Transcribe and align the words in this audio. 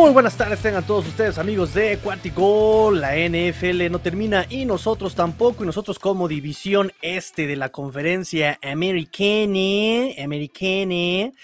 Muy 0.00 0.12
buenas 0.12 0.34
tardes 0.34 0.60
tengan 0.60 0.86
todos 0.86 1.06
ustedes 1.06 1.36
amigos 1.36 1.74
de 1.74 1.98
Cuartico. 1.98 2.90
La 2.90 3.16
NFL 3.16 3.90
no 3.90 3.98
termina 3.98 4.46
y 4.48 4.64
nosotros 4.64 5.14
tampoco. 5.14 5.62
Y 5.62 5.66
nosotros 5.66 5.98
como 5.98 6.26
división 6.26 6.90
este 7.02 7.46
de 7.46 7.56
la 7.56 7.68
conferencia 7.68 8.58
americana, 8.62 10.14
americana, 10.24 11.34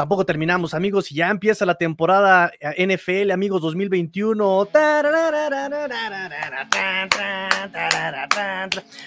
Tampoco 0.00 0.24
terminamos, 0.24 0.72
amigos, 0.72 1.12
y 1.12 1.16
ya 1.16 1.28
empieza 1.28 1.66
la 1.66 1.74
temporada 1.74 2.50
eh, 2.58 2.86
NFL, 2.86 3.32
amigos, 3.32 3.60
2021. 3.60 4.66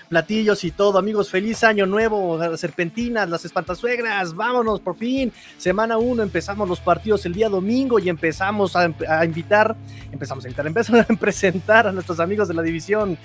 Platillos 0.08 0.64
y 0.64 0.70
todo, 0.70 1.00
amigos, 1.00 1.32
feliz 1.32 1.64
año 1.64 1.88
nuevo, 1.88 2.38
las 2.38 2.60
serpentinas, 2.60 3.28
las 3.28 3.44
espantasuegras, 3.44 4.36
vámonos, 4.36 4.82
por 4.82 4.96
fin. 4.96 5.34
Semana 5.58 5.98
1, 5.98 6.22
empezamos 6.22 6.70
los 6.70 6.80
partidos 6.80 7.26
el 7.26 7.34
día 7.34 7.50
domingo 7.50 7.98
y 7.98 8.08
empezamos 8.08 8.76
a, 8.76 8.86
invitar, 9.26 9.76
empezamos 10.12 10.46
a 10.46 10.48
invitar, 10.48 10.68
empezamos 10.68 11.10
a 11.10 11.14
presentar 11.16 11.88
a 11.88 11.92
nuestros 11.92 12.20
amigos 12.20 12.48
de 12.48 12.54
la 12.54 12.62
división. 12.62 13.18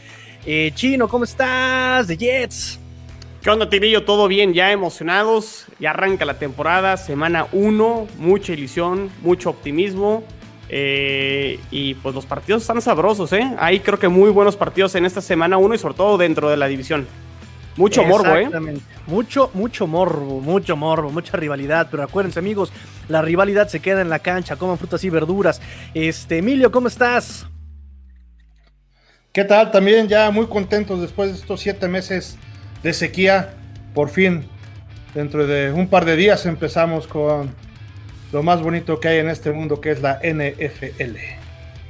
Eh, 0.47 0.73
Chino, 0.75 1.07
¿cómo 1.07 1.25
estás? 1.25 2.07
De 2.07 2.17
Jets. 2.17 2.81
¿Qué 3.43 3.51
onda, 3.51 3.71
Tirillo? 3.71 4.05
¿Todo 4.05 4.27
bien? 4.27 4.53
Ya 4.53 4.73
emocionados. 4.73 5.67
Ya 5.79 5.91
arranca 5.91 6.25
la 6.25 6.39
temporada, 6.39 6.97
semana 6.97 7.47
1, 7.53 8.09
mucha 8.19 8.53
ilusión, 8.53 9.11
mucho 9.23 9.51
optimismo. 9.51 10.25
Eh, 10.69 11.61
y 11.71 11.95
pues 11.95 12.15
los 12.17 12.27
partidos 12.27 12.63
están 12.63 12.83
sabrosos, 12.83 13.33
¿eh? 13.33 13.55
Hay 13.59 13.81
creo 13.81 13.99
que 13.99 14.09
muy 14.09 14.31
buenos 14.31 14.57
partidos 14.57 14.95
en 14.97 15.07
esta 15.07 15.21
semana 15.21 15.57
1 15.57 15.77
y 15.77 15.79
sobre 15.79 15.95
todo 15.95 16.19
dentro 16.19 16.51
de 16.51 16.57
la 16.57 16.67
división. 16.67 17.07
Mucho 17.77 18.03
morbo, 18.03 18.35
¿eh? 18.35 18.51
Mucho, 19.07 19.53
mucho 19.55 19.87
morbo, 19.87 20.41
mucho 20.41 20.77
morbo, 20.77 21.11
mucha 21.11 21.37
rivalidad. 21.37 21.87
Pero 21.93 22.03
acuérdense, 22.03 22.41
amigos, 22.41 22.73
la 23.09 23.23
rivalidad 23.23 23.69
se 23.69 23.79
queda 23.79 24.03
en 24.03 24.11
la 24.11 24.19
cancha. 24.19 24.57
Coman 24.57 24.79
frutas 24.79 25.05
y 25.05 25.11
verduras. 25.11 25.63
Este, 25.95 26.39
Emilio, 26.39 26.73
¿cómo 26.73 26.89
estás? 26.89 27.47
¿Qué 29.33 29.45
tal? 29.45 29.71
También 29.71 30.09
ya 30.09 30.29
muy 30.33 30.49
contentos 30.49 31.01
después 31.01 31.31
de 31.31 31.37
estos 31.39 31.61
siete 31.61 31.87
meses 31.87 32.37
de 32.83 32.93
sequía. 32.93 33.55
Por 33.95 34.11
fin, 34.11 34.47
dentro 35.15 35.47
de 35.47 35.73
un 35.73 35.89
par 35.89 36.05
de 36.05 36.17
días 36.17 36.47
empezamos 36.47 37.07
con 37.07 37.51
lo 38.33 38.43
más 38.43 38.63
bonito 38.63 39.01
que 39.01 39.09
hay 39.09 39.19
en 39.19 39.29
este 39.29 39.53
mundo, 39.53 39.81
que 39.81 39.91
es 39.91 40.03
la 40.03 40.21
NFL. 40.23 41.17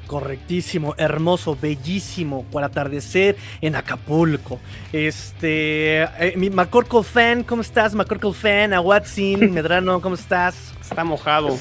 Correctísimo, 0.06 0.94
hermoso, 0.96 1.56
bellísimo, 1.60 2.44
por 2.50 2.64
atardecer 2.64 3.36
en 3.60 3.76
Acapulco. 3.76 4.58
Este, 4.90 6.02
eh, 6.02 6.34
mi 6.36 6.48
McCorkle 6.48 7.02
fan, 7.02 7.42
¿cómo 7.42 7.60
estás? 7.60 7.94
McCorkle 7.94 8.32
fan, 8.32 8.72
a 8.72 8.80
Watson, 8.80 9.50
Medrano, 9.52 10.00
¿cómo 10.00 10.14
estás? 10.14 10.72
Está 10.80 11.04
mojado 11.04 11.58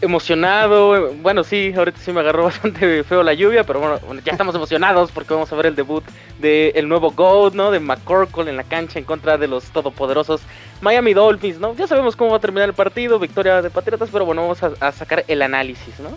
emocionado. 0.00 1.12
Bueno, 1.14 1.44
sí, 1.44 1.72
ahorita 1.76 1.98
sí 1.98 2.12
me 2.12 2.20
agarró 2.20 2.44
bastante 2.44 3.02
feo 3.04 3.22
la 3.22 3.34
lluvia, 3.34 3.64
pero 3.64 3.80
bueno, 3.80 3.98
ya 4.24 4.32
estamos 4.32 4.54
emocionados 4.54 5.10
porque 5.12 5.34
vamos 5.34 5.52
a 5.52 5.56
ver 5.56 5.66
el 5.66 5.76
debut 5.76 6.04
del 6.38 6.72
el 6.74 6.88
nuevo 6.88 7.10
GOAT, 7.10 7.54
¿no? 7.54 7.70
De 7.70 7.80
McCorkle 7.80 8.50
en 8.50 8.56
la 8.56 8.64
cancha 8.64 8.98
en 8.98 9.04
contra 9.04 9.38
de 9.38 9.48
los 9.48 9.64
todopoderosos 9.70 10.42
Miami 10.80 11.12
Dolphins, 11.14 11.58
¿no? 11.58 11.74
Ya 11.74 11.86
sabemos 11.86 12.16
cómo 12.16 12.30
va 12.30 12.36
a 12.36 12.40
terminar 12.40 12.68
el 12.68 12.74
partido, 12.74 13.18
victoria 13.18 13.60
de 13.62 13.70
Patriotas, 13.70 14.08
pero 14.12 14.24
bueno, 14.24 14.42
vamos 14.42 14.62
a, 14.62 14.92
sacar 14.92 15.24
el 15.26 15.42
análisis, 15.42 15.98
¿no? 16.00 16.10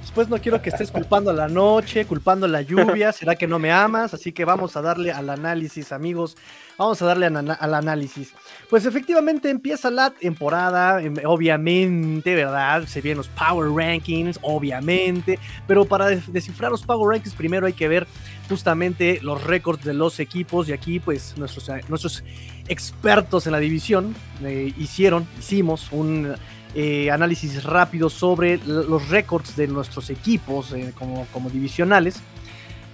Después 0.00 0.28
no 0.28 0.38
quiero 0.38 0.60
que 0.62 0.70
estés 0.70 0.90
culpando 0.90 1.30
a 1.30 1.34
la 1.34 1.48
noche, 1.48 2.06
culpando 2.06 2.48
la 2.48 2.62
lluvia, 2.62 3.12
será 3.12 3.36
que 3.36 3.46
no 3.46 3.58
me 3.58 3.70
amas, 3.70 4.14
así 4.14 4.32
que 4.32 4.44
vamos 4.44 4.76
a 4.76 4.82
darle 4.82 5.12
al 5.12 5.30
análisis, 5.30 5.92
amigos. 5.92 6.36
Vamos 6.78 7.00
a 7.02 7.06
darle 7.06 7.26
al 7.26 7.74
análisis. 7.74 8.32
Pues 8.68 8.84
efectivamente 8.84 9.48
empieza 9.48 9.90
la 9.90 10.10
temporada, 10.10 11.00
em, 11.00 11.14
obviamente, 11.24 12.34
¿verdad? 12.34 12.84
Se 12.86 13.00
vienen 13.00 13.16
los 13.16 13.28
Power 13.28 13.70
Rankings, 13.70 14.38
obviamente, 14.42 15.38
pero 15.66 15.86
para 15.86 16.08
descifrar 16.08 16.70
los 16.70 16.82
Power 16.82 17.14
Rankings 17.14 17.34
primero 17.34 17.66
hay 17.66 17.72
que 17.72 17.88
ver 17.88 18.06
justamente 18.46 19.20
los 19.22 19.42
récords 19.42 19.84
de 19.84 19.94
los 19.94 20.20
equipos 20.20 20.68
y 20.68 20.72
aquí 20.72 21.00
pues 21.00 21.34
nuestros, 21.38 21.70
eh, 21.70 21.80
nuestros 21.88 22.22
expertos 22.68 23.46
en 23.46 23.52
la 23.52 23.58
división 23.58 24.14
eh, 24.42 24.74
hicieron, 24.76 25.26
hicimos 25.38 25.90
un 25.90 26.34
eh, 26.74 27.10
análisis 27.10 27.64
rápido 27.64 28.10
sobre 28.10 28.58
los 28.66 29.08
récords 29.08 29.56
de 29.56 29.66
nuestros 29.66 30.10
equipos 30.10 30.74
como, 30.98 31.26
como 31.32 31.48
divisionales. 31.48 32.20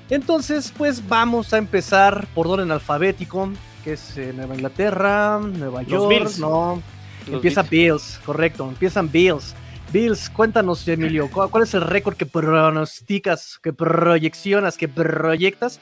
Entonces, 0.08 0.72
pues 0.76 1.08
vamos 1.08 1.52
a 1.52 1.58
empezar 1.58 2.28
por 2.32 2.46
orden 2.46 2.70
alfabético 2.70 3.50
que 3.84 3.92
es 3.92 4.16
eh, 4.16 4.32
Nueva 4.34 4.54
Inglaterra, 4.54 5.38
Nueva 5.38 5.82
York, 5.82 6.08
Bills. 6.08 6.38
no. 6.38 6.82
Empieza 7.30 7.62
Bills. 7.62 8.20
correcto, 8.24 8.66
empiezan 8.66 9.10
Bills. 9.10 9.54
Bills, 9.92 10.28
cuéntanos, 10.30 10.86
Emilio, 10.88 11.30
¿cuál, 11.30 11.62
es 11.62 11.74
el 11.74 11.82
récord 11.82 12.16
que 12.16 12.26
pronosticas, 12.26 13.60
que 13.62 13.72
proyeccionas, 13.72 14.76
que 14.76 14.88
proyectas 14.88 15.78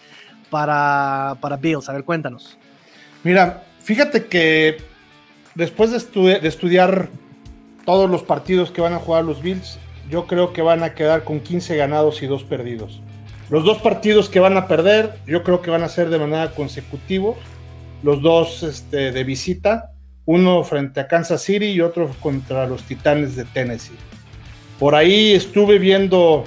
para, 0.51 1.37
para 1.41 1.57
Bills? 1.57 1.89
A 1.89 1.93
ver, 1.93 2.05
cuéntanos. 2.05 2.59
Mira, 3.23 3.65
fíjate 3.81 4.27
que 4.27 4.83
después 5.55 5.91
de, 5.91 6.41
de 6.41 6.49
estudiar 6.49 7.09
todos 7.87 8.11
los 8.11 8.23
partidos 8.23 8.71
que 8.71 8.81
van 8.81 8.93
a 8.93 8.99
jugar 8.99 9.25
los 9.25 9.41
Bills, 9.41 9.79
yo 10.11 10.27
creo 10.27 10.53
que 10.53 10.61
van 10.61 10.83
a 10.83 10.95
quedar 10.95 11.25
con 11.25 11.41
15 11.41 11.77
ganados 11.77 12.23
y 12.23 12.27
2 12.27 12.45
perdidos. 12.45 13.01
Los 13.49 13.65
dos 13.65 13.79
partidos 13.79 14.29
que 14.29 14.41
van 14.41 14.57
a 14.57 14.67
perder, 14.67 15.15
yo 15.27 15.43
creo 15.43 15.63
que 15.63 15.71
van 15.71 15.83
a 15.83 15.89
ser 15.89 16.11
de 16.11 16.19
manera 16.19 16.51
consecutiva 16.53 17.35
los 18.03 18.23
dos 18.23 18.63
este, 18.63 19.13
de 19.13 19.25
visita, 19.25 19.93
uno 20.25 20.63
frente 20.65 21.01
a 21.01 21.09
Kansas 21.09 21.43
City 21.43 21.67
y 21.67 21.81
otro 21.81 22.11
contra 22.21 22.67
los 22.67 22.83
Titanes 22.83 23.37
de 23.37 23.45
Tennessee. 23.45 23.97
Por 24.79 24.95
ahí 24.95 25.33
estuve 25.33 25.79
viendo 25.79 26.45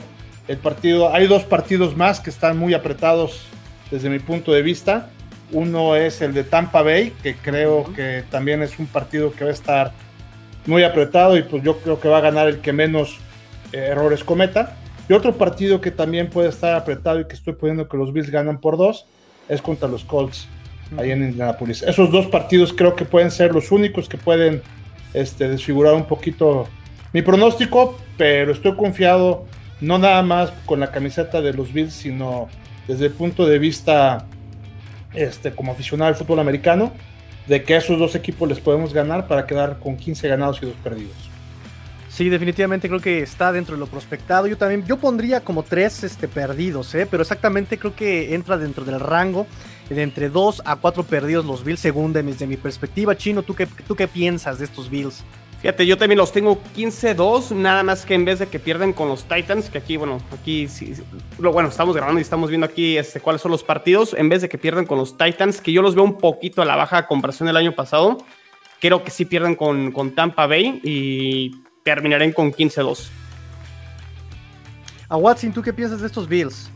el 0.48 0.58
partido, 0.58 1.14
hay 1.14 1.28
dos 1.28 1.44
partidos 1.44 1.96
más 1.96 2.20
que 2.20 2.30
están 2.30 2.58
muy 2.58 2.74
apretados 2.74 3.48
desde 3.92 4.10
mi 4.10 4.20
punto 4.20 4.52
de 4.52 4.62
vista. 4.62 5.10
Uno 5.52 5.96
es 5.96 6.22
el 6.22 6.34
de 6.34 6.44
Tampa 6.44 6.82
Bay, 6.82 7.14
que 7.24 7.36
creo 7.36 7.86
que 7.94 8.24
también 8.30 8.62
es 8.62 8.78
un 8.80 8.88
partido 8.88 9.32
que 9.32 9.44
va 9.44 9.52
a 9.52 9.54
estar 9.54 9.92
muy 10.66 10.84
apretado 10.84 11.38
y 11.38 11.44
pues 11.44 11.64
yo 11.64 11.78
creo 11.80 12.00
que 12.00 12.08
va 12.08 12.18
a 12.18 12.22
ganar 12.22 12.48
el 12.48 12.60
que 12.60 12.74
menos 12.74 13.20
eh, 13.72 13.90
errores 13.92 14.24
cometa. 14.24 14.76
Y 15.08 15.14
otro 15.14 15.38
partido 15.38 15.82
que 15.82 15.92
también 15.92 16.30
puede 16.30 16.50
estar 16.50 16.74
apretado 16.74 17.20
y 17.20 17.28
que 17.28 17.36
estoy 17.36 17.54
poniendo 17.54 17.88
que 17.88 17.96
los 17.96 18.12
Bills 18.12 18.32
ganan 18.32 18.60
por 18.60 18.76
dos 18.76 19.06
es 19.48 19.62
contra 19.62 19.88
los 19.88 20.04
Colts 20.04 20.48
ahí 20.98 21.12
en 21.12 21.24
Indianapolis. 21.24 21.84
Esos 21.84 22.12
dos 22.12 22.28
partidos 22.28 22.74
creo 22.74 22.96
que 22.96 23.06
pueden 23.06 23.32
ser 23.32 23.54
los 23.54 23.72
únicos 23.72 24.08
que 24.10 24.18
pueden 24.18 24.62
este, 25.14 25.48
desfigurar 25.48 25.94
un 25.94 26.06
poquito 26.06 26.68
mi 27.14 27.22
pronóstico, 27.22 27.98
pero 28.18 28.52
estoy 28.52 28.76
confiado 28.76 29.46
no 29.82 29.98
nada 29.98 30.22
más 30.22 30.52
con 30.66 30.80
la 30.80 30.92
camiseta 30.92 31.42
de 31.42 31.54
los 31.54 31.72
Bills, 31.74 31.94
sino 31.94 32.48
desde 32.88 33.06
el 33.06 33.12
punto 33.12 33.46
de 33.46 33.60
vista 33.60 34.26
este, 35.14 35.52
como 35.52 35.72
aficionado 35.72 36.10
al 36.10 36.16
fútbol 36.16 36.40
americano, 36.40 36.92
de 37.48 37.64
que 37.64 37.76
esos 37.76 38.00
dos 38.00 38.16
equipos 38.16 38.50
les 38.50 38.60
podemos 38.60 38.94
ganar 38.94 39.28
para 39.28 39.46
quedar 39.46 39.80
con 39.80 39.98
15 39.98 40.28
ganados 40.28 40.60
y 40.62 40.66
dos 40.66 40.76
perdidos. 40.84 41.16
Sí, 42.10 42.30
definitivamente 42.30 42.88
creo 42.88 43.02
que 43.02 43.22
está 43.22 43.52
dentro 43.52 43.76
de 43.76 43.80
lo 43.80 43.88
prospectado. 43.88 44.48
Yo 44.48 44.58
también, 44.58 44.86
yo 44.86 44.98
pondría 44.98 45.42
como 45.42 45.64
tres 45.64 46.04
este, 46.04 46.30
perdidos, 46.30 46.96
¿eh? 46.96 47.06
pero 47.10 47.24
exactamente 47.24 47.78
creo 47.78 47.94
que 47.94 48.34
entra 48.34 48.58
dentro 48.58 48.86
del 48.86 49.02
rango 49.02 49.48
de 49.90 50.02
entre 50.02 50.30
dos 50.30 50.62
a 50.66 50.76
cuatro 50.78 51.04
perdidos 51.04 51.46
los 51.46 51.64
Bills, 51.64 51.80
según 51.80 52.14
desde 52.14 52.48
mi 52.48 52.58
perspectiva. 52.58 53.16
Chino, 53.16 53.44
¿tú 53.44 53.54
qué, 53.54 53.66
¿tú 53.66 53.96
qué 53.96 54.08
piensas 54.08 54.60
de 54.60 54.66
estos 54.66 54.90
Bills? 54.90 55.24
Fíjate, 55.62 55.88
yo 55.88 55.98
también 55.98 56.20
los 56.20 56.32
tengo 56.32 56.62
15-2, 56.76 57.52
nada 57.56 57.82
más 57.82 58.06
que 58.06 58.14
en 58.14 58.24
vez 58.24 58.38
de 58.40 58.48
que 58.48 58.60
pierden 58.60 58.94
con 58.94 59.08
los 59.08 59.24
Titans, 59.24 59.70
que 59.70 59.80
aquí, 59.80 59.98
bueno, 59.98 60.22
aquí 60.32 60.68
sí, 60.68 60.94
lo, 61.40 61.52
bueno, 61.54 61.70
estamos 61.70 61.96
grabando 61.96 62.20
y 62.20 62.22
estamos 62.22 62.50
viendo 62.50 62.66
aquí 62.66 62.98
este, 62.98 63.20
cuáles 63.20 63.42
son 63.42 63.52
los 63.52 63.64
partidos, 63.64 64.14
en 64.14 64.30
vez 64.30 64.44
de 64.44 64.50
que 64.50 64.60
pierden 64.60 64.86
con 64.86 65.00
los 65.00 65.18
Titans, 65.18 65.62
que 65.62 65.72
yo 65.72 65.82
los 65.82 65.96
veo 65.96 66.04
un 66.04 66.20
poquito 66.20 66.62
a 66.62 66.66
la 66.66 66.76
baja 66.76 67.08
comparación 67.08 67.48
del 67.48 67.58
año 67.58 67.74
pasado, 67.74 68.18
creo 68.80 69.04
que 69.04 69.10
sí 69.10 69.26
pierden 69.26 69.56
con, 69.56 69.92
con 69.92 70.14
Tampa 70.14 70.46
Bay 70.46 70.82
y 70.84 71.64
terminarán 71.84 72.32
con 72.32 72.52
15-2. 72.52 73.10
A 75.10 75.18
Watson, 75.18 75.52
¿tú 75.52 75.64
qué 75.64 75.74
piensas 75.74 76.02
de 76.02 76.08
estos 76.08 76.28
Bills? 76.28 76.70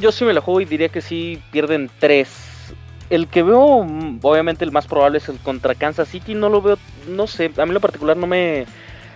Yo 0.00 0.12
sí 0.12 0.24
me 0.24 0.32
la 0.32 0.40
juego 0.40 0.60
y 0.60 0.64
diría 0.64 0.88
que 0.88 1.00
sí 1.00 1.42
pierden 1.50 1.90
3. 1.98 2.28
El 3.10 3.28
que 3.28 3.42
veo, 3.42 3.84
mm, 3.84 4.20
obviamente 4.22 4.64
el 4.64 4.72
más 4.72 4.86
probable 4.86 5.18
es 5.18 5.28
el 5.28 5.38
contra 5.38 5.74
Kansas 5.74 6.08
City. 6.08 6.34
No 6.34 6.48
lo 6.48 6.62
veo, 6.62 6.78
no 7.08 7.26
sé, 7.26 7.46
a 7.56 7.64
mí 7.64 7.70
en 7.70 7.74
lo 7.74 7.80
particular 7.80 8.16
no 8.16 8.26
me... 8.26 8.66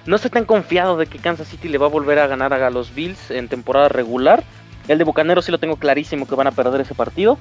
No 0.06 0.16
estoy 0.16 0.30
tan 0.30 0.44
confiado 0.44 0.96
de 0.96 1.06
que 1.06 1.18
Kansas 1.18 1.48
City 1.48 1.68
le 1.68 1.78
va 1.78 1.86
a 1.86 1.90
volver 1.90 2.18
a 2.18 2.26
ganar 2.26 2.52
a 2.54 2.70
los 2.70 2.94
Bills 2.94 3.30
en 3.30 3.48
temporada 3.48 3.88
regular. 3.88 4.42
El 4.86 4.96
de 4.96 5.04
Bucanero 5.04 5.42
sí 5.42 5.52
lo 5.52 5.58
tengo 5.58 5.76
clarísimo 5.76 6.26
que 6.26 6.34
van 6.34 6.46
a 6.46 6.52
perder 6.52 6.80
ese 6.80 6.94
partido. 6.94 7.38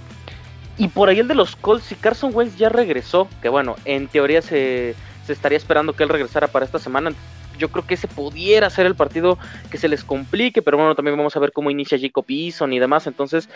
Y 0.77 0.89
por 0.89 1.09
ahí 1.09 1.19
el 1.19 1.27
de 1.27 1.35
los 1.35 1.55
Colts, 1.55 1.85
si 1.85 1.95
Carson 1.95 2.31
Wentz 2.33 2.57
ya 2.57 2.69
regresó, 2.69 3.27
que 3.41 3.49
bueno, 3.49 3.75
en 3.85 4.07
teoría 4.07 4.41
se, 4.41 4.95
se 5.25 5.33
estaría 5.33 5.57
esperando 5.57 5.93
que 5.93 6.03
él 6.03 6.09
regresara 6.09 6.47
para 6.47 6.65
esta 6.65 6.77
semana. 6.77 7.11
Yo 7.57 7.69
creo 7.69 7.85
que 7.85 7.95
ese 7.95 8.07
pudiera 8.07 8.69
ser 8.69 8.85
el 8.85 8.95
partido 8.95 9.37
que 9.71 9.77
se 9.77 9.87
les 9.87 10.03
complique, 10.03 10.61
pero 10.61 10.77
bueno, 10.77 10.95
también 10.95 11.17
vamos 11.17 11.35
a 11.35 11.39
ver 11.39 11.51
cómo 11.51 11.69
inicia 11.71 11.97
Jacob 11.99 12.25
Eason 12.27 12.73
y 12.73 12.79
demás. 12.79 13.07
Entonces, 13.07 13.49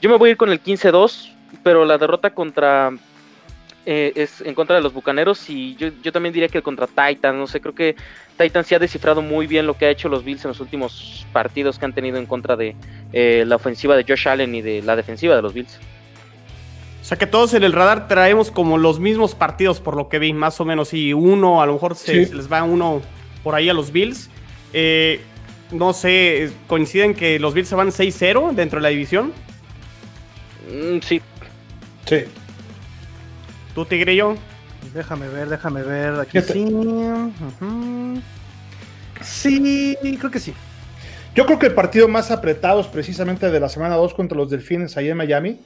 yo 0.00 0.10
me 0.10 0.16
voy 0.16 0.28
a 0.28 0.32
ir 0.32 0.36
con 0.36 0.50
el 0.50 0.62
15-2, 0.62 1.32
pero 1.62 1.84
la 1.84 1.98
derrota 1.98 2.30
contra 2.30 2.92
eh, 3.86 4.12
es 4.16 4.40
en 4.40 4.54
contra 4.54 4.74
de 4.76 4.82
los 4.82 4.92
Bucaneros 4.92 5.48
y 5.48 5.76
yo, 5.76 5.88
yo 6.02 6.10
también 6.12 6.32
diría 6.32 6.48
que 6.48 6.60
contra 6.60 6.86
Titans, 6.88 7.38
no 7.38 7.46
sé, 7.46 7.60
creo 7.60 7.74
que 7.74 7.94
Titans 8.36 8.66
sí 8.66 8.74
ha 8.74 8.80
descifrado 8.80 9.22
muy 9.22 9.46
bien 9.46 9.64
lo 9.66 9.74
que 9.78 9.86
ha 9.86 9.90
hecho 9.90 10.08
los 10.08 10.24
Bills 10.24 10.44
en 10.44 10.48
los 10.48 10.60
últimos 10.60 11.24
partidos 11.32 11.78
que 11.78 11.84
han 11.84 11.92
tenido 11.92 12.18
en 12.18 12.26
contra 12.26 12.56
de 12.56 12.74
eh, 13.12 13.44
la 13.46 13.56
ofensiva 13.56 13.96
de 13.96 14.04
Josh 14.06 14.28
Allen 14.28 14.54
y 14.56 14.60
de 14.60 14.82
la 14.82 14.96
defensiva 14.96 15.36
de 15.36 15.42
los 15.42 15.54
Bills. 15.54 15.78
O 17.00 17.04
sea 17.08 17.16
que 17.16 17.28
todos 17.28 17.54
en 17.54 17.62
el 17.62 17.72
radar 17.72 18.08
traemos 18.08 18.50
como 18.50 18.78
los 18.78 18.98
mismos 18.98 19.36
partidos 19.36 19.78
por 19.78 19.94
lo 19.96 20.08
que 20.08 20.18
vi, 20.18 20.32
más 20.32 20.60
o 20.60 20.64
menos, 20.64 20.92
y 20.92 21.12
uno, 21.12 21.62
a 21.62 21.66
lo 21.66 21.74
mejor 21.74 21.94
se, 21.94 22.24
Sí. 22.24 22.26
se 22.26 22.34
les 22.34 22.50
va 22.52 22.64
uno 22.64 23.00
por 23.46 23.54
ahí 23.54 23.68
a 23.68 23.74
los 23.74 23.92
Bills. 23.92 24.28
Eh, 24.72 25.20
no 25.70 25.92
sé, 25.92 26.50
coinciden 26.66 27.14
que 27.14 27.38
los 27.38 27.54
Bills 27.54 27.68
se 27.68 27.76
van 27.76 27.92
6-0 27.92 28.52
dentro 28.56 28.80
de 28.80 28.82
la 28.82 28.88
división. 28.88 29.32
Mm, 30.68 30.98
sí, 31.00 31.22
Sí. 32.08 32.24
¿Tú, 33.72 33.84
Tigrillo? 33.84 34.34
Déjame 34.92 35.28
ver, 35.28 35.48
déjame 35.48 35.84
ver. 35.84 36.18
Aquí 36.18 36.40
sí. 36.40 36.66
Sí, 39.22 39.96
creo 40.18 40.30
que 40.32 40.40
sí. 40.40 40.52
Yo 41.36 41.46
creo 41.46 41.60
que 41.60 41.66
el 41.66 41.74
partido 41.74 42.08
más 42.08 42.32
apretado 42.32 42.80
es 42.80 42.88
precisamente 42.88 43.48
de 43.48 43.60
la 43.60 43.68
semana 43.68 43.94
2 43.94 44.12
contra 44.14 44.36
los 44.36 44.50
Delfines 44.50 44.96
ahí 44.96 45.08
en 45.08 45.18
Miami. 45.18 45.60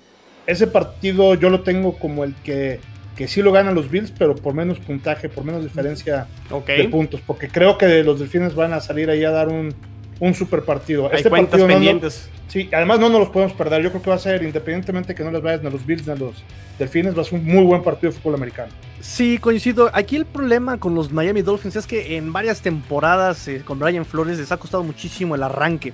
Ese 0.46 0.66
partido 0.66 1.32
yo 1.34 1.48
lo 1.48 1.62
tengo 1.62 1.96
como 1.96 2.24
el 2.24 2.34
que, 2.44 2.78
que 3.16 3.28
sí 3.28 3.42
lo 3.42 3.52
ganan 3.52 3.74
los 3.74 3.90
Bills, 3.90 4.12
pero 4.16 4.34
por 4.34 4.54
menos 4.54 4.78
puntaje, 4.78 5.28
por 5.28 5.44
menos 5.44 5.62
diferencia 5.62 6.26
de 6.66 6.88
puntos, 6.88 7.20
porque 7.26 7.48
creo 7.48 7.76
que 7.76 8.02
los 8.02 8.18
Delfines 8.18 8.54
van 8.54 8.72
a 8.72 8.80
salir 8.80 9.10
ahí 9.10 9.24
a 9.24 9.30
dar 9.30 9.48
un, 9.48 9.74
un 10.20 10.34
super 10.34 10.62
partido. 10.62 11.08
Hay 11.10 11.16
Este 11.18 11.28
cuentas 11.28 11.50
partido 11.50 11.66
no- 11.68 11.74
no- 11.74 11.78
pendientes. 11.80 12.30
sí, 12.48 12.68
además 12.72 12.98
no 13.00 13.08
nos 13.10 13.20
los 13.20 13.28
podemos 13.30 13.52
perder. 13.54 13.82
Yo 13.82 13.90
creo 13.90 14.00
que 14.02 14.10
va 14.10 14.16
a 14.16 14.20
ser, 14.20 14.42
independientemente 14.42 15.14
que 15.14 15.22
no 15.22 15.30
les 15.30 15.42
vayas 15.42 15.60
ni 15.60 15.66
a 15.68 15.70
los 15.70 15.84
Bills 15.84 16.06
ni 16.06 16.12
a 16.12 16.16
los 16.16 16.34
Delfines, 16.78 17.16
va 17.16 17.22
a 17.22 17.24
ser 17.24 17.38
un 17.40 17.44
muy 17.46 17.64
buen 17.64 17.82
partido 17.82 18.10
de 18.12 18.18
fútbol 18.18 18.36
americano. 18.36 18.72
Sí, 19.00 19.36
coincido. 19.38 19.90
Aquí 19.92 20.16
el 20.16 20.24
problema 20.24 20.78
con 20.78 20.94
los 20.94 21.12
Miami 21.12 21.42
Dolphins 21.42 21.76
es 21.76 21.86
que 21.86 22.16
en 22.16 22.32
varias 22.32 22.62
temporadas 22.62 23.46
eh, 23.48 23.62
con 23.64 23.78
Brian 23.78 24.06
Flores 24.06 24.38
les 24.38 24.50
ha 24.52 24.56
costado 24.56 24.82
muchísimo 24.82 25.34
el 25.34 25.42
arranque. 25.42 25.92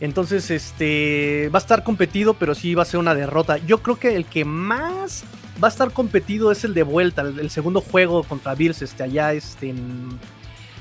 Entonces, 0.00 0.50
este 0.50 1.50
va 1.54 1.58
a 1.58 1.62
estar 1.62 1.84
competido, 1.84 2.32
pero 2.34 2.54
sí 2.54 2.74
va 2.74 2.82
a 2.82 2.86
ser 2.86 3.00
una 3.00 3.14
derrota. 3.14 3.58
Yo 3.58 3.82
creo 3.82 3.96
que 3.98 4.16
el 4.16 4.24
que 4.24 4.44
más 4.46 5.24
va 5.62 5.68
a 5.68 5.70
estar 5.70 5.90
competido 5.92 6.50
es 6.52 6.64
el 6.64 6.74
de 6.74 6.82
vuelta, 6.82 7.22
el, 7.22 7.38
el 7.38 7.50
segundo 7.50 7.80
juego 7.80 8.22
contra 8.24 8.54
Bills, 8.54 8.82
este 8.82 9.02
allá 9.02 9.32
este 9.32 9.70
en, 9.70 10.18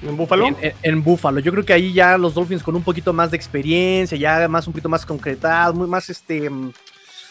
¿En 0.02 0.16
Buffalo? 0.16 0.48
en, 0.48 0.56
en- 0.62 0.74
en 0.82 1.04
Buffalo. 1.04 1.40
Yo 1.40 1.52
creo 1.52 1.66
que 1.66 1.74
ahí 1.74 1.92
ya 1.94 2.18
los 2.18 2.34
Dolphins 2.34 2.64
con 2.64 2.76
un 2.76 2.84
poquito 2.84 3.12
más 3.14 3.32
de 3.32 3.38
experiencia, 3.38 4.18
ya 4.18 4.48
más 4.48 4.66
un 4.68 4.74
poquito 4.74 4.90
más 4.90 5.06
concretados, 5.06 5.76
muy 5.76 5.88
más 5.88 6.10
este 6.10 6.50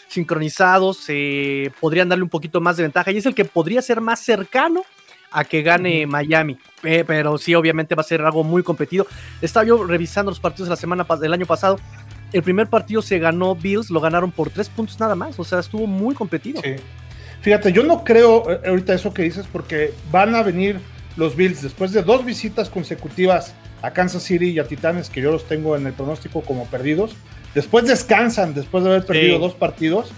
sincronizados, 0.09 1.05
eh, 1.09 1.71
podrían 1.81 2.09
darle 2.09 2.25
un 2.25 2.31
poquito 2.31 2.61
más 2.61 2.77
de 2.77 2.83
ventaja 2.83 3.11
y 3.11 3.19
es 3.19 3.27
el 3.27 3.35
que 3.35 3.45
podría 3.45 3.83
ser 3.83 4.01
más 4.01 4.21
cercano 4.21 4.83
a 5.31 5.45
que 5.45 5.63
gane 5.63 6.07
Miami. 6.07 6.59
Eh, 6.83 7.05
pero 7.07 7.37
sí, 7.37 7.55
obviamente 7.55 7.95
va 7.95 8.01
a 8.01 8.05
ser 8.05 8.23
algo 8.23 8.43
muy 8.43 8.63
competido. 8.63 9.07
Estaba 9.43 9.67
yo 9.67 9.85
revisando 9.85 10.31
los 10.31 10.41
partidos 10.41 10.69
de 10.69 10.71
la 10.71 10.77
semana 10.77 11.07
del 11.21 11.33
año 11.35 11.45
pasado. 11.47 11.79
El 12.33 12.43
primer 12.43 12.69
partido 12.69 13.03
se 13.03 13.19
ganó 13.19 13.55
Bills, 13.55 13.91
lo 13.91 14.01
ganaron 14.01 14.31
por 14.31 14.49
tres 14.51 14.69
puntos 14.71 14.99
nada 15.01 15.15
más. 15.15 15.39
O 15.39 15.45
sea, 15.45 15.59
estuvo 15.59 15.87
muy 15.87 16.15
competido. 16.15 16.63
Sí. 16.63 16.77
Fíjate, 17.49 17.73
yo 17.73 17.83
no 17.83 18.05
creo 18.05 18.51
eh, 18.51 18.61
ahorita 18.69 18.93
eso 18.93 19.15
que 19.15 19.23
dices 19.23 19.47
porque 19.51 19.95
van 20.13 20.35
a 20.35 20.43
venir 20.43 20.81
los 21.17 21.35
Bills 21.35 21.63
después 21.63 21.93
de 21.93 22.03
dos 22.03 22.23
visitas 22.23 22.69
consecutivas 22.69 23.55
a 23.81 23.91
Kansas 23.93 24.23
City 24.23 24.51
y 24.51 24.59
a 24.59 24.65
Titanes, 24.65 25.09
que 25.09 25.23
yo 25.23 25.33
los 25.33 25.49
tengo 25.49 25.75
en 25.75 25.87
el 25.87 25.95
pronóstico 25.95 26.43
como 26.43 26.67
perdidos. 26.67 27.17
Después 27.55 27.87
descansan, 27.87 28.53
después 28.53 28.85
de 28.85 28.91
haber 28.91 29.07
perdido 29.07 29.37
Sí. 29.37 29.41
dos 29.41 29.55
partidos. 29.55 30.13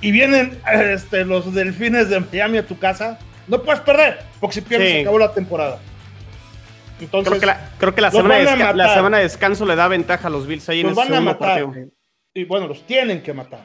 Y 0.00 0.12
vienen 0.12 0.60
este, 0.72 1.24
los 1.24 1.52
delfines 1.52 2.08
de 2.08 2.20
Miami 2.20 2.58
a 2.58 2.66
tu 2.68 2.78
casa. 2.78 3.18
No 3.48 3.62
puedes 3.64 3.80
perder, 3.80 4.20
porque 4.38 4.54
si 4.54 4.60
pierdes 4.60 4.90
Sí. 4.90 4.94
se 4.94 5.00
acabó 5.00 5.18
la 5.18 5.32
temporada. 5.34 5.80
Entonces, 7.00 7.30
Creo 7.30 7.40
que 7.40 7.46
la, 7.46 7.70
creo 7.78 7.94
que 7.96 8.00
la, 8.00 8.10
los 8.10 8.16
semana 8.22 8.36
de, 8.68 8.74
la 8.74 8.94
semana 8.94 9.16
de 9.16 9.24
descanso 9.24 9.66
le 9.66 9.74
da 9.74 9.88
ventaja 9.88 10.28
a 10.28 10.30
los 10.30 10.46
Bills 10.46 10.68
ahí 10.68 10.82
en 10.82 10.86
los 10.86 10.96
ese 10.96 11.10
van 11.10 11.14
a 11.14 11.20
matar. 11.20 11.64
partido. 11.64 11.90
Y 12.32 12.44
bueno, 12.44 12.68
los 12.68 12.86
tienen 12.86 13.24
que 13.24 13.32
matar. 13.32 13.64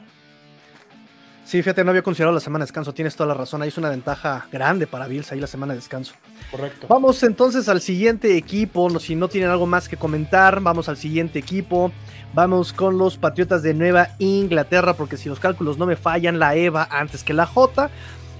Sí, 1.46 1.62
fíjate, 1.62 1.84
no 1.84 1.90
había 1.90 2.02
considerado 2.02 2.34
la 2.34 2.40
semana 2.40 2.64
de 2.64 2.66
descanso. 2.66 2.92
Tienes 2.92 3.14
toda 3.14 3.28
la 3.28 3.34
razón. 3.34 3.62
Ahí 3.62 3.68
es 3.68 3.78
una 3.78 3.88
ventaja 3.88 4.48
grande 4.50 4.88
para 4.88 5.06
Bills 5.06 5.30
ahí 5.30 5.38
la 5.38 5.46
semana 5.46 5.74
de 5.74 5.78
descanso. 5.78 6.14
Correcto. 6.50 6.88
Vamos 6.88 7.22
entonces 7.22 7.68
al 7.68 7.80
siguiente 7.80 8.36
equipo. 8.36 8.90
Si 8.98 9.14
no 9.14 9.28
tienen 9.28 9.50
algo 9.50 9.64
más 9.64 9.88
que 9.88 9.96
comentar, 9.96 10.60
vamos 10.60 10.88
al 10.88 10.96
siguiente 10.96 11.38
equipo. 11.38 11.92
Vamos 12.34 12.72
con 12.72 12.98
los 12.98 13.16
Patriotas 13.16 13.62
de 13.62 13.74
Nueva 13.74 14.08
Inglaterra, 14.18 14.94
porque 14.94 15.16
si 15.16 15.28
los 15.28 15.38
cálculos 15.38 15.78
no 15.78 15.86
me 15.86 15.94
fallan, 15.94 16.40
la 16.40 16.56
EVA 16.56 16.88
antes 16.90 17.22
que 17.22 17.32
la 17.32 17.46
J. 17.46 17.90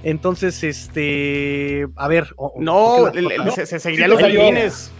Entonces, 0.02 0.64
este. 0.64 1.86
A 1.94 2.08
ver. 2.08 2.34
No, 2.58 3.12
se, 3.54 3.66
se 3.66 3.78
seguirían 3.78 4.10
Sí, 4.10 4.14
los 4.16 4.22
delfines. 4.22 4.90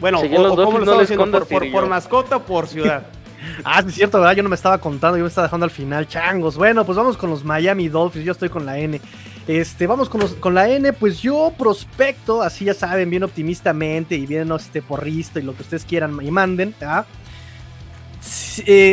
Bueno, 0.00 0.20
o, 0.20 0.24
los 0.24 0.52
o 0.52 0.56
¿cómo 0.56 0.78
lo 0.78 0.84
no 0.84 1.00
estamos 1.00 1.00
les 1.00 1.10
haciendo? 1.10 1.38
¿Por, 1.38 1.48
por, 1.48 1.72
por 1.72 1.88
mascota 1.88 2.36
o 2.36 2.42
por 2.42 2.66
ciudad? 2.66 3.06
Ah, 3.64 3.82
es 3.86 3.94
cierto, 3.94 4.18
¿verdad? 4.20 4.36
Yo 4.36 4.42
no 4.42 4.48
me 4.48 4.54
estaba 4.56 4.78
contando, 4.78 5.16
yo 5.18 5.24
me 5.24 5.28
estaba 5.28 5.46
dejando 5.46 5.64
al 5.64 5.70
final, 5.70 6.06
changos. 6.08 6.56
Bueno, 6.56 6.84
pues 6.84 6.96
vamos 6.96 7.16
con 7.16 7.30
los 7.30 7.44
Miami 7.44 7.88
Dolphins, 7.88 8.24
yo 8.24 8.32
estoy 8.32 8.48
con 8.48 8.66
la 8.66 8.78
N. 8.78 9.00
Este, 9.46 9.86
vamos 9.86 10.08
con, 10.08 10.20
los- 10.22 10.34
con 10.34 10.54
la 10.54 10.68
N, 10.68 10.92
pues 10.94 11.20
yo 11.20 11.52
prospecto, 11.58 12.42
así 12.42 12.64
ya 12.64 12.74
saben, 12.74 13.10
bien 13.10 13.22
optimistamente 13.24 14.14
y 14.16 14.26
bien 14.26 14.50
este 14.52 14.80
porristo 14.82 15.38
y 15.38 15.42
lo 15.42 15.54
que 15.54 15.62
ustedes 15.62 15.84
quieran 15.84 16.18
y 16.22 16.30
manden, 16.30 16.74
¿ah? 16.82 17.04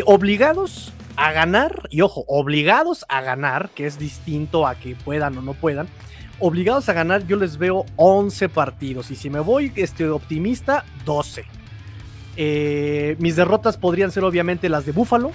Obligados 0.06 0.94
a 1.16 1.32
ganar, 1.32 1.88
y 1.90 2.02
ojo, 2.02 2.24
obligados 2.28 3.06
a 3.10 3.22
ganar, 3.22 3.70
que 3.76 3.86
es 3.86 4.00
distinto 4.00 4.66
a 4.68 4.76
que 4.76 4.96
puedan 4.96 5.38
o 5.38 5.42
no 5.42 5.54
puedan. 5.54 5.88
Obligados 6.40 6.90
a 6.90 6.94
ganar, 6.94 7.28
yo 7.28 7.38
les 7.38 7.58
veo 7.58 7.86
11 7.98 8.50
partidos. 8.50 9.12
Y 9.12 9.16
si 9.16 9.30
me 9.30 9.40
voy 9.40 9.72
este, 9.76 10.10
optimista, 10.10 10.84
12. 11.06 11.46
Eh, 12.38 13.16
mis 13.20 13.36
derrotas 13.36 13.78
podrían 13.78 14.12
ser 14.12 14.24
obviamente 14.24 14.70
las 14.70 14.86
de 14.86 14.92
Buffalo. 14.92 15.32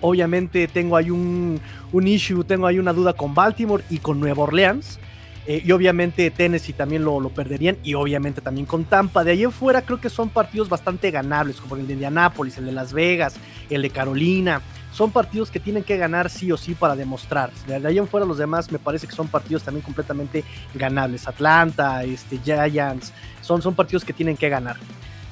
Obviamente 0.00 0.66
tengo 0.66 0.96
ahí 0.96 1.10
un, 1.10 1.60
un 1.92 2.06
issue, 2.06 2.44
tengo 2.44 2.66
ahí 2.66 2.78
una 2.78 2.92
duda 2.92 3.12
con 3.12 3.34
Baltimore 3.34 3.84
y 3.90 3.98
con 3.98 4.18
Nueva 4.18 4.44
Orleans. 4.44 4.98
Eh, 5.46 5.62
y 5.64 5.72
obviamente 5.72 6.30
Tennessee 6.30 6.74
también 6.74 7.04
lo, 7.04 7.18
lo 7.20 7.30
perderían. 7.30 7.76
Y 7.82 7.94
obviamente 7.94 8.40
también 8.40 8.66
con 8.66 8.84
Tampa. 8.84 9.24
De 9.24 9.32
ahí 9.32 9.42
en 9.42 9.52
fuera 9.52 9.82
creo 9.82 10.00
que 10.00 10.10
son 10.10 10.28
partidos 10.28 10.68
bastante 10.68 11.10
ganables, 11.10 11.60
como 11.60 11.76
el 11.76 11.86
de 11.86 11.94
Indianapolis, 11.94 12.58
el 12.58 12.66
de 12.66 12.72
Las 12.72 12.92
Vegas, 12.92 13.34
el 13.68 13.82
de 13.82 13.90
Carolina. 13.90 14.62
Son 14.92 15.12
partidos 15.12 15.50
que 15.50 15.60
tienen 15.60 15.84
que 15.84 15.96
ganar 15.96 16.30
sí 16.30 16.50
o 16.50 16.56
sí 16.56 16.74
para 16.74 16.96
demostrar. 16.96 17.52
De 17.66 17.86
ahí 17.86 17.98
en 17.98 18.08
fuera 18.08 18.26
los 18.26 18.38
demás 18.38 18.72
me 18.72 18.78
parece 18.78 19.06
que 19.06 19.14
son 19.14 19.28
partidos 19.28 19.62
también 19.62 19.84
completamente 19.84 20.44
ganables. 20.74 21.28
Atlanta, 21.28 22.02
este, 22.04 22.38
Giants, 22.38 23.12
son, 23.40 23.62
son 23.62 23.74
partidos 23.74 24.04
que 24.04 24.12
tienen 24.12 24.36
que 24.36 24.48
ganar. 24.48 24.76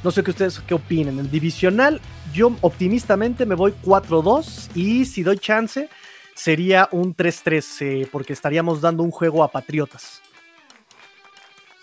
No 0.02 0.10
sé 0.10 0.22
qué 0.22 0.30
ustedes 0.30 0.60
qué 0.60 0.74
opinen. 0.74 1.18
En 1.18 1.30
divisional, 1.30 2.00
yo 2.32 2.54
optimistamente 2.60 3.46
me 3.46 3.54
voy 3.54 3.74
4-2 3.84 4.70
y 4.74 5.04
si 5.04 5.22
doy 5.22 5.38
chance 5.38 5.88
sería 6.34 6.88
un 6.92 7.16
3-3 7.16 7.76
eh, 7.80 8.08
porque 8.10 8.32
estaríamos 8.32 8.80
dando 8.80 9.02
un 9.02 9.10
juego 9.10 9.42
a 9.42 9.50
Patriotas. 9.50 10.22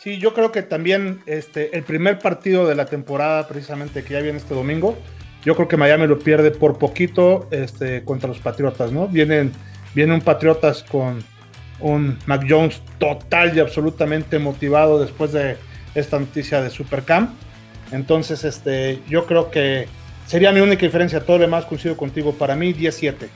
Sí, 0.02 0.18
yo 0.18 0.34
creo 0.34 0.52
que 0.52 0.62
también 0.62 1.22
este, 1.26 1.76
el 1.76 1.84
primer 1.84 2.20
partido 2.20 2.68
de 2.68 2.76
la 2.76 2.86
temporada, 2.86 3.48
precisamente 3.48 4.04
que 4.04 4.14
ya 4.14 4.22
viene 4.22 4.38
este 4.38 4.54
domingo, 4.54 4.96
yo 5.44 5.56
creo 5.56 5.68
que 5.68 5.78
Miami 5.78 6.08
lo 6.08 6.20
pierde 6.20 6.52
por 6.52 6.78
poquito 6.78 7.48
este, 7.52 8.04
contra 8.04 8.30
los 8.30 8.40
Patriotas, 8.40 8.92
¿no? 8.92 9.08
Vienen, 9.08 9.52
vienen 9.94 10.16
un 10.16 10.22
Patriotas 10.22 10.84
con 10.84 11.24
un 11.80 12.18
Mac 12.26 12.46
Jones 12.48 12.82
total 12.98 13.58
y 13.58 13.60
absolutamente 13.60 14.40
motivado 14.40 15.00
después 15.00 15.32
de 15.34 15.58
esta 15.96 16.20
noticia 16.20 16.62
de 16.62 16.70
Supercamp. 16.70 17.32
Entonces, 17.92 18.44
este, 18.44 19.02
yo 19.08 19.26
creo 19.26 19.52
que 19.52 19.88
sería 20.26 20.52
mi 20.52 20.60
única 20.60 20.86
diferencia. 20.86 21.20
Todo 21.20 21.38
lo 21.38 21.44
demás 21.44 21.66
coincido 21.66 21.96
contigo. 21.96 22.34
Para 22.34 22.56
mí, 22.56 22.74
10-7. 22.74 23.28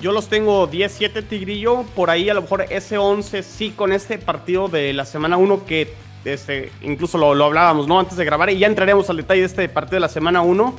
Yo 0.00 0.12
los 0.12 0.28
tengo 0.28 0.70
10-7 0.70 1.24
Tigrillo, 1.26 1.82
por 1.96 2.08
ahí 2.08 2.30
a 2.30 2.34
lo 2.34 2.42
mejor 2.42 2.66
ese 2.70 2.98
11 2.98 3.42
sí 3.42 3.70
con 3.70 3.92
este 3.92 4.16
partido 4.16 4.68
de 4.68 4.92
la 4.92 5.04
semana 5.04 5.36
1 5.36 5.66
que 5.66 5.92
este, 6.24 6.70
incluso 6.82 7.18
lo, 7.18 7.34
lo 7.34 7.46
hablábamos 7.46 7.88
¿no? 7.88 7.98
antes 7.98 8.16
de 8.16 8.24
grabar 8.24 8.48
y 8.50 8.58
ya 8.58 8.68
entraremos 8.68 9.10
al 9.10 9.16
detalle 9.16 9.40
de 9.40 9.46
este 9.46 9.68
partido 9.68 9.96
de 9.96 10.00
la 10.00 10.08
semana 10.08 10.40
1. 10.42 10.74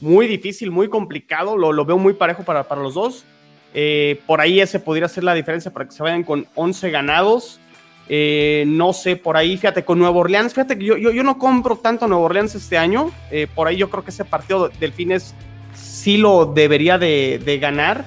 Muy 0.00 0.26
difícil, 0.26 0.72
muy 0.72 0.88
complicado, 0.88 1.56
lo, 1.56 1.72
lo 1.72 1.84
veo 1.84 1.96
muy 1.96 2.14
parejo 2.14 2.42
para, 2.42 2.64
para 2.64 2.82
los 2.82 2.94
dos. 2.94 3.24
Eh, 3.72 4.20
por 4.26 4.40
ahí 4.40 4.60
ese 4.60 4.80
podría 4.80 5.06
ser 5.08 5.22
la 5.22 5.34
diferencia 5.34 5.70
para 5.70 5.84
que 5.84 5.92
se 5.92 6.02
vayan 6.02 6.24
con 6.24 6.46
11 6.54 6.90
ganados. 6.90 7.60
Eh, 8.08 8.64
no 8.66 8.92
sé, 8.92 9.16
por 9.16 9.36
ahí, 9.36 9.56
fíjate, 9.56 9.84
con 9.84 9.98
Nuevo 9.98 10.20
Orleans, 10.20 10.54
fíjate 10.54 10.78
que 10.78 10.84
yo, 10.84 10.96
yo, 10.96 11.22
no 11.22 11.38
compro 11.38 11.76
tanto 11.76 12.04
a 12.04 12.08
Nuevo 12.08 12.24
Orleans 12.24 12.54
este 12.54 12.78
año. 12.78 13.10
Eh, 13.30 13.46
por 13.52 13.66
ahí 13.66 13.76
yo 13.76 13.90
creo 13.90 14.04
que 14.04 14.10
ese 14.10 14.24
partido 14.24 14.68
del 14.68 14.92
Fines 14.92 15.34
sí 15.74 16.16
lo 16.16 16.46
debería 16.46 16.98
de, 16.98 17.40
de 17.44 17.58
ganar. 17.58 18.04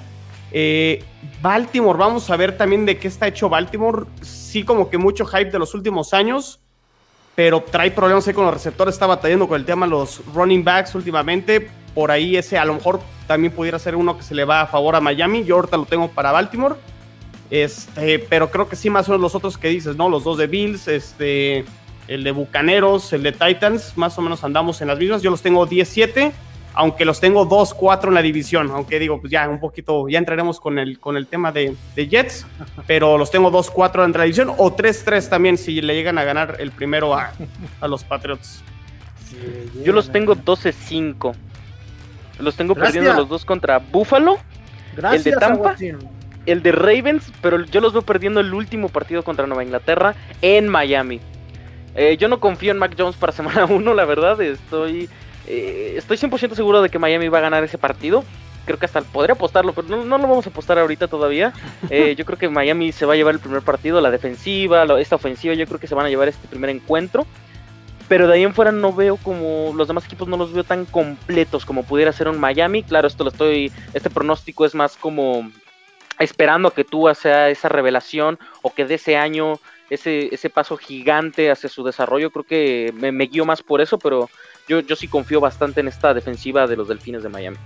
Eh, 0.51 1.03
Baltimore, 1.41 1.97
vamos 1.97 2.29
a 2.29 2.37
ver 2.37 2.57
también 2.57 2.85
de 2.85 2.97
qué 2.97 3.07
está 3.07 3.27
hecho 3.27 3.49
Baltimore. 3.49 4.05
Sí, 4.21 4.63
como 4.63 4.89
que 4.89 4.97
mucho 4.97 5.25
hype 5.25 5.51
de 5.51 5.59
los 5.59 5.73
últimos 5.73 6.13
años, 6.13 6.59
pero 7.35 7.61
trae 7.61 7.91
problemas 7.91 8.27
ahí 8.27 8.33
con 8.33 8.45
los 8.45 8.53
receptores. 8.53 8.95
Está 8.95 9.05
batallando 9.05 9.47
con 9.47 9.59
el 9.59 9.65
tema 9.65 9.85
de 9.85 9.91
los 9.91 10.21
running 10.33 10.63
backs 10.63 10.95
últimamente. 10.95 11.69
Por 11.93 12.11
ahí 12.11 12.35
ese 12.35 12.57
a 12.57 12.65
lo 12.65 12.73
mejor 12.75 12.99
también 13.27 13.53
pudiera 13.53 13.79
ser 13.79 13.95
uno 13.95 14.17
que 14.17 14.23
se 14.23 14.35
le 14.35 14.45
va 14.45 14.61
a 14.61 14.67
favor 14.67 14.95
a 14.95 15.01
Miami. 15.01 15.43
Yo 15.43 15.55
ahorita 15.55 15.77
lo 15.77 15.85
tengo 15.85 16.09
para 16.09 16.31
Baltimore. 16.31 16.75
Este, 17.49 18.19
pero 18.19 18.51
creo 18.51 18.69
que 18.69 18.75
sí, 18.75 18.89
más 18.89 19.07
o 19.07 19.11
menos 19.11 19.21
los 19.21 19.35
otros 19.35 19.57
que 19.57 19.69
dices, 19.69 19.95
¿no? 19.95 20.09
Los 20.09 20.23
dos 20.23 20.37
de 20.37 20.47
Bills, 20.47 20.87
este, 20.87 21.65
el 22.07 22.23
de 22.23 22.31
Bucaneros, 22.31 23.11
el 23.13 23.23
de 23.23 23.31
Titans, 23.31 23.97
más 23.97 24.17
o 24.17 24.21
menos 24.21 24.43
andamos 24.43 24.81
en 24.81 24.87
las 24.87 24.99
mismas. 24.99 25.21
Yo 25.21 25.31
los 25.31 25.41
tengo 25.41 25.65
17 25.65 26.31
aunque 26.73 27.03
los 27.03 27.19
tengo 27.19 27.47
2-4 27.47 28.07
en 28.07 28.13
la 28.13 28.21
división, 28.21 28.71
aunque 28.71 28.99
digo, 28.99 29.19
pues 29.19 29.31
ya 29.31 29.49
un 29.49 29.59
poquito, 29.59 30.07
ya 30.07 30.17
entraremos 30.17 30.59
con 30.59 30.79
el, 30.79 30.99
con 30.99 31.17
el 31.17 31.27
tema 31.27 31.51
de, 31.51 31.75
Jets, 31.95 32.45
pero 32.87 33.17
los 33.17 33.31
tengo 33.31 33.51
2-4 33.51 34.05
en 34.05 34.11
la 34.13 34.23
división 34.23 34.53
o 34.55 34.75
3-3 34.75 35.27
también 35.27 35.57
si 35.57 35.81
le 35.81 35.93
llegan 35.93 36.17
a 36.17 36.23
ganar 36.23 36.55
el 36.59 36.71
primero 36.71 37.15
a, 37.15 37.33
los 37.81 38.03
Patriots. 38.03 38.61
Yo 39.83 39.93
los 39.93 40.11
tengo 40.11 40.35
12-5. 40.35 41.35
Los 42.39 42.55
tengo 42.55 42.73
perdiendo 42.73 43.13
los 43.13 43.27
dos 43.27 43.43
contra 43.43 43.79
Buffalo, 43.79 44.37
el 45.11 45.23
de 45.23 45.31
Tampa, 45.33 45.75
el 46.51 46.63
de 46.63 46.71
Ravens, 46.71 47.31
pero 47.41 47.63
yo 47.65 47.81
los 47.81 47.93
veo 47.93 48.01
perdiendo 48.01 48.39
el 48.39 48.53
último 48.53 48.89
partido 48.89 49.23
contra 49.23 49.47
Nueva 49.47 49.63
Inglaterra 49.63 50.15
en 50.41 50.67
Miami. 50.67 51.19
Eh, 51.95 52.17
yo 52.17 52.27
no 52.27 52.39
confío 52.39 52.71
en 52.71 52.77
Mac 52.77 52.95
Jones 52.97 53.15
para 53.15 53.31
semana 53.33 53.65
1, 53.65 53.93
la 53.93 54.05
verdad, 54.05 54.39
estoy 54.41 55.09
eh, 55.47 55.95
estoy 55.97 56.17
100% 56.17 56.53
seguro 56.53 56.81
de 56.81 56.89
que 56.89 56.99
Miami 56.99 57.27
va 57.27 57.39
a 57.39 57.41
ganar 57.41 57.63
ese 57.63 57.77
partido. 57.77 58.23
Creo 58.65 58.77
que 58.77 58.85
hasta 58.85 59.01
podría 59.01 59.33
apostarlo, 59.33 59.73
pero 59.73 59.87
no, 59.87 60.17
lo 60.17 60.27
vamos 60.27 60.45
a 60.45 60.49
apostar 60.49 60.77
ahorita 60.77 61.07
todavía. 61.07 61.53
Eh, 61.89 62.13
yo 62.15 62.23
creo 62.23 62.37
que 62.37 62.49
Miami 62.49 62.91
se 62.91 63.05
va 63.05 63.13
a 63.13 63.15
llevar 63.15 63.33
el 63.33 63.39
primer 63.39 63.63
partido, 63.63 63.99
la 63.99 64.11
defensiva, 64.11 64.85
esta 64.99 65.15
ofensiva, 65.15 65.55
yo 65.55 65.65
creo 65.65 65.79
que 65.79 65.87
se 65.87 65.95
van 65.95 66.05
a 66.05 66.09
llevar 66.09 66.27
este 66.27 66.47
primer 66.47 66.69
encuentro. 66.69 67.25
Pero 68.07 68.27
de 68.27 68.35
ahí 68.35 68.43
en 68.43 68.53
fuera 68.53 68.71
no 68.71 68.93
veo 68.93 69.17
como 69.17 69.73
los 69.75 69.87
demás 69.87 70.05
equipos 70.05 70.27
no 70.27 70.37
los 70.37 70.53
veo 70.53 70.63
tan 70.63 70.85
completos 70.85 71.65
como 71.65 71.83
pudiera 71.83 72.11
ser 72.11 72.27
un 72.27 72.39
Miami. 72.39 72.83
Claro, 72.83 73.07
esto 73.07 73.23
lo 73.23 73.31
estoy, 73.31 73.71
este 73.93 74.09
pronóstico 74.09 74.65
es 74.65 74.75
más 74.75 74.97
como 74.97 75.49
esperando 76.19 76.67
a 76.67 76.73
que 76.73 76.83
tú 76.83 77.09
sea 77.15 77.49
esa 77.49 77.69
revelación 77.69 78.37
o 78.61 78.73
que 78.73 78.85
de 78.85 78.95
ese 78.95 79.17
año 79.17 79.59
ese, 79.89 80.33
ese 80.33 80.49
paso 80.49 80.77
gigante 80.77 81.51
hacia 81.51 81.69
su 81.69 81.83
desarrollo. 81.83 82.31
Creo 82.31 82.43
que 82.43 82.93
me, 82.95 83.11
me 83.11 83.25
guío 83.25 83.45
más 83.45 83.61
por 83.61 83.81
eso, 83.81 83.97
pero 83.97 84.29
yo, 84.67 84.81
yo 84.81 84.95
sí 84.95 85.07
confío 85.07 85.39
bastante 85.39 85.81
en 85.81 85.87
esta 85.87 86.13
defensiva 86.13 86.67
de 86.67 86.75
los 86.75 86.87
Delfines 86.87 87.23
de 87.23 87.29
Miami. 87.29 87.57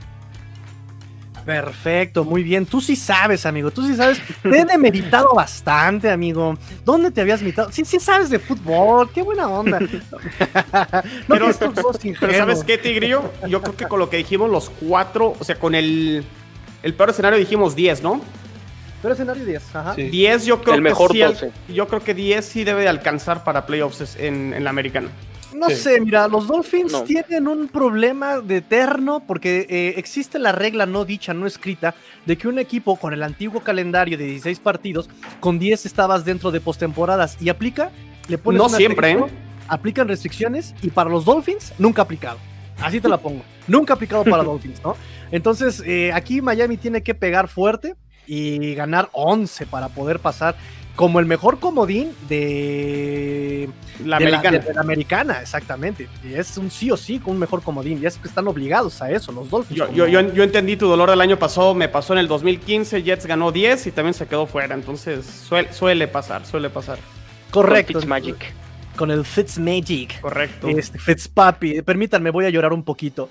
Perfecto, 1.46 2.24
muy 2.24 2.42
bien. 2.42 2.66
Tú 2.66 2.80
sí 2.80 2.96
sabes, 2.96 3.46
amigo. 3.46 3.70
Tú 3.70 3.86
sí 3.86 3.96
sabes. 3.96 4.22
Te 4.42 4.62
he 4.62 4.78
meditado 4.78 5.34
bastante, 5.34 6.10
amigo. 6.10 6.58
¿Dónde 6.86 7.12
te 7.12 7.20
habías 7.20 7.42
meditado? 7.42 7.70
Sí, 7.72 7.84
sí 7.84 8.00
sabes 8.00 8.30
de 8.30 8.40
fútbol. 8.40 9.10
Qué 9.12 9.22
buena 9.22 9.50
onda. 9.50 9.80
pero, 11.28 11.48
pero, 11.60 12.34
¿sabes 12.38 12.64
qué, 12.64 12.78
Tigrillo? 12.78 13.24
Yo 13.50 13.62
creo 13.62 13.76
que 13.76 13.88
con 13.88 14.00
lo 14.00 14.10
que 14.10 14.18
dijimos 14.18 14.50
los 14.50 14.70
cuatro, 14.70 15.36
o 15.38 15.44
sea, 15.44 15.60
con 15.60 15.76
el, 15.76 16.24
el 16.84 16.94
peor 16.94 17.10
escenario 17.10 17.40
dijimos 17.40 17.76
10, 17.76 18.04
¿no? 18.04 18.22
Peor 19.02 19.14
escenario 19.14 19.44
10, 19.44 19.76
ajá. 19.76 19.96
10 19.96 20.46
yo 20.46 20.62
creo 20.62 20.82
que 20.82 21.36
sí, 21.36 21.74
yo 21.74 21.88
creo 21.88 22.04
que 22.04 22.14
10 22.14 22.46
sí 22.46 22.64
debe 22.64 22.84
de 22.84 22.90
alcanzar 22.90 23.44
para 23.44 23.66
playoffs 23.66 24.16
en, 24.18 24.54
en 24.54 24.64
la 24.64 24.70
americana. 24.70 25.10
No 25.54 25.70
sé, 25.70 26.02
mira, 26.02 26.28
los 26.28 26.48
Dolphins 26.48 27.04
tienen 27.06 27.48
un 27.48 27.68
problema 27.68 28.40
de 28.40 28.58
eterno 28.58 29.22
porque 29.26 29.68
eh, 29.70 29.94
existe 29.98 30.40
la 30.40 30.52
regla 30.52 30.86
no 30.86 31.06
dicha, 31.06 31.34
no 31.34 31.46
escrita, 31.46 31.96
de 32.26 32.38
que 32.38 32.48
un 32.48 32.60
equipo 32.60 32.96
con 32.96 33.14
el 33.14 33.24
antiguo 33.24 33.62
calendario 33.62 34.18
de 34.18 34.26
16 34.26 34.60
partidos, 34.60 35.10
con 35.40 35.60
10 35.60 35.86
estabas 35.86 36.26
dentro 36.26 36.52
de 36.52 36.60
postemporadas 36.60 37.38
y 37.40 37.50
aplica, 37.50 37.92
le 38.28 38.38
pones 38.38 38.62
No 38.62 38.70
siempre, 38.70 39.12
¿eh? 39.12 39.24
Aplican 39.68 40.08
restricciones 40.08 40.74
y 40.82 40.90
para 40.90 41.10
los 41.10 41.26
Dolphins 41.26 41.74
nunca 41.78 42.02
aplicado. 42.02 42.38
Así 42.82 43.00
te 43.00 43.08
la 43.08 43.18
pongo. 43.18 43.44
Nunca 43.68 43.94
aplicado 43.94 44.24
para 44.24 44.44
Dolphins, 44.44 44.82
¿no? 44.84 44.96
Entonces, 45.32 45.82
eh, 45.86 46.12
aquí 46.14 46.42
Miami 46.42 46.78
tiene 46.78 47.02
que 47.04 47.16
pegar 47.16 47.48
fuerte 47.48 47.96
y 48.28 48.76
ganar 48.76 49.10
11 49.14 49.66
para 49.66 49.90
poder 49.90 50.20
pasar 50.20 50.56
como 50.96 51.20
el 51.20 51.26
mejor 51.26 51.60
comodín 51.60 52.12
de 52.30 53.68
la, 54.06 54.18
americana. 54.18 54.64
La, 54.74 54.82
americana, 54.82 55.42
exactamente. 55.42 56.08
Y 56.24 56.36
es 56.36 56.56
un 56.58 56.70
sí 56.70 56.92
o 56.92 56.98
sí 56.98 57.20
con 57.20 57.34
un 57.34 57.40
mejor 57.40 57.64
comodín. 57.64 58.00
Y 58.02 58.06
es 58.06 58.18
que 58.18 58.28
están 58.28 58.48
obligados 58.48 59.02
a 59.02 59.10
eso, 59.10 59.32
los 59.32 59.50
Dolphins. 59.50 59.78
Yo, 59.78 60.08
yo, 60.08 60.22
yo, 60.22 60.44
entendí 60.44 60.78
tu 60.78 60.88
dolor 60.88 61.10
del 61.10 61.22
año 61.22 61.38
pasado, 61.40 61.74
me 61.74 61.90
pasó 61.90 62.14
en 62.14 62.20
el 62.20 62.28
2015, 62.28 63.02
Jets 63.02 63.26
ganó 63.26 63.52
10 63.52 63.88
y 63.88 63.92
también 63.92 64.14
se 64.14 64.28
quedó 64.28 64.46
fuera. 64.46 64.76
Entonces 64.76 65.26
suele, 65.72 66.08
pasar, 66.08 66.46
suele 66.46 66.70
pasar. 66.70 67.00
Correcto. 67.50 68.00
Con 68.00 68.10
Magic. 68.10 68.54
Con 68.96 69.10
el 69.10 69.26
Fitz 69.26 69.58
Magic. 69.58 70.22
Correcto. 70.22 70.68
Este, 70.68 71.00
Fitz 71.00 71.28
Papi. 71.28 71.82
Permítanme, 71.82 72.30
voy 72.30 72.46
a 72.46 72.50
llorar 72.52 72.72
un 72.72 72.84
poquito. 72.84 73.30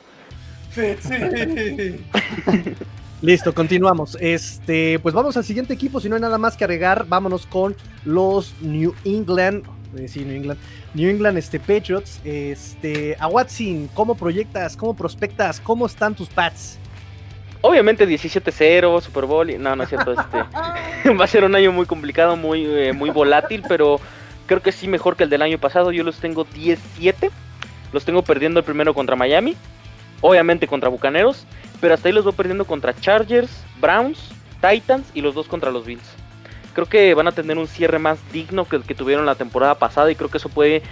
Listo, 3.23 3.55
continuamos. 3.55 4.17
Este, 4.21 4.99
pues 4.99 5.15
vamos 5.15 5.37
al 5.37 5.45
siguiente 5.45 5.75
equipo. 5.75 6.01
Si 6.01 6.09
no 6.09 6.17
hay 6.17 6.23
nada 6.23 6.39
más 6.39 6.57
que 6.57 6.65
agregar, 6.65 7.07
vámonos 7.09 7.47
con 7.47 7.77
los 8.05 8.55
New 8.61 8.95
England. 9.05 9.65
Eh, 9.97 10.09
sí, 10.09 10.25
New 10.25 10.35
England. 10.35 10.59
New 10.95 11.09
England 11.09 11.39
este, 11.39 11.61
Patriots. 11.61 12.21
Este, 12.25 13.17
a 13.21 13.29
Watson, 13.29 13.89
¿cómo 13.95 14.17
proyectas? 14.17 14.77
¿Cómo 14.77 14.95
prospectas? 14.95 15.61
¿Cómo 15.61 15.87
están 15.87 16.15
tus 16.15 16.29
Pats? 16.29 16.79
Obviamente 17.61 18.09
17-0, 18.09 19.01
Super 19.03 19.27
Bowl. 19.27 19.63
No, 19.63 19.77
no 19.77 19.85
es 19.85 19.89
cierto. 19.89 20.13
Este, 20.13 21.11
va 21.13 21.25
a 21.25 21.29
ser 21.29 21.45
un 21.45 21.55
año 21.55 21.71
muy 21.71 21.87
complicado, 21.87 22.37
muy, 22.37 22.65
eh, 22.65 22.93
muy 22.93 23.11
volátil, 23.11 23.63
pero 23.69 24.01
creo 24.47 24.63
que 24.63 24.73
sí 24.73 24.89
mejor 24.89 25.17
que 25.17 25.25
el 25.25 25.31
del 25.31 25.43
año 25.43 25.59
pasado. 25.59 25.93
Yo 25.93 26.03
los 26.03 26.19
tengo 26.19 26.45
17. 26.45 27.31
Los 27.93 28.05
tengo 28.05 28.23
perdiendo 28.23 28.59
el 28.59 28.65
primero 28.65 28.95
contra 28.95 29.17
Miami. 29.17 29.57
Obviamente 30.23 30.67
contra 30.67 30.89
Bucaneros 30.89 31.47
pero 31.83 31.95
hasta 31.95 32.09
ahí 32.09 32.15
los 32.15 32.25
voy 32.25 32.33
perdiendo 32.33 32.65
contra 32.65 32.95
Chargers, 32.95 33.51
Browns, 33.81 34.31
Titans 34.63 35.11
y 35.15 35.21
los 35.21 35.35
dos 35.35 35.49
contra 35.49 35.73
los 35.73 35.85
Bills. 35.85 36.09
Creo 36.75 36.87
que 36.87 37.13
van 37.13 37.27
a 37.27 37.33
tener 37.33 37.59
un 37.59 37.67
cierre 37.67 37.99
más 37.99 38.21
digno 38.33 38.67
que 38.67 38.77
el 38.77 38.85
que 38.85 38.95
tuvieron 38.95 39.27
la 39.27 39.35
temporada 39.35 39.75
pasada 39.75 40.11
y 40.11 40.15
creo 40.15 40.31
que 40.31 40.39
eso 40.39 40.49
puede 40.49 40.83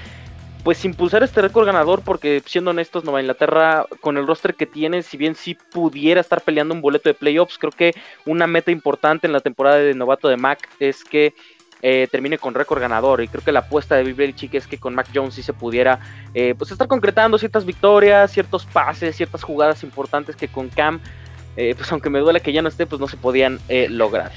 pues 0.65 0.85
impulsar 0.85 1.23
este 1.23 1.41
récord 1.41 1.65
ganador 1.65 2.03
porque 2.03 2.43
siendo 2.45 2.73
honestos 2.73 3.05
Nueva 3.05 3.21
Inglaterra 3.21 3.87
con 4.01 4.19
el 4.19 4.27
roster 4.27 4.57
que 4.57 4.67
tiene 4.67 5.03
si 5.03 5.17
bien 5.17 5.37
sí 5.37 5.57
pudiera 5.73 6.21
estar 6.21 6.43
peleando 6.43 6.75
un 6.75 6.83
boleto 6.83 7.09
de 7.09 7.15
playoffs 7.15 7.57
creo 7.57 7.73
que 7.73 7.95
una 8.27 8.47
meta 8.47 8.71
importante 8.71 9.27
en 9.27 9.33
la 9.33 9.41
temporada 9.41 9.77
de 9.77 9.95
novato 9.95 10.29
de 10.29 10.37
Mac 10.37 10.69
es 10.79 11.03
que 11.03 11.33
eh, 11.83 12.09
termine 12.11 12.39
con 12.39 12.55
récord 12.55 12.81
ganador. 12.81 13.23
Y 13.23 13.29
creo 13.29 13.43
que 13.43 13.53
la 13.53 13.61
apuesta 13.61 13.97
de 13.97 14.13
Bill 14.13 14.35
Chique 14.35 14.59
es 14.59 14.67
que 14.67 14.79
con 14.79 14.95
Mac 14.95 15.09
Jones 15.15 15.35
sí 15.35 15.43
se 15.43 15.53
pudiera 15.53 16.01
eh, 16.35 16.55
pues 16.57 16.71
estar 16.71 16.89
concretando 16.89 17.39
ciertas 17.39 17.65
victorias, 17.65 18.31
ciertos 18.31 18.67
pases, 18.67 19.17
ciertas 19.17 19.43
jugadas 19.43 19.83
importantes 19.83 20.37
que 20.37 20.49
con 20.49 20.69
Cam, 20.69 21.01
eh, 21.57 21.75
pues 21.77 21.91
aunque 21.93 22.11
me 22.11 22.19
duele 22.19 22.41
que 22.41 22.53
ya 22.53 22.63
no 22.63 22.69
esté, 22.69 22.87
pues 22.87 23.01
no 23.01 23.09
se 23.09 23.17
podían 23.17 23.59
lograr. 23.89 24.33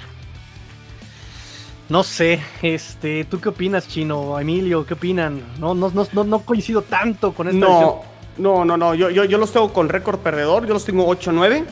No 1.89 2.03
sé, 2.03 2.39
este, 2.61 3.25
¿tú 3.25 3.41
qué 3.41 3.49
opinas, 3.49 3.87
Chino? 3.87 4.39
Emilio, 4.39 4.85
¿qué 4.85 4.93
opinan? 4.93 5.41
No, 5.59 5.75
no, 5.75 5.91
no, 5.91 6.23
no 6.23 6.39
coincido 6.39 6.81
tanto 6.81 7.33
con 7.33 7.49
esta 7.49 7.59
No, 7.59 8.03
no, 8.37 8.63
no, 8.63 8.77
no. 8.77 8.95
Yo, 8.95 9.09
yo, 9.09 9.25
yo 9.25 9.37
los 9.37 9.51
tengo 9.51 9.71
con 9.73 9.89
récord 9.89 10.19
perdedor, 10.19 10.65
yo 10.65 10.73
los 10.73 10.85
tengo 10.85 11.05
8-9. 11.07 11.65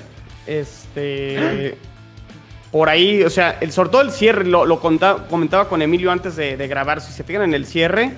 Este. 0.45 1.77
por 2.71 2.87
ahí, 2.89 3.23
o 3.23 3.29
sea, 3.29 3.57
el, 3.59 3.71
sobre 3.71 3.89
todo 3.89 4.01
el 4.01 4.11
cierre, 4.11 4.45
lo, 4.45 4.79
comentaba 4.79 5.67
con 5.67 5.81
Emilio 5.81 6.11
antes 6.11 6.35
de, 6.35 6.55
grabar, 6.67 7.01
si 7.01 7.11
se 7.11 7.23
fijan 7.23 7.43
en 7.43 7.53
el 7.53 7.65
cierre, 7.65 8.11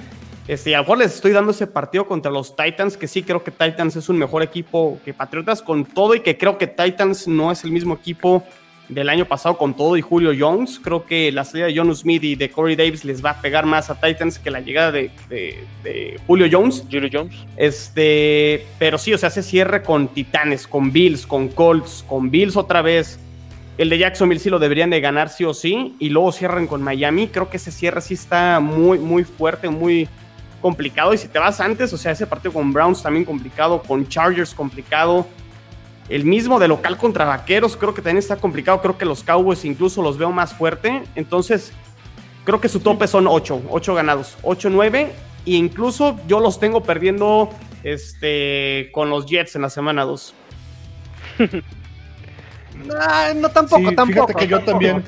este, 0.48 0.76
a 0.76 0.80
lo 0.80 0.84
mejor 0.84 0.98
les 1.00 1.16
estoy 1.16 1.32
dando 1.32 1.52
ese 1.52 1.68
partido 1.68 2.06
contra 2.06 2.32
los 2.32 2.56
Titans, 2.56 2.98
que 2.98 3.08
sí 3.08 3.24
creo 3.24 3.44
que 3.44 3.52
Titans 3.52 3.96
es 3.96 4.10
un 4.10 4.18
mejor 4.18 4.44
equipo 4.44 5.00
que 5.04 5.14
Patriotas 5.14 5.62
con 5.62 5.86
todo 5.86 6.14
y 6.16 6.20
que 6.20 6.38
creo 6.38 6.58
que 6.58 6.68
Titans 6.68 7.28
no 7.28 7.52
es 7.52 7.64
el 7.64 7.72
mismo 7.72 7.96
equipo 7.96 8.44
del 8.90 9.10
año 9.10 9.26
pasado 9.26 9.58
con 9.58 9.74
todo 9.74 9.96
y 9.96 10.02
Julio 10.02 10.34
Jones. 10.38 10.80
Creo 10.84 11.06
que 11.06 11.32
la 11.32 11.46
salida 11.46 11.68
de 11.68 11.78
John 11.78 11.96
Smith 11.96 12.24
y 12.24 12.36
de 12.36 12.50
Corey 12.52 12.76
Davis 12.76 13.06
les 13.06 13.24
va 13.24 13.32
a 13.32 13.42
pegar 13.42 13.66
más 13.66 13.90
a 13.90 14.00
Titans 14.00 14.38
que 14.38 14.52
la 14.52 14.60
llegada 14.60 14.92
de, 14.92 15.10
Julio 16.28 16.48
Jones. 16.52 16.84
Julio 16.92 17.10
Jones. 17.12 17.34
Este, 17.56 18.66
pero 18.78 18.98
sí, 18.98 19.14
o 19.14 19.18
sea, 19.18 19.30
se 19.30 19.42
cierre 19.44 19.82
con 19.82 20.10
Titanes, 20.10 20.68
con 20.68 20.92
Bills, 20.92 21.26
con 21.26 21.48
Colts, 21.48 22.04
con 22.08 22.30
Bills 22.30 22.58
otra 22.58 22.82
vez 22.82 23.18
el 23.78 23.90
de 23.90 23.98
Jacksonville 23.98 24.40
sí 24.40 24.50
lo 24.50 24.60
deberían 24.60 24.90
de 24.90 25.02
ganar 25.02 25.30
sí 25.30 25.46
o 25.46 25.54
sí. 25.54 25.96
Y 26.00 26.10
luego 26.10 26.32
cierran 26.32 26.68
con 26.68 26.84
Miami. 26.84 27.28
Creo 27.28 27.50
que 27.50 27.58
ese 27.58 27.72
cierre 27.72 28.02
sí 28.02 28.14
está 28.14 28.60
muy, 28.60 29.00
muy 29.00 29.24
fuerte, 29.24 29.70
muy 29.70 30.08
complicado. 30.62 31.14
Y 31.14 31.18
si 31.18 31.28
te 31.28 31.40
vas 31.40 31.60
antes, 31.60 31.92
o 31.94 31.98
sea, 31.98 32.12
ese 32.12 32.28
partido 32.28 32.54
con 32.54 32.72
Browns 32.72 33.02
también 33.02 33.26
complicado, 33.26 33.82
con 33.82 34.08
Chargers 34.08 34.54
complicado. 34.54 35.26
El 36.10 36.26
mismo 36.26 36.60
de 36.60 36.68
local 36.68 36.98
contra 36.98 37.26
Vaqueros 37.26 37.78
creo 37.78 37.94
que 37.94 38.02
también 38.02 38.18
está 38.18 38.36
complicado. 38.36 38.82
Creo 38.82 38.98
que 38.98 39.06
los 39.06 39.24
Cowboys 39.24 39.66
incluso 39.66 40.02
los 40.02 40.18
veo 40.18 40.32
más 40.32 40.54
fuerte. 40.54 41.04
Entonces, 41.16 41.74
creo 42.44 42.62
que 42.62 42.70
su 42.70 42.80
tope 42.80 43.08
son 43.08 43.28
8, 43.28 43.64
8 43.70 43.96
ganados, 43.96 44.38
8, 44.44 44.70
9. 44.70 45.12
E 45.46 45.52
incluso 45.52 46.20
yo 46.28 46.40
los 46.40 46.60
tengo 46.60 46.84
perdiendo 46.84 47.50
este, 47.84 48.90
con 48.94 49.10
los 49.10 49.26
Jets 49.26 49.56
en 49.56 49.64
la 49.64 49.70
semana 49.70 50.04
2. 50.04 50.36
no 52.76 53.50
tampoco, 53.50 53.92
tampoco. 53.94 54.28
Fíjate 54.28 54.34
que 54.36 54.48
yo 54.48 54.60
también. 54.64 55.04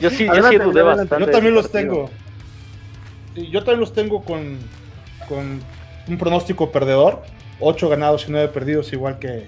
yo 0.00 0.10
sí, 0.10 0.26
yo 0.26 0.50
sí 0.50 0.56
dudé 0.58 0.82
bastante. 0.82 1.20
Yo 1.20 1.30
también 1.30 1.54
los 1.54 1.70
tengo. 1.70 2.10
Yo 3.34 3.60
también 3.60 3.80
los 3.80 3.92
tengo 3.92 4.22
con, 4.24 4.58
con 5.28 5.60
un 6.08 6.18
pronóstico 6.18 6.70
perdedor. 6.70 7.22
8 7.60 7.88
ganados 7.88 8.26
y 8.28 8.32
9 8.32 8.48
perdidos, 8.48 8.92
igual 8.92 9.18
que, 9.18 9.46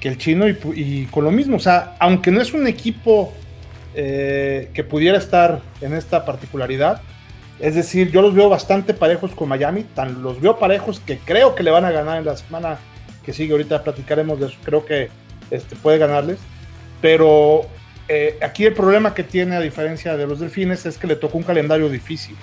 que 0.00 0.08
el 0.08 0.18
chino. 0.18 0.46
Y, 0.48 1.06
con 1.10 1.24
lo 1.24 1.30
mismo, 1.30 1.56
o 1.56 1.60
sea, 1.60 1.96
aunque 1.98 2.30
no 2.30 2.40
es 2.40 2.52
un 2.52 2.66
equipo 2.66 3.32
eh, 3.94 4.70
que 4.74 4.84
pudiera 4.84 5.18
estar 5.18 5.60
en 5.80 5.94
esta 5.94 6.24
particularidad. 6.24 7.02
Es 7.60 7.76
decir, 7.76 8.10
yo 8.10 8.20
los 8.20 8.34
veo 8.34 8.48
bastante 8.48 8.94
parejos 8.94 9.30
con 9.32 9.48
Miami, 9.48 9.84
tan 9.84 10.22
los 10.22 10.40
veo 10.40 10.58
parejos 10.58 10.98
que 10.98 11.18
creo 11.18 11.54
que 11.54 11.62
le 11.62 11.70
van 11.70 11.84
a 11.84 11.92
ganar 11.92 12.18
en 12.18 12.24
la 12.24 12.36
semana 12.36 12.78
que 13.24 13.32
sigue. 13.32 13.52
Ahorita 13.52 13.82
platicaremos 13.82 14.40
de 14.40 14.46
eso, 14.46 14.56
creo 14.64 14.84
que 14.84 15.08
este, 15.50 15.76
puede 15.76 15.98
ganarles. 15.98 16.38
Pero 17.04 17.66
eh, 18.08 18.38
aquí 18.40 18.64
el 18.64 18.72
problema 18.72 19.12
que 19.12 19.24
tiene, 19.24 19.56
a 19.56 19.60
diferencia 19.60 20.16
de 20.16 20.26
los 20.26 20.40
delfines, 20.40 20.86
es 20.86 20.96
que 20.96 21.06
le 21.06 21.16
tocó 21.16 21.36
un 21.36 21.44
calendario 21.44 21.90
difícil. 21.90 22.34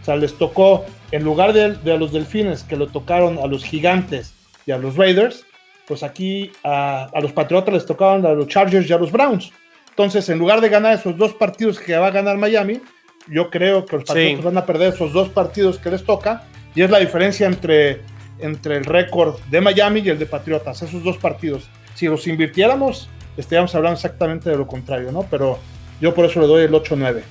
O 0.00 0.04
sea, 0.06 0.16
les 0.16 0.38
tocó, 0.38 0.86
en 1.10 1.22
lugar 1.22 1.52
de, 1.52 1.74
de 1.74 1.98
los 1.98 2.12
delfines 2.12 2.62
que 2.62 2.76
lo 2.76 2.86
tocaron 2.86 3.36
a 3.36 3.46
los 3.46 3.62
gigantes 3.62 4.32
y 4.64 4.70
a 4.70 4.78
los 4.78 4.96
Raiders, 4.96 5.44
pues 5.86 6.02
aquí 6.02 6.50
a, 6.64 7.10
a, 7.12 7.20
los 7.20 7.32
Patriotas 7.32 7.74
les 7.74 7.84
tocaban 7.84 8.24
a 8.24 8.32
los 8.32 8.48
Chargers 8.48 8.88
y 8.88 8.92
a 8.94 8.96
los 8.96 9.12
Browns. 9.12 9.52
Entonces, 9.90 10.26
en 10.30 10.38
lugar 10.38 10.62
de 10.62 10.70
ganar 10.70 10.94
esos 10.94 11.18
dos 11.18 11.34
partidos 11.34 11.78
que 11.78 11.94
va 11.94 12.06
a 12.06 12.10
ganar 12.10 12.38
Miami, 12.38 12.80
yo 13.28 13.50
creo 13.50 13.84
que 13.84 13.96
los 13.96 14.06
Patriotas 14.06 14.38
sí. 14.38 14.44
van 14.46 14.56
a 14.56 14.64
perder 14.64 14.94
esos 14.94 15.12
dos 15.12 15.28
partidos 15.28 15.78
que 15.78 15.90
les 15.90 16.02
toca. 16.02 16.44
Y 16.74 16.80
es 16.80 16.88
la 16.88 17.00
diferencia 17.00 17.46
entre, 17.46 18.00
entre 18.38 18.78
el 18.78 18.86
récord 18.86 19.38
de 19.50 19.60
Miami 19.60 20.00
y 20.00 20.08
el 20.08 20.18
de 20.18 20.24
Patriotas, 20.24 20.80
esos 20.80 21.04
dos 21.04 21.18
partidos. 21.18 21.68
Si 21.94 22.06
los 22.06 22.26
invirtiéramos, 22.26 23.10
estaríamos 23.36 23.74
hablando 23.74 23.96
exactamente 23.96 24.50
de 24.50 24.56
lo 24.56 24.66
contrario, 24.66 25.12
¿no? 25.12 25.22
Pero 25.30 25.58
yo 26.00 26.14
por 26.14 26.24
eso 26.24 26.40
le 26.40 26.46
doy 26.46 26.64
el 26.64 26.72
8-9. 26.72 27.22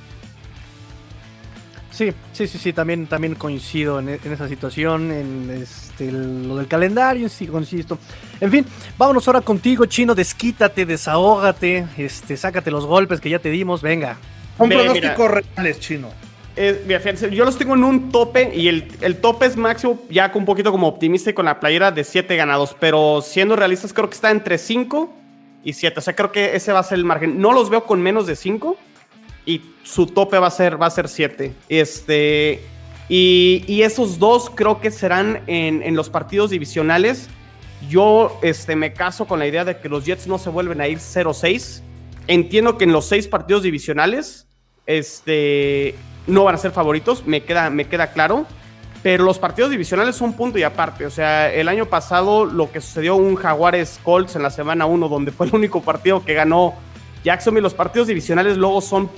Sí, 1.95 2.13
sí, 2.33 2.45
sí, 2.47 2.57
sí, 2.57 2.73
también, 2.73 3.07
también 3.07 3.35
coincido 3.35 3.99
en, 3.99 4.09
en 4.09 4.33
esa 4.33 4.49
situación, 4.49 5.13
en 5.13 5.49
este, 5.49 6.11
lo 6.11 6.57
del 6.57 6.67
calendario, 6.67 7.29
sí, 7.29 7.47
consisto. 7.47 7.97
En 8.41 8.51
fin, 8.51 8.65
vámonos 8.97 9.25
ahora 9.29 9.39
contigo, 9.39 9.85
Chino, 9.85 10.13
desquítate, 10.13 10.85
desahógate, 10.85 11.87
este, 11.95 12.35
sácate 12.35 12.69
los 12.69 12.85
golpes 12.85 13.21
que 13.21 13.29
ya 13.29 13.39
te 13.39 13.49
dimos, 13.49 13.81
venga. 13.81 14.17
Un 14.57 14.67
Ve, 14.67 14.75
pronóstico 14.75 15.27
reales, 15.29 15.79
Chino. 15.79 16.09
Eh, 16.57 16.83
mira, 16.85 16.99
fíjense, 16.99 17.33
yo 17.33 17.45
los 17.45 17.57
tengo 17.57 17.75
en 17.75 17.83
un 17.85 18.11
tope 18.11 18.51
y 18.53 18.67
el, 18.67 18.89
el, 18.99 19.15
tope 19.17 19.45
es 19.45 19.55
máximo 19.55 20.01
ya 20.09 20.29
un 20.35 20.43
poquito 20.43 20.73
como 20.73 20.87
optimista 20.87 21.29
y 21.29 21.33
con 21.33 21.45
la 21.45 21.61
playera 21.61 21.91
de 21.91 22.03
7 22.03 22.35
ganados, 22.35 22.75
pero 22.77 23.21
siendo 23.21 23.55
realistas 23.55 23.93
creo 23.93 24.09
que 24.09 24.15
está 24.15 24.31
entre 24.31 24.57
5 24.57 25.13
y 25.65 25.73
7, 25.73 25.99
o 25.99 26.01
sea, 26.01 26.15
creo 26.15 26.31
que 26.31 26.55
ese 26.55 26.71
va 26.71 26.79
a 26.79 26.83
ser 26.83 26.99
el 26.99 27.05
margen. 27.05 27.41
No 27.41 27.51
los 27.51 27.71
veo 27.71 27.83
con 27.85 28.01
menos 28.01 28.27
de 28.27 28.35
5 28.35 28.77
y 29.45 29.61
su 29.83 30.05
tope 30.05 30.37
va 30.37 30.47
a 30.47 30.51
ser 30.51 30.81
va 30.81 30.85
a 30.85 30.91
ser 30.91 31.09
7. 31.09 31.53
Este 31.67 32.63
y, 33.09 33.63
y, 33.67 33.81
esos 33.81 34.17
dos 34.19 34.49
creo 34.49 34.79
que 34.79 34.91
serán 34.91 35.41
en, 35.47 35.83
en, 35.83 35.95
los 35.95 36.09
partidos 36.09 36.51
divisionales. 36.51 37.29
Yo 37.89 38.39
este, 38.41 38.75
me 38.75 38.93
caso 38.93 39.25
con 39.25 39.39
la 39.39 39.47
idea 39.47 39.65
de 39.65 39.77
que 39.77 39.89
los 39.89 40.05
Jets 40.05 40.27
no 40.27 40.37
se 40.37 40.49
vuelven 40.49 40.81
a 40.81 40.87
ir 40.87 40.99
0-6. 40.99 41.81
Entiendo 42.27 42.77
que 42.77 42.85
en 42.85 42.91
los 42.91 43.05
seis 43.05 43.27
partidos 43.27 43.63
divisionales 43.63 44.47
este, 44.85 45.95
no 46.27 46.43
van 46.43 46.55
a 46.55 46.57
ser 46.57 46.71
favoritos, 46.71 47.25
me 47.25 47.43
queda, 47.43 47.69
me 47.69 47.85
queda 47.85 48.11
claro. 48.11 48.45
Pero 49.05 49.23
los 49.23 49.37
partidos 49.37 49.69
divisionales 49.69 50.15
son 50.15 50.33
punto 50.33 50.57
y 50.57 50.63
aparte. 50.63 51.05
O 51.05 51.11
sea, 51.11 51.53
el 51.53 51.67
año 51.67 51.85
pasado 51.85 52.43
lo 52.43 52.71
que 52.71 52.81
sucedió 52.81 53.15
un 53.15 53.35
Jaguares 53.35 53.99
Colts 54.01 54.35
en 54.35 54.41
la 54.41 54.49
semana 54.49 54.87
1, 54.87 55.07
donde 55.09 55.31
fue 55.31 55.45
el 55.45 55.53
único 55.53 55.83
partido 55.83 56.25
que 56.25 56.33
ganó 56.33 56.73
Jacksonville, 57.23 57.61
los 57.61 57.75
partidos 57.75 58.07
divisionales 58.07 58.57
luego 58.57 58.81
son 58.81 59.11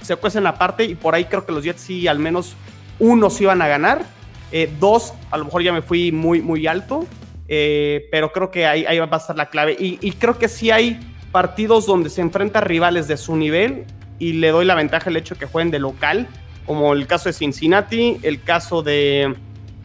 se 0.00 0.16
cuecen 0.16 0.46
aparte 0.46 0.84
y 0.84 0.94
por 0.94 1.14
ahí 1.14 1.26
creo 1.26 1.44
que 1.44 1.52
los 1.52 1.62
Jets 1.62 1.82
sí 1.82 2.08
al 2.08 2.18
menos 2.18 2.56
uno 2.98 3.28
iban 3.38 3.60
a 3.60 3.68
ganar. 3.68 4.06
Eh, 4.50 4.72
dos, 4.80 5.12
a 5.30 5.36
lo 5.36 5.44
mejor 5.44 5.62
ya 5.62 5.74
me 5.74 5.82
fui 5.82 6.10
muy, 6.10 6.40
muy 6.40 6.66
alto, 6.66 7.04
eh, 7.46 8.08
pero 8.10 8.32
creo 8.32 8.50
que 8.50 8.64
ahí, 8.64 8.86
ahí, 8.86 8.98
va 8.98 9.08
a 9.10 9.16
estar 9.18 9.36
la 9.36 9.50
clave. 9.50 9.76
Y, 9.78 10.10
creo 10.12 10.38
que 10.38 10.48
sí 10.48 10.70
hay 10.70 10.98
partidos 11.32 11.84
donde 11.84 12.08
se 12.08 12.22
enfrenta 12.22 12.62
rivales 12.62 13.08
de 13.08 13.18
su 13.18 13.36
nivel 13.36 13.84
y 14.18 14.32
le 14.32 14.48
doy 14.48 14.64
la 14.64 14.74
ventaja 14.74 15.10
el 15.10 15.18
hecho 15.18 15.36
que 15.36 15.44
jueguen 15.44 15.70
de 15.70 15.80
local, 15.80 16.28
como 16.66 16.92
el 16.92 17.06
caso 17.06 17.28
de 17.28 17.32
Cincinnati, 17.32 18.18
el 18.22 18.42
caso 18.42 18.82
de 18.82 19.34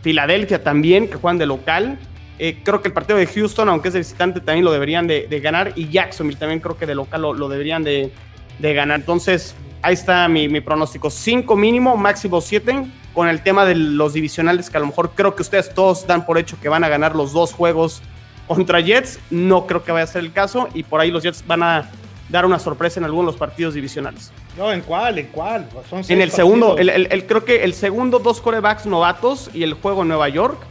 Filadelfia 0.02 0.64
también, 0.64 1.08
que 1.08 1.16
juegan 1.16 1.38
de 1.38 1.46
local. 1.46 2.00
Eh, 2.38 2.60
creo 2.64 2.82
que 2.82 2.88
el 2.88 2.94
partido 2.94 3.18
de 3.18 3.28
Houston, 3.28 3.68
aunque 3.68 3.90
es 3.90 3.94
de 3.94 4.00
visitante, 4.00 4.40
también 4.40 4.64
lo 4.64 4.72
deberían 4.72 5.08
de, 5.08 5.28
ganar. 5.42 5.74
Y 5.76 5.90
Jacksonville 5.90 6.40
también 6.40 6.60
creo 6.60 6.78
que 6.78 6.86
de 6.86 6.96
local 6.96 7.22
lo, 7.22 7.34
lo 7.34 7.50
deberían 7.50 7.84
de, 7.84 8.12
de 8.60 8.74
ganar. 8.74 9.00
Entonces, 9.00 9.56
ahí 9.82 9.94
está 9.94 10.28
mi, 10.28 10.62
pronóstico. 10.62 11.10
5 11.10 11.56
mínimo, 11.56 11.98
máximo 11.98 12.42
7, 12.42 12.86
con 13.14 13.28
el 13.28 13.42
tema 13.42 13.66
de 13.66 13.76
los 13.76 14.14
divisionales, 14.14 14.70
que 14.70 14.78
a 14.78 14.80
lo 14.80 14.88
mejor 14.88 15.12
creo 15.16 15.36
que 15.36 15.42
ustedes 15.42 15.74
todos 15.74 16.06
dan 16.06 16.26
por 16.26 16.38
hecho 16.38 16.60
que 16.62 16.70
van 16.70 16.84
a 16.84 16.90
ganar 16.90 17.16
los 17.16 17.34
dos 17.34 17.54
juegos 17.54 18.02
contra 18.48 18.80
Jets. 18.80 19.20
No 19.30 19.66
creo 19.66 19.84
que 19.84 19.92
vaya 19.92 20.04
a 20.04 20.08
ser 20.08 20.24
el 20.24 20.34
caso, 20.34 20.70
y 20.74 20.84
por 20.84 21.02
ahí 21.02 21.12
los 21.12 21.24
Jets 21.24 21.46
van 21.46 21.64
a 21.64 21.90
dar 22.30 22.46
una 22.46 22.60
sorpresa 22.60 23.00
en 23.00 23.06
algunos 23.06 23.26
de 23.26 23.32
los 23.34 23.40
partidos 23.40 23.74
divisionales. 23.74 24.32
No, 24.60 24.74
¿en 24.74 24.82
cuál? 24.82 25.18
¿En 25.18 25.28
cuál? 25.28 25.70
Son 25.90 26.04
en 26.06 26.22
el 26.22 26.32
segundo, 26.32 26.78
el, 26.78 26.90
el, 26.90 27.08
el, 27.10 27.26
creo 27.26 27.46
que 27.46 27.64
el 27.64 27.74
segundo, 27.74 28.20
dos 28.20 28.42
corebacks 28.42 28.86
novatos 28.86 29.50
y 29.54 29.64
el 29.64 29.74
juego 29.74 30.02
en 30.02 30.10
Nueva 30.10 30.28
York. 30.28 30.62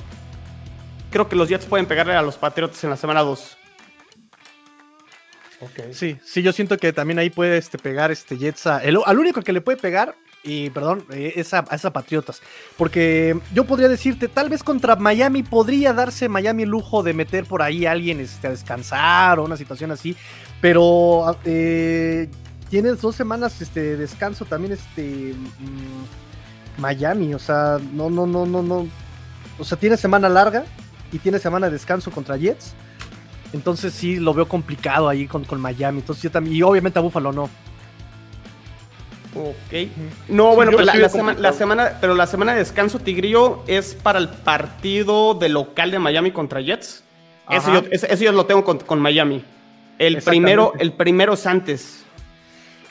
Creo 1.10 1.26
que 1.26 1.34
los 1.34 1.48
Jets 1.48 1.64
pueden 1.64 1.86
pegarle 1.86 2.12
a 2.12 2.20
los 2.20 2.36
Patriots 2.36 2.84
en 2.84 2.90
la 2.90 2.98
semana 2.98 3.22
2. 3.22 3.56
Okay. 5.60 5.94
Sí, 5.94 6.18
sí, 6.22 6.42
yo 6.42 6.52
siento 6.52 6.76
que 6.76 6.92
también 6.92 7.18
ahí 7.18 7.30
puede 7.30 7.56
este, 7.56 7.78
pegar 7.78 8.10
este 8.10 8.36
Jets 8.36 8.66
a, 8.66 8.84
el, 8.84 8.98
al 9.06 9.18
único 9.18 9.40
que 9.40 9.54
le 9.54 9.62
puede 9.62 9.78
pegar, 9.78 10.14
y 10.44 10.68
perdón, 10.68 11.06
eh, 11.10 11.32
es 11.36 11.54
a, 11.54 11.64
es 11.70 11.82
a, 11.86 11.90
Patriotas. 11.90 12.42
Porque 12.76 13.38
yo 13.54 13.64
podría 13.64 13.88
decirte, 13.88 14.28
tal 14.28 14.50
vez 14.50 14.62
contra 14.62 14.96
Miami 14.96 15.42
podría 15.42 15.94
darse 15.94 16.28
Miami 16.28 16.64
el 16.64 16.68
lujo 16.68 17.02
de 17.02 17.14
meter 17.14 17.46
por 17.46 17.62
ahí 17.62 17.86
a 17.86 17.92
alguien 17.92 18.20
este, 18.20 18.48
a 18.48 18.50
descansar 18.50 19.38
o 19.38 19.44
una 19.44 19.56
situación 19.56 19.90
así. 19.92 20.14
Pero 20.60 21.38
eh, 21.46 22.28
tienes 22.68 23.00
dos 23.00 23.14
semanas 23.14 23.60
este, 23.60 23.80
de 23.80 23.96
descanso 23.96 24.44
también 24.44 24.72
este 24.72 25.34
mmm, 25.34 26.80
Miami. 26.80 27.34
O 27.34 27.38
sea, 27.38 27.78
no, 27.92 28.10
no, 28.10 28.26
no, 28.26 28.46
no, 28.46 28.62
no. 28.62 28.86
O 29.58 29.64
sea, 29.64 29.78
tiene 29.78 29.96
semana 29.96 30.28
larga 30.28 30.64
y 31.12 31.18
tiene 31.18 31.38
semana 31.38 31.66
de 31.66 31.72
descanso 31.72 32.10
contra 32.10 32.36
Jets. 32.36 32.74
Entonces 33.52 33.94
sí 33.94 34.16
lo 34.16 34.34
veo 34.34 34.46
complicado 34.46 35.08
ahí 35.08 35.26
con, 35.26 35.44
con 35.44 35.60
Miami. 35.60 36.00
Entonces 36.00 36.22
yo 36.22 36.30
también, 36.30 36.56
y 36.56 36.62
obviamente 36.62 36.98
a 36.98 37.02
Buffalo 37.02 37.32
no. 37.32 37.44
Ok. 39.34 39.88
No, 40.28 40.50
sí, 40.50 40.56
bueno, 40.56 40.72
pero 40.72 40.84
la, 40.84 40.94
la, 40.94 41.08
sema, 41.08 41.34
la, 41.34 41.52
semana, 41.52 41.98
pero 42.00 42.14
la 42.14 42.26
semana 42.26 42.52
de 42.52 42.58
descanso 42.58 42.98
Tigrillo 42.98 43.62
es 43.66 43.94
para 43.94 44.18
el 44.18 44.28
partido 44.28 45.34
de 45.34 45.48
local 45.48 45.90
de 45.90 45.98
Miami 45.98 46.30
contra 46.30 46.60
Jets. 46.60 47.04
Eso 47.50 47.72
yo, 47.72 47.82
ese, 47.90 48.12
ese 48.12 48.24
yo, 48.24 48.32
lo 48.32 48.44
tengo 48.46 48.64
con, 48.64 48.78
con 48.78 49.00
Miami. 49.00 49.42
El 49.98 50.22
primero, 50.22 50.74
el 50.78 50.92
primero 50.92 51.32
es 51.32 51.46
antes. 51.46 52.04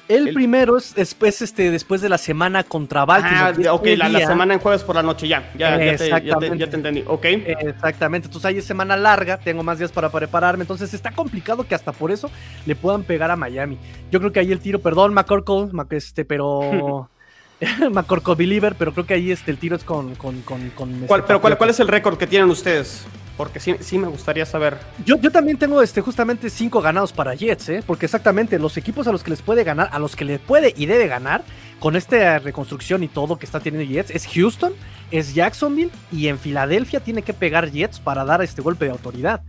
El, 0.07 0.29
el, 0.29 0.33
primero 0.33 0.77
es 0.77 0.95
después, 0.95 1.41
este, 1.41 1.69
después 1.69 2.01
de 2.01 2.09
la 2.09 2.17
semana 2.17 2.63
contra 2.63 3.05
Baltimore. 3.05 3.67
Ah, 3.67 3.73
ok, 3.73 3.87
la, 3.97 4.09
la, 4.09 4.25
semana 4.25 4.53
en 4.53 4.59
jueves 4.59 4.83
por 4.83 4.95
la 4.95 5.03
noche, 5.03 5.27
ya. 5.27 5.51
Ya, 5.57 5.71
ya, 5.71 5.97
te, 5.97 6.09
ya, 6.09 6.37
te, 6.37 6.57
ya 6.57 6.69
te, 6.69 6.75
entendí. 6.75 7.03
Ok. 7.05 7.25
Exactamente. 7.25 8.27
Entonces 8.27 8.45
ahí 8.45 8.57
es 8.57 8.65
semana 8.65 8.95
larga, 8.95 9.37
tengo 9.37 9.63
más 9.63 9.79
días 9.79 9.91
para 9.91 10.09
prepararme. 10.09 10.63
Entonces 10.63 10.93
está 10.93 11.11
complicado 11.11 11.67
que 11.67 11.75
hasta 11.75 11.91
por 11.91 12.11
eso 12.11 12.31
le 12.65 12.75
puedan 12.75 13.03
pegar 13.03 13.31
a 13.31 13.35
Miami. 13.35 13.77
Yo 14.11 14.19
creo 14.19 14.31
que 14.31 14.39
ahí 14.39 14.51
el 14.51 14.59
tiro, 14.59 14.79
perdón, 14.79 15.13
McCorkle, 15.13 15.69
este, 15.91 16.25
pero. 16.25 17.09
McCorkle 17.91 18.35
Believer, 18.35 18.75
pero 18.77 18.93
creo 18.93 19.05
que 19.05 19.15
ahí 19.15 19.31
este, 19.31 19.51
el 19.51 19.57
tiro 19.57 19.75
es 19.75 19.83
con. 19.83 20.15
con, 20.15 20.41
con, 20.41 20.69
con 20.71 20.91
¿Cuál, 21.07 21.25
pero 21.25 21.41
¿cuál, 21.41 21.57
¿cuál 21.57 21.69
es 21.71 21.79
el 21.79 21.87
récord 21.87 22.17
que 22.17 22.27
tienen 22.27 22.49
ustedes? 22.49 23.05
Porque 23.37 23.59
sí, 23.59 23.75
sí, 23.79 23.99
me 23.99 24.07
gustaría 24.07 24.45
saber. 24.45 24.77
Yo, 25.05 25.17
yo 25.21 25.31
también 25.31 25.57
tengo 25.57 25.81
este, 25.81 26.01
justamente 26.01 26.49
cinco 26.49 26.81
ganados 26.81 27.13
para 27.13 27.35
Jets, 27.35 27.69
¿eh? 27.69 27.83
Porque 27.85 28.07
exactamente 28.07 28.57
los 28.57 28.75
equipos 28.77 29.07
a 29.07 29.11
los 29.11 29.23
que 29.23 29.29
les 29.29 29.43
puede 29.43 29.63
ganar, 29.63 29.89
a 29.91 29.99
los 29.99 30.15
que 30.15 30.25
le 30.25 30.39
puede 30.39 30.73
y 30.75 30.87
debe 30.87 31.07
ganar, 31.07 31.43
con 31.79 31.95
esta 31.95 32.39
reconstrucción 32.39 33.03
y 33.03 33.07
todo 33.07 33.37
que 33.37 33.45
está 33.45 33.59
teniendo 33.59 33.91
Jets, 33.91 34.09
es 34.11 34.27
Houston, 34.27 34.73
es 35.11 35.35
Jacksonville 35.35 35.91
y 36.11 36.27
en 36.27 36.39
Filadelfia 36.39 36.99
tiene 36.99 37.21
que 37.21 37.33
pegar 37.33 37.71
Jets 37.71 37.99
para 37.99 38.25
dar 38.25 38.41
este 38.41 38.61
golpe 38.61 38.85
de 38.85 38.91
autoridad. 38.91 39.41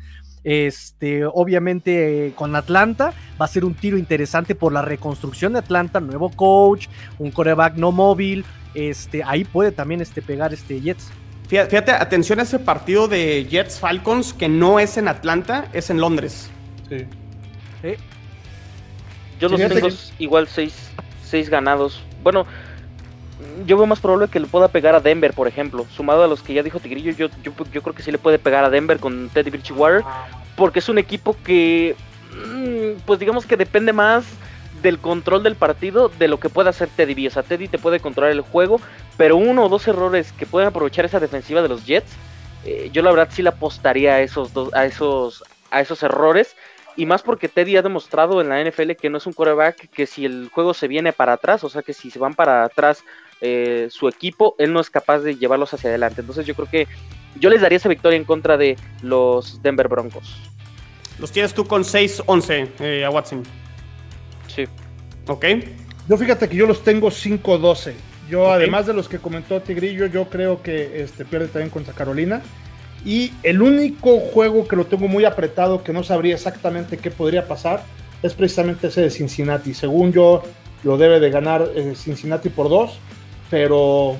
Este, 0.44 1.24
obviamente 1.26 2.32
con 2.36 2.54
Atlanta 2.54 3.12
va 3.40 3.44
a 3.44 3.48
ser 3.48 3.64
un 3.64 3.74
tiro 3.74 3.98
interesante 3.98 4.54
por 4.54 4.72
la 4.72 4.82
reconstrucción 4.82 5.54
de 5.54 5.58
Atlanta, 5.58 6.00
nuevo 6.00 6.30
coach, 6.30 6.86
un 7.18 7.30
coreback 7.30 7.74
no 7.76 7.90
móvil, 7.90 8.44
este, 8.74 9.24
ahí 9.24 9.44
puede 9.44 9.72
también 9.72 10.00
este, 10.00 10.22
pegar 10.22 10.52
este 10.52 10.80
Jets. 10.80 11.10
Fíjate, 11.48 11.70
fíjate, 11.70 11.92
atención 11.92 12.40
a 12.40 12.42
ese 12.42 12.58
partido 12.58 13.08
de 13.08 13.46
Jets 13.46 13.80
Falcons 13.80 14.34
que 14.34 14.50
no 14.50 14.78
es 14.78 14.98
en 14.98 15.08
Atlanta, 15.08 15.68
es 15.72 15.88
en 15.88 15.98
Londres. 15.98 16.50
Sí. 16.90 17.06
¿Sí? 17.80 17.94
Yo 19.40 19.48
los 19.48 19.58
tengo 19.58 19.88
que... 19.88 19.94
igual 20.18 20.46
seis, 20.46 20.90
seis 21.24 21.48
ganados. 21.48 22.02
Bueno, 22.22 22.46
yo 23.66 23.78
veo 23.78 23.86
más 23.86 24.00
probable 24.00 24.28
que 24.28 24.40
le 24.40 24.46
pueda 24.46 24.68
pegar 24.68 24.94
a 24.94 25.00
Denver, 25.00 25.32
por 25.32 25.48
ejemplo. 25.48 25.86
Sumado 25.94 26.22
a 26.22 26.28
los 26.28 26.42
que 26.42 26.52
ya 26.52 26.62
dijo 26.62 26.80
Tigrillo, 26.80 27.12
yo, 27.12 27.28
yo, 27.42 27.52
yo 27.72 27.82
creo 27.82 27.94
que 27.94 28.02
sí 28.02 28.12
le 28.12 28.18
puede 28.18 28.38
pegar 28.38 28.64
a 28.64 28.70
Denver 28.70 28.98
con 28.98 29.30
Teddy 29.30 29.48
Bridgewater. 29.50 30.04
Porque 30.54 30.80
es 30.80 30.88
un 30.90 30.98
equipo 30.98 31.34
que, 31.44 31.96
mm, 32.30 33.00
pues 33.06 33.20
digamos 33.20 33.46
que 33.46 33.56
depende 33.56 33.94
más 33.94 34.26
del 34.82 34.98
control 34.98 35.42
del 35.42 35.56
partido 35.56 36.08
de 36.08 36.28
lo 36.28 36.40
que 36.40 36.48
pueda 36.48 36.70
hacer 36.70 36.88
Teddy 36.88 37.14
B. 37.14 37.30
O 37.34 37.42
Teddy 37.42 37.68
te 37.68 37.78
puede 37.78 38.00
controlar 38.00 38.32
el 38.32 38.40
juego, 38.40 38.80
pero 39.16 39.36
uno 39.36 39.64
o 39.64 39.68
dos 39.68 39.86
errores 39.88 40.32
que 40.32 40.46
pueden 40.46 40.68
aprovechar 40.68 41.04
esa 41.04 41.20
defensiva 41.20 41.62
de 41.62 41.68
los 41.68 41.86
Jets, 41.86 42.10
eh, 42.64 42.90
yo 42.92 43.02
la 43.02 43.10
verdad 43.10 43.28
sí 43.30 43.42
le 43.42 43.50
apostaría 43.50 44.14
a 44.14 44.20
esos 44.20 44.52
dos, 44.52 44.72
a 44.74 44.84
esos, 44.84 45.44
a 45.70 45.80
esos 45.80 46.02
errores. 46.02 46.56
Y 46.96 47.06
más 47.06 47.22
porque 47.22 47.48
Teddy 47.48 47.76
ha 47.76 47.82
demostrado 47.82 48.40
en 48.40 48.48
la 48.48 48.60
NFL 48.60 48.92
que 48.92 49.08
no 49.08 49.18
es 49.18 49.26
un 49.26 49.32
quarterback 49.32 49.88
que 49.90 50.06
si 50.06 50.24
el 50.24 50.50
juego 50.52 50.74
se 50.74 50.88
viene 50.88 51.12
para 51.12 51.34
atrás, 51.34 51.62
o 51.62 51.68
sea 51.68 51.82
que 51.82 51.92
si 51.92 52.10
se 52.10 52.18
van 52.18 52.34
para 52.34 52.64
atrás 52.64 53.04
eh, 53.40 53.86
su 53.90 54.08
equipo, 54.08 54.56
él 54.58 54.72
no 54.72 54.80
es 54.80 54.90
capaz 54.90 55.20
de 55.20 55.36
llevarlos 55.36 55.72
hacia 55.72 55.90
adelante. 55.90 56.22
Entonces 56.22 56.44
yo 56.44 56.56
creo 56.56 56.68
que 56.68 56.88
yo 57.36 57.50
les 57.50 57.60
daría 57.60 57.76
esa 57.76 57.88
victoria 57.88 58.16
en 58.16 58.24
contra 58.24 58.56
de 58.56 58.76
los 59.02 59.62
Denver 59.62 59.86
Broncos. 59.86 60.36
Los 61.18 61.32
tienes 61.32 61.54
tú 61.54 61.66
con 61.66 61.82
6-11 61.82 62.68
eh, 62.80 63.04
a 63.04 63.10
Watson. 63.10 63.44
Sí. 64.58 64.64
Ok. 65.28 65.44
Yo 66.08 66.16
fíjate 66.16 66.48
que 66.48 66.56
yo 66.56 66.66
los 66.66 66.82
tengo 66.82 67.08
5-12. 67.10 67.92
Yo, 68.28 68.52
además 68.52 68.86
de 68.86 68.92
los 68.92 69.08
que 69.08 69.18
comentó 69.18 69.60
Tigrillo, 69.62 70.06
yo 70.06 70.28
creo 70.28 70.62
que 70.62 71.02
este, 71.02 71.24
pierde 71.24 71.46
también 71.46 71.70
contra 71.70 71.94
Carolina. 71.94 72.42
Y 73.04 73.32
el 73.44 73.62
único 73.62 74.18
juego 74.18 74.66
que 74.66 74.74
lo 74.74 74.86
tengo 74.86 75.06
muy 75.06 75.24
apretado, 75.24 75.84
que 75.84 75.92
no 75.92 76.02
sabría 76.02 76.34
exactamente 76.34 76.98
qué 76.98 77.10
podría 77.10 77.46
pasar, 77.46 77.84
es 78.22 78.34
precisamente 78.34 78.88
ese 78.88 79.02
de 79.02 79.10
Cincinnati. 79.10 79.74
Según 79.74 80.12
yo, 80.12 80.42
lo 80.82 80.98
debe 80.98 81.20
de 81.20 81.30
ganar 81.30 81.70
eh, 81.74 81.94
Cincinnati 81.94 82.48
por 82.48 82.68
dos, 82.68 82.98
pero 83.50 84.16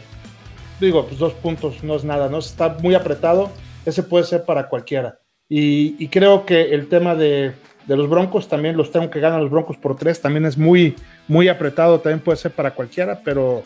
digo, 0.81 1.07
pues 1.07 1.19
dos 1.19 1.33
puntos 1.35 1.83
no 1.83 1.97
es 1.97 2.05
nada, 2.05 2.29
¿no? 2.29 2.39
Está 2.39 2.77
muy 2.81 2.95
apretado, 2.95 3.51
ese 3.85 4.03
puede 4.03 4.25
ser 4.25 4.45
para 4.45 4.69
cualquiera. 4.69 5.19
Y, 5.51 6.09
creo 6.09 6.45
que 6.45 6.75
el 6.75 6.89
tema 6.89 7.15
de, 7.15 7.55
los 7.97 8.09
Broncos 8.09 8.49
también 8.49 8.77
los 8.77 8.91
tengo 8.91 9.11
que 9.11 9.21
ganar 9.21 9.41
los 9.41 9.51
Broncos 9.51 9.77
por 9.77 9.97
tres, 9.97 10.21
también 10.21 10.45
es 10.45 10.59
muy, 10.59 10.95
muy 11.27 11.49
apretado, 11.49 12.01
también 12.01 12.21
puede 12.21 12.37
ser 12.37 12.53
para 12.53 12.73
cualquiera, 12.73 13.21
pero 13.25 13.63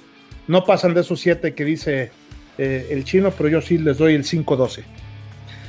no 0.47 0.65
pasan 0.65 0.95
de 0.95 1.01
esos 1.01 1.21
siete 1.21 1.55
que 1.55 1.65
dice 1.65 2.11
eh, 2.59 2.89
el 2.91 3.05
chino, 3.05 3.31
pero 3.31 3.49
yo 3.49 3.61
sí 3.61 3.79
les 3.79 3.99
doy 3.99 4.15
el 4.15 4.25
5-12. 4.25 4.85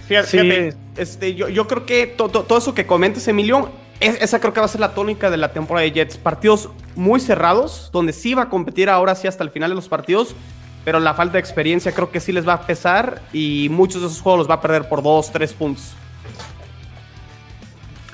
Fíjate, 0.08 0.74
este, 0.98 1.34
yo, 1.34 1.48
yo, 1.50 1.68
creo 1.68 1.86
que 1.86 2.08
todo 2.08 2.58
eso 2.58 2.74
que 2.76 2.86
comentes, 2.86 3.28
Emilio, 3.28 3.72
esa 4.00 4.40
creo 4.40 4.54
que 4.54 4.60
va 4.60 4.66
a 4.66 4.70
ser 4.70 4.82
la 4.82 4.94
tónica 4.94 5.30
de 5.30 5.38
la 5.38 5.54
temporada 5.54 5.86
de 5.86 5.92
Jets. 5.92 6.18
Partidos 6.18 6.70
muy 6.96 7.20
cerrados, 7.20 7.90
donde 7.94 8.12
sí 8.12 8.34
va 8.34 8.44
a 8.44 8.50
competir 8.50 8.90
ahora 8.90 9.16
sí 9.16 9.28
hasta 9.28 9.44
el 9.44 9.50
final 9.50 9.70
de 9.70 9.76
los 9.76 9.88
partidos, 9.88 10.36
pero 10.84 11.00
la 11.00 11.14
falta 11.14 11.34
de 11.34 11.40
experiencia 11.40 11.94
creo 11.94 12.12
que 12.12 12.20
sí 12.20 12.34
les 12.34 12.48
va 12.48 12.54
a 12.54 12.68
pesar 12.68 13.22
y 13.32 13.70
muchos 13.72 14.02
de 14.02 14.08
esos 14.08 14.22
juegos 14.22 14.40
los 14.40 14.50
va 14.50 14.56
a 14.56 14.62
perder 14.62 14.90
por 14.90 15.02
dos, 15.02 15.32
tres 15.32 15.54
puntos. 15.54 15.94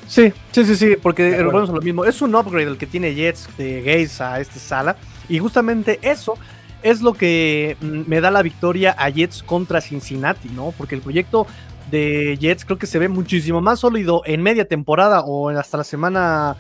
Sí, 0.09 0.33
sí, 0.51 0.65
sí, 0.65 0.75
sí, 0.75 0.95
porque 1.01 1.43
volvemos 1.43 1.69
a 1.69 1.73
lo 1.73 1.81
mismo. 1.81 2.03
Es 2.03 2.19
un 2.23 2.33
upgrade 2.33 2.65
el 2.67 2.77
que 2.79 2.87
tiene 2.87 3.13
Jets 3.13 3.47
de 3.57 3.83
Gaze 3.83 4.23
a 4.23 4.39
este 4.39 4.57
sala. 4.57 4.97
Y 5.29 5.37
justamente 5.37 5.99
eso 6.01 6.33
es 6.81 7.01
lo 7.01 7.13
que 7.13 7.77
mm, 7.79 8.01
me 8.07 8.19
da 8.19 8.31
la 8.31 8.41
victoria 8.41 8.95
a 8.97 9.09
Jets 9.09 9.43
contra 9.43 9.81
Cincinnati, 9.81 10.49
¿no? 10.49 10.73
Porque 10.75 10.95
el 10.95 11.01
proyecto 11.01 11.45
de 11.91 12.37
Jets 12.39 12.65
creo 12.65 12.79
que 12.79 12.87
se 12.87 12.97
ve 12.97 13.07
muchísimo 13.07 13.61
más 13.61 13.81
sólido 13.81 14.23
en 14.25 14.41
media 14.41 14.67
temporada 14.67 15.21
o 15.21 15.49
hasta 15.49 15.77
la 15.77 15.83
semana 15.83 16.55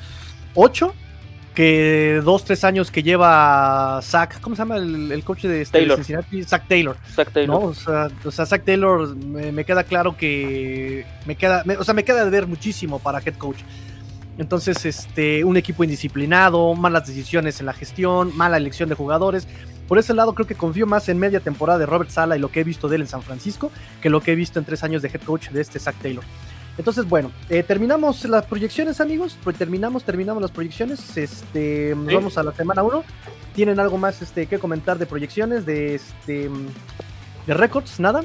8 0.53 0.93
que 1.59 2.21
dos, 2.23 2.45
tres 2.45 2.63
años 2.63 2.89
que 2.89 3.03
lleva 3.03 3.99
Zach, 4.01 4.39
¿cómo 4.39 4.55
se 4.55 4.61
llama 4.61 4.77
el, 4.77 5.21
coche 5.25 5.49
de, 5.49 5.61
este, 5.61 5.93
Cincinnati? 5.93 6.41
Zach 6.43 6.65
Taylor. 6.69 6.95
Zach 7.13 7.33
Taylor. 7.33 7.73
O, 8.23 8.31
sea, 8.31 8.45
Zach 8.45 8.63
Taylor 8.63 9.13
me, 9.13 9.65
queda 9.65 9.83
claro 9.83 10.15
que 10.15 11.05
me 11.25 11.35
queda, 11.35 11.65
o 11.77 11.83
sea, 11.83 11.93
me 11.93 12.05
queda 12.05 12.23
de 12.23 12.31
ver 12.31 12.47
muchísimo 12.47 12.99
para 12.99 13.19
head 13.19 13.35
coach. 13.35 13.57
Entonces, 14.37 14.85
este, 14.85 15.43
un 15.43 15.57
equipo 15.57 15.83
indisciplinado, 15.83 16.75
malas 16.75 17.05
decisiones 17.05 17.59
en 17.59 17.65
la 17.65 17.73
gestión, 17.73 18.31
mala 18.37 18.55
elección 18.55 18.87
de 18.87 18.95
jugadores. 18.95 19.45
Por 19.89 19.99
ese 19.99 20.13
lado, 20.13 20.35
creo 20.35 20.47
que 20.47 20.55
confío 20.55 20.87
más 20.87 21.09
en 21.09 21.19
media 21.19 21.41
temporada 21.41 21.77
de 21.77 21.85
Robert 21.87 22.09
Sala 22.09 22.37
y 22.37 22.39
lo 22.39 22.49
que 22.49 22.61
he 22.61 22.63
visto 22.63 22.87
de 22.87 22.95
él 22.95 23.01
en 23.01 23.09
San 23.09 23.21
Francisco 23.21 23.69
que 24.01 24.09
lo 24.09 24.21
que 24.21 24.31
he 24.31 24.35
visto 24.35 24.59
en 24.59 24.65
tres 24.65 24.81
años 24.85 25.01
de 25.01 25.09
head 25.09 25.23
coach 25.23 25.49
de 25.49 25.59
este 25.59 25.77
Zach 25.77 25.95
Taylor. 26.01 26.23
Entonces, 26.79 27.09
bueno, 27.09 27.29
eh, 27.49 27.61
terminamos 27.61 28.23
las 28.23 28.45
proyecciones, 28.45 29.01
amigos. 29.01 29.37
Terminamos, 29.57 30.05
terminamos 30.05 30.41
las 30.41 30.49
proyecciones. 30.49 31.17
Este, 31.17 31.93
vamos 31.93 32.37
a 32.37 32.43
la 32.43 32.53
semana 32.53 32.83
1. 32.83 33.03
¿Tienen 33.53 33.81
algo 33.81 33.97
más 33.97 34.21
este, 34.21 34.45
que 34.47 34.59
comentar 34.59 34.97
de 34.97 35.05
proyecciones, 35.05 35.65
de 35.65 35.95
este, 35.95 36.49
de 37.45 37.53
récords? 37.53 37.99
¿Nada? 37.99 38.23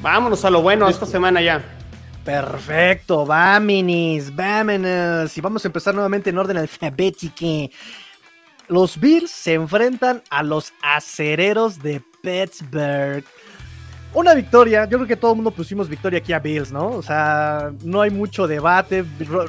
Vámonos 0.00 0.44
a 0.44 0.50
lo 0.50 0.62
bueno 0.62 0.88
esta 0.88 1.06
semana 1.06 1.42
ya. 1.42 1.60
Perfecto, 2.24 3.26
vámonos, 3.26 4.32
vámonos. 4.32 5.36
Y 5.36 5.40
vamos 5.40 5.64
a 5.64 5.68
empezar 5.68 5.92
nuevamente 5.92 6.30
en 6.30 6.38
orden 6.38 6.56
alfabético. 6.56 7.74
Los 8.68 9.00
Bills 9.00 9.32
se 9.32 9.54
enfrentan 9.54 10.22
a 10.30 10.44
los 10.44 10.72
acereros 10.82 11.82
de 11.82 12.00
Pittsburgh. 12.22 13.24
Una 14.12 14.34
victoria, 14.34 14.86
yo 14.86 14.98
creo 14.98 15.06
que 15.06 15.16
todo 15.16 15.32
el 15.32 15.36
mundo 15.36 15.52
pusimos 15.52 15.88
victoria 15.88 16.18
aquí 16.18 16.32
a 16.32 16.40
Bills, 16.40 16.72
¿no? 16.72 16.88
O 16.88 17.02
sea, 17.02 17.70
no 17.84 18.00
hay 18.00 18.10
mucho 18.10 18.48
debate. 18.48 19.04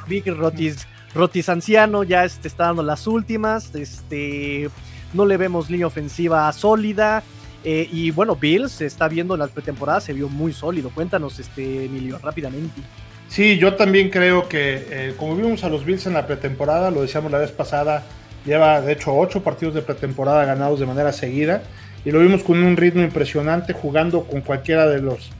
Big 0.07 0.27
Rotis, 0.27 0.87
Rotis 1.15 1.49
anciano 1.49 2.03
ya 2.03 2.23
este, 2.25 2.47
está 2.47 2.65
dando 2.65 2.83
las 2.83 3.07
últimas. 3.07 3.73
Este, 3.73 4.69
no 5.13 5.25
le 5.25 5.37
vemos 5.37 5.69
línea 5.69 5.87
ofensiva 5.87 6.51
sólida. 6.53 7.23
Eh, 7.63 7.89
y 7.91 8.11
bueno, 8.11 8.35
Bills 8.35 8.71
se 8.71 8.85
está 8.85 9.07
viendo 9.07 9.33
en 9.33 9.39
la 9.39 9.47
pretemporada, 9.47 9.99
se 9.99 10.13
vio 10.13 10.29
muy 10.29 10.53
sólido. 10.53 10.91
Cuéntanos, 10.93 11.39
este, 11.39 11.85
Emilio, 11.85 12.19
rápidamente. 12.21 12.81
Sí, 13.29 13.57
yo 13.57 13.75
también 13.75 14.09
creo 14.09 14.47
que, 14.47 14.87
eh, 14.89 15.15
como 15.17 15.35
vimos 15.35 15.63
a 15.63 15.69
los 15.69 15.85
Bills 15.85 16.05
en 16.05 16.13
la 16.13 16.27
pretemporada, 16.27 16.91
lo 16.91 17.01
decíamos 17.01 17.31
la 17.31 17.39
vez 17.39 17.51
pasada, 17.51 18.03
Lleva, 18.45 18.81
de 18.81 18.93
hecho, 18.93 19.15
ocho 19.15 19.43
partidos 19.43 19.75
de 19.75 19.81
pretemporada 19.81 20.45
ganados 20.45 20.79
de 20.79 20.85
manera 20.85 21.11
seguida. 21.11 21.61
Y 22.03 22.11
lo 22.11 22.19
vimos 22.19 22.43
con 22.43 22.63
un 22.63 22.77
ritmo 22.77 23.01
impresionante, 23.01 23.73
jugando 23.73 24.23
con 24.23 24.41
cualquiera 24.41 24.87
de 24.87 25.01
los 25.01 25.31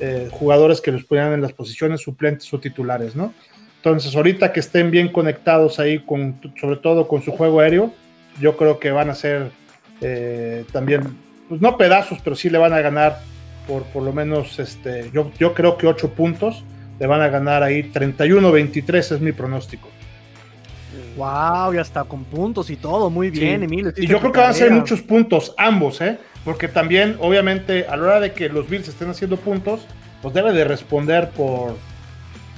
eh, 0.00 0.28
jugadores 0.30 0.80
que 0.80 0.92
los 0.92 1.04
ponían 1.04 1.32
en 1.32 1.42
las 1.42 1.52
posiciones 1.52 2.02
suplentes 2.02 2.52
o 2.52 2.60
titulares, 2.60 3.16
¿no? 3.16 3.32
Entonces, 3.76 4.14
ahorita 4.14 4.52
que 4.52 4.60
estén 4.60 4.90
bien 4.90 5.08
conectados 5.10 5.78
ahí, 5.80 6.00
con, 6.00 6.38
sobre 6.60 6.76
todo 6.76 7.08
con 7.08 7.22
su 7.22 7.32
juego 7.32 7.60
aéreo, 7.60 7.94
yo 8.38 8.56
creo 8.56 8.78
que 8.78 8.90
van 8.90 9.08
a 9.08 9.14
ser 9.14 9.50
eh, 10.02 10.64
también, 10.72 11.02
pues 11.48 11.60
no 11.62 11.78
pedazos, 11.78 12.18
pero 12.22 12.36
sí 12.36 12.50
le 12.50 12.58
van 12.58 12.74
a 12.74 12.80
ganar 12.80 13.20
por 13.66 13.84
por 13.84 14.02
lo 14.02 14.12
menos, 14.12 14.58
este, 14.58 15.10
yo, 15.12 15.30
yo 15.38 15.54
creo 15.54 15.78
que 15.78 15.86
ocho 15.86 16.10
puntos, 16.10 16.64
le 16.98 17.06
van 17.06 17.22
a 17.22 17.28
ganar 17.28 17.62
ahí 17.62 17.90
31-23 17.90 18.98
es 18.98 19.20
mi 19.20 19.32
pronóstico. 19.32 19.88
Wow, 21.16 21.74
ya 21.74 21.80
está 21.80 22.04
con 22.04 22.24
puntos 22.24 22.70
y 22.70 22.76
todo, 22.76 23.10
muy 23.10 23.30
bien, 23.30 23.62
Emilio. 23.62 23.92
Y 23.96 24.06
yo 24.06 24.20
creo 24.20 24.32
que 24.32 24.40
van 24.40 24.50
a 24.50 24.54
ser 24.54 24.70
muchos 24.70 25.02
puntos, 25.02 25.54
ambos, 25.58 26.00
¿eh? 26.00 26.18
Porque 26.44 26.68
también, 26.68 27.16
obviamente, 27.20 27.86
a 27.86 27.96
la 27.96 28.02
hora 28.04 28.20
de 28.20 28.32
que 28.32 28.48
los 28.48 28.68
Bills 28.68 28.88
estén 28.88 29.10
haciendo 29.10 29.36
puntos, 29.36 29.86
pues 30.22 30.34
debe 30.34 30.52
de 30.52 30.64
responder 30.64 31.30
por 31.30 31.76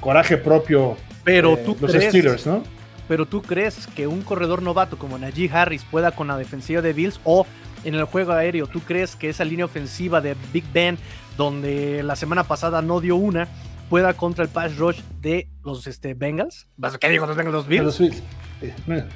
coraje 0.00 0.36
propio 0.36 0.96
Pero 1.24 1.56
tú 1.56 1.76
los 1.80 1.92
Steelers, 1.92 2.46
¿no? 2.46 2.62
Pero 3.08 3.26
tú 3.26 3.42
crees 3.42 3.86
que 3.88 4.06
un 4.06 4.22
corredor 4.22 4.62
novato 4.62 4.96
como 4.98 5.18
Najee 5.18 5.50
Harris 5.52 5.84
pueda 5.84 6.12
con 6.12 6.28
la 6.28 6.36
defensiva 6.38 6.80
de 6.82 6.92
Bills 6.92 7.20
o 7.24 7.46
en 7.84 7.94
el 7.94 8.04
juego 8.04 8.32
aéreo, 8.32 8.66
¿tú 8.68 8.80
crees 8.80 9.16
que 9.16 9.28
esa 9.28 9.44
línea 9.44 9.64
ofensiva 9.64 10.20
de 10.20 10.36
Big 10.52 10.64
Ben, 10.72 10.98
donde 11.36 12.02
la 12.02 12.14
semana 12.14 12.44
pasada 12.44 12.80
no 12.80 13.00
dio 13.00 13.16
una, 13.16 13.48
pueda 13.92 14.14
contra 14.14 14.42
el 14.42 14.48
pass 14.48 14.78
rush 14.78 15.00
de 15.20 15.48
los 15.62 15.86
este, 15.86 16.14
Bengals? 16.14 16.66
¿Qué 16.98 17.10
digo? 17.10 17.26
¿Los 17.26 17.36
Bengals? 17.36 17.54
¿Los 17.54 17.68
Bills? 17.68 17.84
Los 17.84 17.98
Bills. 17.98 18.22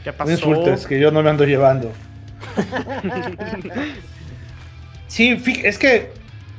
¿Qué 0.05 0.13
pasó? 0.13 0.87
que 0.87 1.01
yo 1.01 1.11
no 1.11 1.23
me 1.23 1.31
ando 1.31 1.47
llevando. 1.47 1.91
sí, 5.09 5.43
es 5.65 5.79
que 5.79 6.11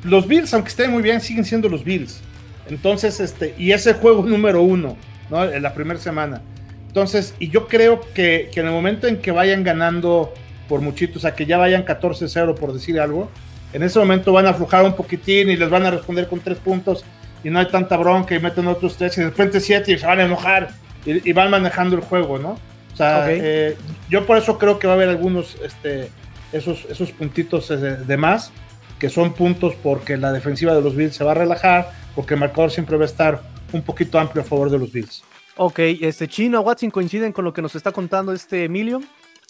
los 0.03 0.27
Bills, 0.27 0.51
aunque 0.55 0.69
estén 0.69 0.89
muy 0.89 1.03
bien, 1.03 1.21
siguen 1.21 1.45
siendo 1.45 1.69
los 1.69 1.83
Bills. 1.83 2.21
Entonces, 2.67 3.19
este, 3.19 3.53
y 3.55 3.71
ese 3.71 3.93
juego 3.93 4.23
número 4.23 4.63
uno, 4.63 4.97
¿no? 5.29 5.43
En 5.43 5.61
la 5.61 5.75
primera 5.75 5.99
semana. 5.99 6.41
Entonces, 6.87 7.35
y 7.37 7.49
yo 7.49 7.67
creo 7.67 8.01
que, 8.15 8.49
que 8.51 8.61
en 8.61 8.65
el 8.65 8.71
momento 8.71 9.05
en 9.05 9.17
que 9.17 9.29
vayan 9.29 9.63
ganando 9.63 10.33
por 10.67 10.81
muchito, 10.81 11.19
o 11.19 11.21
sea, 11.21 11.35
que 11.35 11.45
ya 11.45 11.59
vayan 11.59 11.85
14-0 11.85 12.55
por 12.55 12.73
decir 12.73 12.99
algo, 12.99 13.29
en 13.73 13.83
ese 13.83 13.99
momento 13.99 14.33
van 14.33 14.47
a 14.47 14.49
aflojar 14.49 14.83
un 14.85 14.95
poquitín 14.95 15.51
y 15.51 15.55
les 15.55 15.69
van 15.69 15.85
a 15.85 15.91
responder 15.91 16.27
con 16.27 16.39
tres 16.39 16.57
puntos 16.57 17.05
y 17.43 17.49
no 17.49 17.59
hay 17.59 17.67
tanta 17.67 17.97
bronca 17.97 18.35
y 18.35 18.39
meten 18.39 18.67
otros 18.67 18.97
tres 18.97 19.17
y 19.17 19.21
de 19.21 19.29
repente 19.29 19.59
siete 19.59 19.91
y 19.91 19.97
se 19.97 20.05
van 20.05 20.19
a 20.19 20.23
enojar 20.23 20.69
y, 21.05 21.29
y 21.29 21.33
van 21.33 21.49
manejando 21.51 21.95
el 21.95 22.01
juego, 22.01 22.37
¿no? 22.37 22.57
O 22.93 22.97
sea, 22.97 23.27
eh, 23.29 23.77
yo 24.09 24.25
por 24.25 24.37
eso 24.37 24.57
creo 24.57 24.79
que 24.79 24.87
va 24.87 24.93
a 24.93 24.95
haber 24.95 25.09
algunos, 25.09 25.55
este, 25.63 26.09
esos, 26.51 26.85
esos 26.89 27.11
puntitos 27.11 27.67
de, 27.69 28.17
más, 28.17 28.51
que 28.97 29.07
son 29.11 29.33
puntos 29.33 29.75
porque 29.83 30.17
la 30.17 30.31
defensiva 30.31 30.73
de 30.73 30.81
los 30.81 30.95
Bills 30.95 31.15
se 31.15 31.23
va 31.23 31.33
a 31.33 31.35
relajar, 31.35 31.91
porque 32.15 32.33
el 32.33 32.39
marcador 32.39 32.71
siempre 32.71 32.97
va 32.97 33.03
a 33.03 33.05
estar 33.05 33.43
un 33.71 33.83
poquito 33.83 34.17
amplio 34.17 34.41
a 34.41 34.45
favor 34.45 34.71
de 34.71 34.79
los 34.79 34.91
Bills. 34.91 35.23
Ok, 35.57 35.77
este 35.77 36.27
Chino, 36.27 36.61
Watson 36.61 36.89
coinciden 36.89 37.33
con 37.33 37.45
lo 37.45 37.53
que 37.53 37.61
nos 37.61 37.75
está 37.75 37.91
contando 37.91 38.33
este 38.33 38.63
Emilio, 38.63 38.99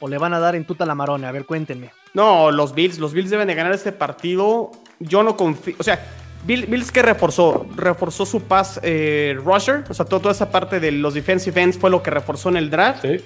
o 0.01 0.09
le 0.09 0.17
van 0.17 0.33
a 0.33 0.39
dar 0.39 0.57
en 0.57 0.65
tuta 0.65 0.85
la 0.85 0.93
marona, 0.93 1.29
a 1.29 1.31
ver, 1.31 1.45
cuéntenme. 1.45 1.91
No, 2.13 2.51
los 2.51 2.75
Bills, 2.75 2.99
los 2.99 3.13
Bills 3.13 3.29
deben 3.29 3.47
de 3.47 3.55
ganar 3.55 3.71
este 3.71 3.93
partido. 3.93 4.71
Yo 4.99 5.23
no 5.23 5.37
confío, 5.37 5.75
o 5.79 5.83
sea, 5.83 6.05
Bills 6.47 6.91
que 6.91 7.01
reforzó, 7.01 7.67
reforzó 7.75 8.25
su 8.25 8.41
pass 8.41 8.79
eh, 8.81 9.37
rusher, 9.43 9.83
o 9.89 9.93
sea, 9.93 10.05
toda 10.05 10.31
esa 10.31 10.49
parte 10.49 10.79
de 10.79 10.91
los 10.91 11.13
defensive 11.13 11.61
ends 11.61 11.77
fue 11.77 11.89
lo 11.89 12.01
que 12.01 12.09
reforzó 12.09 12.49
en 12.49 12.57
el 12.57 12.69
draft. 12.69 13.01
Sí. 13.01 13.17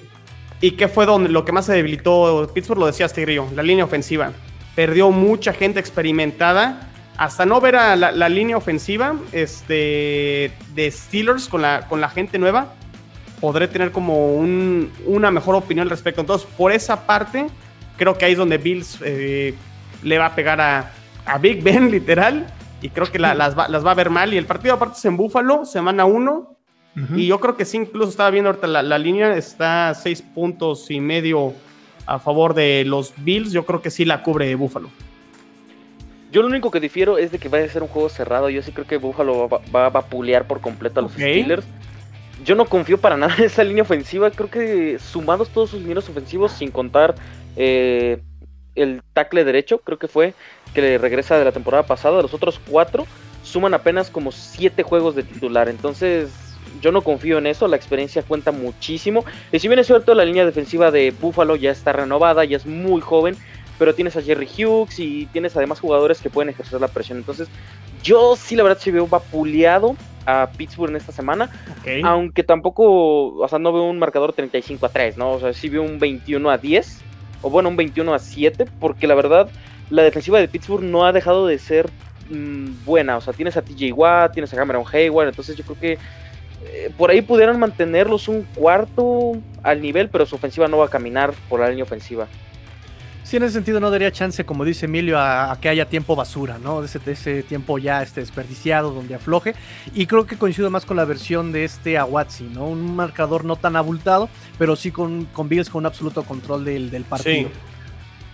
¿Y 0.60 0.72
qué 0.72 0.88
fue 0.88 1.06
donde 1.06 1.28
lo 1.28 1.44
que 1.44 1.52
más 1.52 1.66
se 1.66 1.72
debilitó 1.72 2.50
Pittsburgh? 2.54 2.78
Lo 2.78 2.86
decía 2.86 3.08
Tigrillo, 3.08 3.46
la 3.54 3.62
línea 3.62 3.84
ofensiva. 3.84 4.32
Perdió 4.74 5.10
mucha 5.10 5.52
gente 5.52 5.80
experimentada. 5.80 6.88
Hasta 7.16 7.44
no 7.44 7.60
ver 7.60 7.76
a 7.76 7.94
la, 7.94 8.28
línea 8.28 8.56
ofensiva 8.56 9.14
este, 9.32 10.52
de 10.74 10.90
Steelers 10.90 11.48
con 11.48 11.62
la, 11.62 11.86
con 11.88 12.00
la 12.00 12.08
gente 12.08 12.38
nueva, 12.38 12.74
podré 13.40 13.66
tener 13.68 13.90
como 13.90 14.36
una 14.36 15.30
mejor 15.30 15.56
opinión 15.56 15.86
al 15.86 15.90
respecto. 15.90 16.20
Entonces, 16.20 16.48
por 16.56 16.72
esa 16.72 17.06
parte, 17.06 17.48
creo 17.96 18.16
que 18.16 18.24
ahí 18.24 18.32
es 18.32 18.38
donde 18.38 18.56
Bills 18.56 18.98
eh, 19.04 19.54
le 20.02 20.18
va 20.18 20.26
a 20.26 20.34
pegar 20.34 20.60
a, 20.60 20.92
Big 21.40 21.62
Ben, 21.62 21.90
literal, 21.90 22.46
y 22.82 22.88
creo 22.90 23.10
que 23.10 23.18
las, 23.18 23.56
va, 23.56 23.90
a 23.90 23.94
ver 23.94 24.10
mal. 24.10 24.34
Y 24.34 24.36
el 24.36 24.44
partido 24.44 24.74
aparte 24.74 24.98
es 24.98 25.04
en 25.04 25.16
Búfalo, 25.16 25.64
semana 25.64 26.04
1. 26.04 26.58
Y 27.16 27.26
yo 27.26 27.40
creo 27.40 27.56
que 27.56 27.64
sí, 27.64 27.78
incluso 27.78 28.10
estaba 28.10 28.28
viendo 28.28 28.50
ahorita 28.50 28.66
la, 28.66 28.98
línea, 28.98 29.34
está 29.34 29.94
seis 29.94 30.20
puntos 30.20 30.90
y 30.90 31.00
medio 31.00 31.54
a 32.04 32.18
favor 32.18 32.52
de 32.52 32.84
los 32.84 33.14
Bills. 33.16 33.52
Yo 33.52 33.64
creo 33.64 33.80
que 33.80 33.90
sí 33.90 34.04
la 34.04 34.22
cubre 34.22 34.54
Búfalo. 34.56 34.90
Yo 36.30 36.42
lo 36.42 36.48
único 36.48 36.70
que 36.70 36.80
difiero 36.80 37.16
es 37.16 37.30
de 37.30 37.38
que 37.38 37.48
va 37.48 37.58
a 37.58 37.68
ser 37.68 37.82
un 37.82 37.88
juego 37.88 38.10
cerrado. 38.10 38.50
Yo 38.50 38.60
sí 38.62 38.72
creo 38.72 38.86
que 38.86 38.98
Búfalo 38.98 39.48
va, 39.48 39.86
a 39.86 39.90
vapulear 39.90 40.46
por 40.46 40.60
completo 40.60 41.00
a 41.00 41.04
los 41.04 41.12
Steelers. 41.12 41.64
Yo 42.44 42.56
no 42.56 42.66
confío 42.66 42.98
para 42.98 43.16
nada 43.18 43.36
en 43.38 43.44
esa 43.44 43.64
línea 43.64 43.84
ofensiva. 43.84 44.30
Creo 44.30 44.50
que 44.50 44.98
sumados 44.98 45.48
todos 45.48 45.70
sus 45.70 45.80
miros 45.82 46.08
ofensivos, 46.10 46.52
sin 46.52 46.70
contar 46.70 47.14
eh, 47.56 48.20
el 48.74 49.02
tackle 49.12 49.44
derecho, 49.44 49.78
creo 49.78 49.98
que 49.98 50.08
fue, 50.08 50.34
que 50.74 50.80
le 50.80 50.98
regresa 50.98 51.38
de 51.38 51.44
la 51.44 51.52
temporada 51.52 51.84
pasada, 51.84 52.22
los 52.22 52.34
otros 52.34 52.60
cuatro 52.70 53.06
suman 53.42 53.74
apenas 53.74 54.10
como 54.10 54.32
siete 54.32 54.82
juegos 54.82 55.14
de 55.14 55.22
titular. 55.22 55.68
Entonces, 55.68 56.30
yo 56.80 56.92
no 56.92 57.02
confío 57.02 57.38
en 57.38 57.46
eso, 57.46 57.68
la 57.68 57.76
experiencia 57.76 58.22
cuenta 58.22 58.52
muchísimo. 58.52 59.24
Y 59.50 59.58
si 59.58 59.68
bien 59.68 59.80
es 59.80 59.86
cierto, 59.86 60.14
la 60.14 60.24
línea 60.24 60.46
defensiva 60.46 60.90
de 60.90 61.10
Buffalo 61.10 61.56
ya 61.56 61.70
está 61.70 61.92
renovada, 61.92 62.44
ya 62.44 62.56
es 62.56 62.66
muy 62.66 63.00
joven, 63.00 63.36
pero 63.78 63.94
tienes 63.94 64.16
a 64.16 64.22
Jerry 64.22 64.46
Hughes 64.46 64.98
y 64.98 65.26
tienes 65.26 65.56
además 65.56 65.80
jugadores 65.80 66.20
que 66.20 66.30
pueden 66.30 66.50
ejercer 66.50 66.80
la 66.80 66.88
presión. 66.88 67.18
Entonces, 67.18 67.48
yo 68.02 68.36
sí, 68.36 68.56
la 68.56 68.62
verdad, 68.62 68.78
se 68.78 68.90
veo 68.90 69.06
vapuleado 69.06 69.96
a 70.26 70.50
Pittsburgh 70.56 70.90
en 70.90 70.96
esta 70.96 71.12
semana. 71.12 71.50
Aunque 72.04 72.42
tampoco, 72.42 73.34
o 73.34 73.48
sea, 73.48 73.58
no 73.58 73.72
veo 73.72 73.84
un 73.84 73.98
marcador 73.98 74.32
35 74.32 74.86
a 74.86 74.88
3, 74.88 75.16
¿no? 75.16 75.32
O 75.32 75.40
sea, 75.40 75.52
sí 75.52 75.68
veo 75.68 75.82
un 75.82 75.98
21 75.98 76.50
a 76.50 76.58
10, 76.58 77.00
o 77.42 77.50
bueno, 77.50 77.68
un 77.68 77.76
21 77.76 78.14
a 78.14 78.18
7, 78.18 78.66
porque 78.78 79.06
la 79.06 79.14
verdad, 79.14 79.50
la 79.90 80.02
defensiva 80.02 80.40
de 80.40 80.48
Pittsburgh 80.48 80.84
no 80.84 81.04
ha 81.04 81.12
dejado 81.12 81.46
de 81.46 81.58
ser 81.58 81.90
mm, 82.30 82.84
buena. 82.84 83.16
O 83.16 83.20
sea, 83.20 83.32
tienes 83.32 83.56
a 83.56 83.62
TJ 83.62 83.92
Watt, 83.92 84.32
tienes 84.32 84.52
a 84.52 84.56
Cameron 84.56 84.84
Hayward, 84.90 85.28
entonces 85.28 85.56
yo 85.56 85.64
creo 85.64 85.78
que 85.78 85.98
eh, 86.64 86.90
por 86.96 87.10
ahí 87.10 87.22
pudieran 87.22 87.58
mantenerlos 87.58 88.28
un 88.28 88.42
cuarto 88.54 89.32
al 89.62 89.80
nivel, 89.80 90.08
pero 90.08 90.26
su 90.26 90.36
ofensiva 90.36 90.68
no 90.68 90.78
va 90.78 90.86
a 90.86 90.88
caminar 90.88 91.32
por 91.48 91.60
la 91.60 91.68
línea 91.68 91.84
ofensiva. 91.84 92.28
Sí, 93.24 93.36
en 93.36 93.44
ese 93.44 93.54
sentido 93.54 93.80
no 93.80 93.90
daría 93.90 94.10
chance, 94.10 94.44
como 94.44 94.64
dice 94.64 94.86
Emilio, 94.86 95.18
a, 95.18 95.56
que 95.60 95.68
haya 95.68 95.88
tiempo 95.88 96.16
basura, 96.16 96.58
¿no? 96.58 96.82
Ese, 96.82 97.00
ese 97.06 97.42
tiempo 97.42 97.78
ya 97.78 98.02
este, 98.02 98.20
desperdiciado, 98.20 98.92
donde 98.92 99.14
afloje. 99.14 99.54
Y 99.94 100.06
creo 100.06 100.26
que 100.26 100.36
coincido 100.36 100.70
más 100.70 100.84
con 100.84 100.96
la 100.96 101.04
versión 101.04 101.52
de 101.52 101.64
este 101.64 101.98
Awatsi, 101.98 102.44
¿no? 102.44 102.66
Un 102.66 102.96
marcador 102.96 103.44
no 103.44 103.56
tan 103.56 103.76
abultado, 103.76 104.28
pero 104.58 104.76
sí 104.76 104.90
con, 104.90 105.26
con 105.26 105.48
con 105.48 105.80
un 105.80 105.86
absoluto 105.86 106.24
control 106.24 106.64
del, 106.64 106.90
del 106.90 107.04
partido. 107.04 107.48
Sí. 107.48 107.71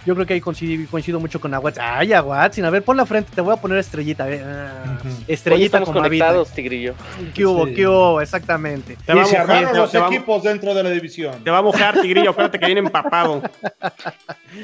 Yo 0.09 0.15
creo 0.15 0.27
que 0.27 0.33
ahí 0.33 0.41
coincido, 0.41 1.21
mucho 1.21 1.39
con 1.39 1.53
Aguatzin. 1.53 1.83
Ay, 1.85 2.15
Aguatzin, 2.15 2.65
a 2.65 2.71
ver, 2.71 2.83
pon 2.83 2.97
la 2.97 3.05
frente, 3.05 3.31
te 3.35 3.43
voy 3.43 3.53
a 3.53 3.59
poner 3.59 3.77
estrellita. 3.77 4.27
Ah, 4.27 4.99
estrellita 5.27 5.83
con 5.83 5.93
conectados, 5.93 6.51
Tigrillo. 6.51 6.95
¿Qué 7.35 7.45
hubo? 7.45 7.67
¿Qué 7.67 7.87
hubo? 7.87 8.19
Exactamente. 8.23 8.97
Te 9.05 9.15
y 9.15 9.25
se 9.27 9.37
armaron 9.37 9.77
los 9.77 9.95
equipos 9.95 10.45
dentro 10.45 10.73
de 10.73 10.83
la 10.83 10.89
división. 10.89 11.45
Te 11.45 11.51
va 11.51 11.59
a 11.59 11.63
mojar, 11.63 12.01
Tigrillo, 12.01 12.31
acuérdate 12.31 12.59
que 12.59 12.65
viene 12.65 12.81
empapado. 12.81 13.43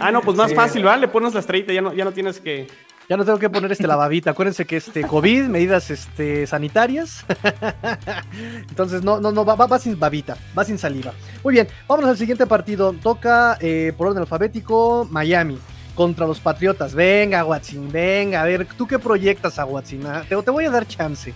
Ah, 0.00 0.10
no, 0.10 0.22
pues 0.22 0.36
más 0.36 0.52
fácil, 0.54 0.82
¿vale? 0.82 1.02
Le 1.02 1.08
pones 1.08 1.34
la 1.34 1.40
estrellita, 1.40 1.72
ya 1.72 1.80
no, 1.80 1.92
ya 1.92 2.04
no 2.04 2.12
tienes 2.12 2.40
que... 2.40 2.66
Ya 3.08 3.18
no 3.18 3.24
tengo 3.24 3.38
que 3.38 3.50
poner 3.50 3.70
este 3.70 3.86
la 3.86 3.96
babita. 3.96 4.30
Acuérdense 4.30 4.64
que 4.64 4.78
este 4.78 5.02
COVID, 5.02 5.44
medidas 5.44 5.90
este, 5.90 6.46
sanitarias. 6.46 7.26
Entonces, 8.70 9.02
no, 9.02 9.20
no, 9.20 9.30
no, 9.30 9.44
va, 9.44 9.54
va, 9.56 9.78
sin 9.78 9.98
babita, 9.98 10.38
va 10.56 10.64
sin 10.64 10.78
saliva. 10.78 11.12
Muy 11.42 11.52
bien, 11.52 11.68
vámonos 11.86 12.12
al 12.12 12.16
siguiente 12.16 12.46
partido. 12.46 12.94
Toca 12.94 13.58
eh, 13.60 13.92
por 13.96 14.08
orden 14.08 14.20
alfabético 14.20 15.06
Miami 15.10 15.58
contra 15.94 16.26
los 16.26 16.40
Patriotas. 16.40 16.94
Venga, 16.94 17.44
Watson, 17.44 17.92
venga. 17.92 18.40
A 18.40 18.44
ver, 18.46 18.66
¿tú 18.66 18.86
qué 18.86 18.98
proyectas 18.98 19.58
a 19.58 19.66
Watson? 19.66 20.06
Ah, 20.06 20.24
te, 20.26 20.34
te 20.34 20.50
voy 20.50 20.64
a 20.64 20.70
dar 20.70 20.86
chance. 20.88 21.34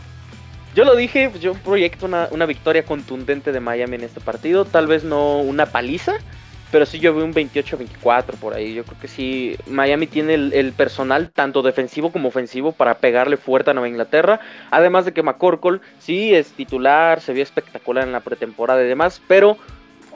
Yo 0.75 0.85
lo 0.85 0.97
dije, 0.97 1.31
yo 1.41 1.55
proyecto 1.55 2.07
una, 2.07 2.29
una 2.31 2.47
victoria 2.47 2.85
contundente 2.85 3.53
de 3.53 3.61
Miami 3.61 3.97
en 3.97 4.05
este 4.05 4.21
partido. 4.21 4.65
Tal 4.65 4.87
vez 4.87 5.05
no 5.05 5.39
una 5.39 5.67
paliza, 5.67 6.15
pero 6.71 6.87
sí 6.87 6.99
yo 6.99 7.15
veo 7.15 7.25
un 7.25 7.35
28-24 7.35 8.35
por 8.41 8.55
ahí. 8.55 8.75
Yo 8.75 8.85
creo 8.85 8.99
que 9.01 9.09
sí, 9.09 9.57
Miami 9.67 10.07
tiene 10.07 10.35
el, 10.35 10.73
personal, 10.73 11.31
tanto 11.31 11.63
defensivo 11.63 12.13
como 12.13 12.29
ofensivo, 12.29 12.73
para 12.73 12.99
pegarle 12.99 13.37
fuerte 13.37 13.71
a 13.71 13.75
Nueva 13.75 13.89
Inglaterra. 13.89 14.41
Además 14.71 15.05
de 15.05 15.13
que 15.13 15.23
McCorkle 15.23 15.81
sí 15.99 16.35
es 16.35 16.53
titular, 16.53 17.21
se 17.21 17.33
vio 17.33 17.43
espectacular 17.43 18.05
en 18.05 18.13
la 18.13 18.21
pretemporada 18.21 18.83
y 18.83 18.89
demás, 18.89 19.21
pero 19.27 19.57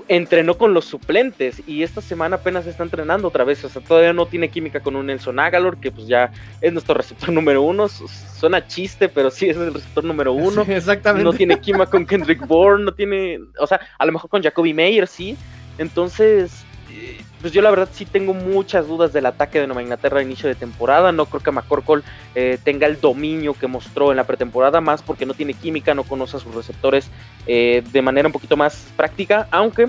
entrenó 0.09 0.59
con 0.59 0.75
los 0.75 0.85
suplentes 0.85 1.63
y 1.67 1.83
esta 1.83 2.01
semana 2.01 2.37
apenas 2.37 2.67
está 2.67 2.83
entrenando 2.83 3.29
otra 3.29 3.45
vez. 3.45 3.65
O 3.65 3.69
sea, 3.69 3.81
todavía 3.81 4.13
no 4.13 4.27
tiene 4.27 4.51
química 4.51 4.81
con 4.81 4.97
un 4.97 5.07
Nelson 5.07 5.39
Agalor, 5.39 5.79
que 5.79 5.91
pues 5.91 6.07
ya 6.07 6.33
es 6.61 6.73
nuestro 6.73 6.95
receptor 6.95 7.29
número 7.33 7.63
uno. 7.63 7.89
Suena 7.89 8.67
chiste, 8.67 9.09
pero 9.09 9.31
sí 9.31 9.49
es 9.49 9.57
el 9.57 9.73
receptor 9.73 10.05
número 10.05 10.33
uno. 10.33 10.63
exactamente. 10.69 11.25
No 11.25 11.33
tiene 11.33 11.61
química 11.61 11.87
con 11.87 12.05
Kendrick 12.05 12.47
Bourne, 12.47 12.85
no 12.85 12.93
tiene. 12.93 13.39
O 13.59 13.67
sea, 13.67 13.81
a 13.99 14.05
lo 14.05 14.13
mejor 14.13 14.29
con 14.29 14.43
Jacoby 14.43 14.75
Mayer 14.75 15.07
sí 15.07 15.37
entonces, 15.83 16.65
eh, 16.91 17.21
pues 17.41 17.53
yo 17.53 17.61
la 17.61 17.71
verdad 17.71 17.89
sí 17.93 18.07
tengo 18.07 18.35
muchas 18.35 18.87
dudas 18.87 19.13
del 19.13 19.27
ataque 19.27 19.61
de 19.61 19.67
Nueva 19.67 19.83
Inglaterra 19.83 20.21
a 20.21 20.23
inicio 20.23 20.49
de 20.49 20.55
temporada. 20.55 21.11
No 21.13 21.27
creo 21.27 21.43
que 21.43 21.51
McCorkle 21.51 22.03
eh, 22.35 22.59
tenga 22.63 22.87
el 22.87 23.01
dominio 23.01 23.55
que 23.55 23.67
mostró 23.67 24.13
en 24.13 24.17
la 24.17 24.25
pretemporada, 24.25 24.81
más 24.81 25.03
porque 25.03 25.27
no 25.27 25.35
tiene 25.35 25.55
química, 25.55 25.95
no 25.95 26.05
conoce 26.05 26.37
a 26.37 26.41
sus 26.41 26.55
receptores 26.55 27.11
eh, 27.47 27.83
de 27.93 28.03
manera 28.03 28.29
un 28.29 28.33
poquito 28.33 28.57
más 28.57 28.93
práctica. 28.97 29.49
Aunque 29.51 29.89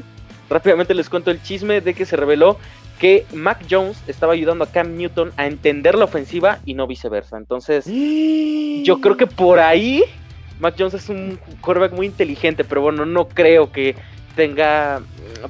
rápidamente 0.50 0.96
les 0.96 1.10
cuento 1.10 1.30
el 1.30 1.42
chisme 1.42 1.80
de 1.80 1.94
que 1.94 2.06
se 2.06 2.18
reveló 2.18 2.58
que 3.00 3.26
Mac 3.34 3.66
Jones 3.70 4.02
estaba 4.08 4.34
ayudando 4.34 4.64
a 4.64 4.68
Cam 4.68 4.98
Newton 4.98 5.32
a 5.38 5.46
entender 5.46 5.96
la 5.96 6.06
ofensiva 6.06 6.60
y 6.66 6.74
no 6.74 6.88
viceversa. 6.88 7.38
Entonces, 7.38 7.86
yo 8.84 9.00
creo 9.00 9.16
que 9.16 9.28
por 9.28 9.60
ahí 9.60 10.04
Mac 10.60 10.76
Jones 10.78 10.94
es 10.94 11.10
un 11.10 11.40
quarterback 11.62 11.94
muy 11.94 12.08
inteligente, 12.08 12.64
pero 12.64 12.82
bueno, 12.82 13.06
no 13.06 13.28
creo 13.28 13.72
que 13.72 13.96
tenga, 14.36 15.02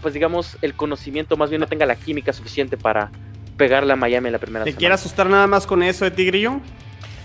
pues 0.02 0.14
digamos, 0.14 0.58
el 0.62 0.74
conocimiento, 0.74 1.38
más 1.38 1.50
bien 1.50 1.60
no 1.62 1.68
tenga 1.68 1.86
la 1.86 1.96
química 1.96 2.34
suficiente 2.34 2.78
para 2.78 3.12
pegarle 3.58 3.94
a 3.94 3.96
Miami 3.96 4.28
en 4.28 4.34
la 4.34 4.40
primera 4.40 4.66
¿Te 4.66 4.74
quiere 4.74 4.94
asustar 4.94 5.30
nada 5.30 5.48
más 5.48 5.68
con 5.68 5.84
eso 5.84 6.06
de 6.06 6.12
Tigrillo? 6.12 6.60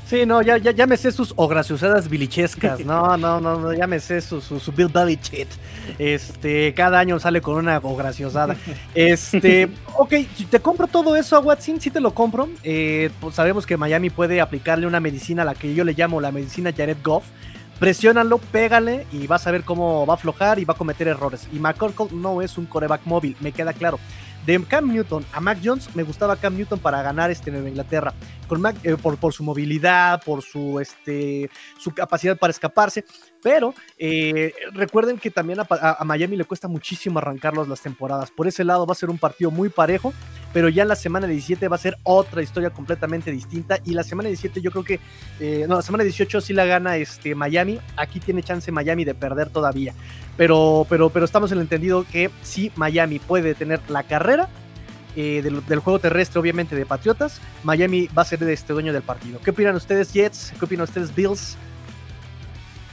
Sí, 0.09 0.25
no, 0.25 0.41
ya, 0.41 0.57
ya, 0.57 0.71
ya 0.71 0.87
me 0.87 0.97
sé 0.97 1.13
sus 1.13 1.35
graciosadas 1.37 2.09
bilichescas. 2.09 2.81
No, 2.81 3.19
no, 3.19 3.43
no, 3.43 3.59
no, 3.59 3.75
ya 3.75 3.87
me 3.87 4.01
sé 4.01 4.23
su, 4.23 4.41
su, 4.41 4.73
Bill 4.73 4.89
Belichick. 4.89 5.49
Este, 5.99 6.73
cada 6.73 6.99
año 6.99 7.19
sale 7.21 7.43
con 7.43 7.57
una 7.57 7.79
graciosada. 7.79 8.57
Este, 8.95 9.69
ok, 9.99 10.15
te 10.51 10.61
compro 10.61 10.87
todo 10.87 11.15
eso 11.15 11.37
a 11.37 11.41
Watson, 11.41 11.79
sí 11.79 11.91
te 11.91 12.01
lo 12.01 12.15
compro. 12.15 12.49
Eh, 12.63 13.11
pues 13.21 13.35
sabemos 13.35 13.67
que 13.67 13.77
Miami 13.77 14.09
puede 14.09 14.41
aplicarle 14.41 14.87
una 14.87 14.99
medicina 14.99 15.43
a 15.43 15.45
la 15.45 15.55
que 15.55 15.75
yo 15.75 15.85
le 15.85 15.93
llamo 15.93 16.23
la 16.23 16.33
medicina 16.33 16.73
Jared 16.75 16.97
Goff 17.05 17.25
presiónalo, 17.79 18.39
pégale 18.39 19.07
y 19.13 19.27
vas 19.27 19.47
a 19.47 19.51
ver 19.51 19.65
cómo 19.65 20.07
va 20.07 20.15
a 20.15 20.17
aflojar 20.17 20.59
y 20.59 20.65
va 20.65 20.75
a 20.75 20.77
cometer 20.77 21.09
errores. 21.09 21.49
Y 21.53 21.59
McCorkle 21.59 22.09
no 22.13 22.43
es 22.43 22.59
un 22.59 22.67
coreback 22.67 23.03
móvil, 23.05 23.37
me 23.41 23.53
queda 23.53 23.73
claro. 23.73 23.99
De 24.47 24.59
Cam 24.65 24.91
Newton 24.91 25.27
a 25.35 25.41
Mac 25.41 25.59
Jones, 25.63 25.95
me 25.95 26.03
gustaba 26.03 26.37
Cam 26.37 26.57
Newton 26.57 26.79
para 26.79 27.03
ganar 27.03 27.31
este 27.31 27.51
Nueva 27.51 27.69
Inglaterra, 27.69 28.15
con 28.47 28.65
eh, 28.83 28.97
por, 28.97 29.33
su 29.35 29.43
movilidad, 29.45 30.23
por 30.25 30.43
su, 30.43 30.81
este, 30.81 31.51
su 31.79 31.91
capacidad 31.91 32.35
para 32.35 32.51
escaparse. 32.51 33.05
Pero 33.43 33.75
eh, 33.99 34.55
recuerden 34.73 35.19
que 35.19 35.31
también 35.31 35.59
a, 35.61 36.05
Miami 36.05 36.37
le 36.37 36.47
cuesta 36.47 36.67
muchísimo 36.67 37.19
arrancarlos 37.19 37.69
las 37.69 37.83
temporadas. 37.83 38.31
Por 38.31 38.49
ese 38.49 38.65
lado 38.65 38.87
va 38.87 38.93
a 38.93 38.97
ser 38.97 39.11
un 39.11 39.19
partido 39.19 39.51
muy 39.51 39.69
parejo, 39.69 40.15
pero 40.53 40.69
ya 40.69 40.83
en 40.83 40.89
la 40.89 40.97
semana 40.97 41.27
17 41.27 41.69
va 41.69 41.77
a 41.77 41.79
ser 41.79 41.99
otra 42.03 42.43
historia 42.43 42.71
completamente 42.71 43.31
distinta. 43.31 43.79
Y 43.85 43.93
la 43.93 44.03
semana 44.03 44.29
17 44.29 44.61
yo 44.61 44.71
creo 44.71 44.85
que, 44.85 45.01
eh, 45.41 45.67
no, 45.69 45.77
la 45.77 45.83
semana 45.83 46.05
18 46.05 46.41
sí 46.41 46.53
la 46.53 46.65
gana 46.65 46.97
este, 46.97 47.35
Miami. 47.35 47.79
Aquí 47.97 48.21
tiene 48.21 48.43
chance 48.43 48.71
Miami 48.73 49.05
de 49.05 49.15
perder 49.15 49.51
todavía. 49.51 49.95
Pero, 50.37 50.87
pero, 50.89 51.11
pero 51.11 51.25
estamos 51.25 51.53
en 51.53 51.59
el 51.59 51.63
entendido 51.63 52.07
que 52.11 52.31
sí, 52.43 52.73
Miami 52.77 53.19
puede 53.19 53.55
tener 53.55 53.81
la 53.89 54.05
carrera. 54.05 54.49
Eh, 55.17 55.43
del, 55.43 55.79
juego 55.81 55.99
terrestre, 55.99 56.39
obviamente, 56.39 56.77
de 56.77 56.87
Patriotas, 56.87 57.41
Miami 57.65 58.07
va 58.17 58.23
a 58.23 58.25
ser 58.25 58.41
este 58.45 58.73
dueño 58.73 58.93
del 58.93 59.03
partido. 59.03 59.41
¿Qué 59.41 59.51
opinan 59.51 59.75
ustedes, 59.75 60.13
Jets? 60.13 60.53
¿Qué 60.57 60.65
opinan 60.65 60.85
ustedes, 60.85 61.13
Bills? 61.13 61.57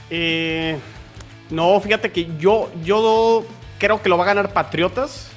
Eh, 0.10 0.76
no, 1.52 1.80
fíjate 1.80 2.12
que 2.12 2.28
yo, 2.40 2.72
yo 2.84 3.46
creo 3.78 4.02
que 4.02 4.10
lo 4.10 4.18
va 4.18 4.24
a 4.24 4.28
ganar 4.28 4.54
Patriotas. 4.54 5.30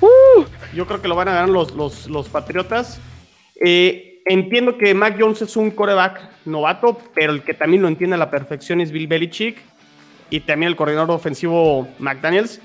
Uh. 0.00 0.44
Yo 0.74 0.86
creo 0.86 1.02
que 1.02 1.08
lo 1.08 1.16
van 1.16 1.28
a 1.28 1.34
ganar 1.34 1.48
los, 1.48 1.74
los, 1.74 2.28
Patriotas. 2.28 3.00
Eh, 3.56 4.22
entiendo 4.24 4.78
que 4.78 4.94
Mac 4.94 5.16
Jones 5.18 5.42
es 5.42 5.56
un 5.56 5.70
coreback 5.70 6.20
novato, 6.44 6.98
pero 7.14 7.32
el 7.32 7.42
que 7.42 7.54
también 7.54 7.82
lo 7.82 7.88
entiende 7.88 8.14
a 8.14 8.18
la 8.18 8.30
perfección 8.30 8.80
es 8.80 8.90
Bill 8.90 9.06
Belichick 9.06 9.58
y 10.30 10.40
también 10.40 10.70
el 10.70 10.76
coordinador 10.76 11.10
ofensivo 11.10 11.88
McDaniels. 11.98 12.60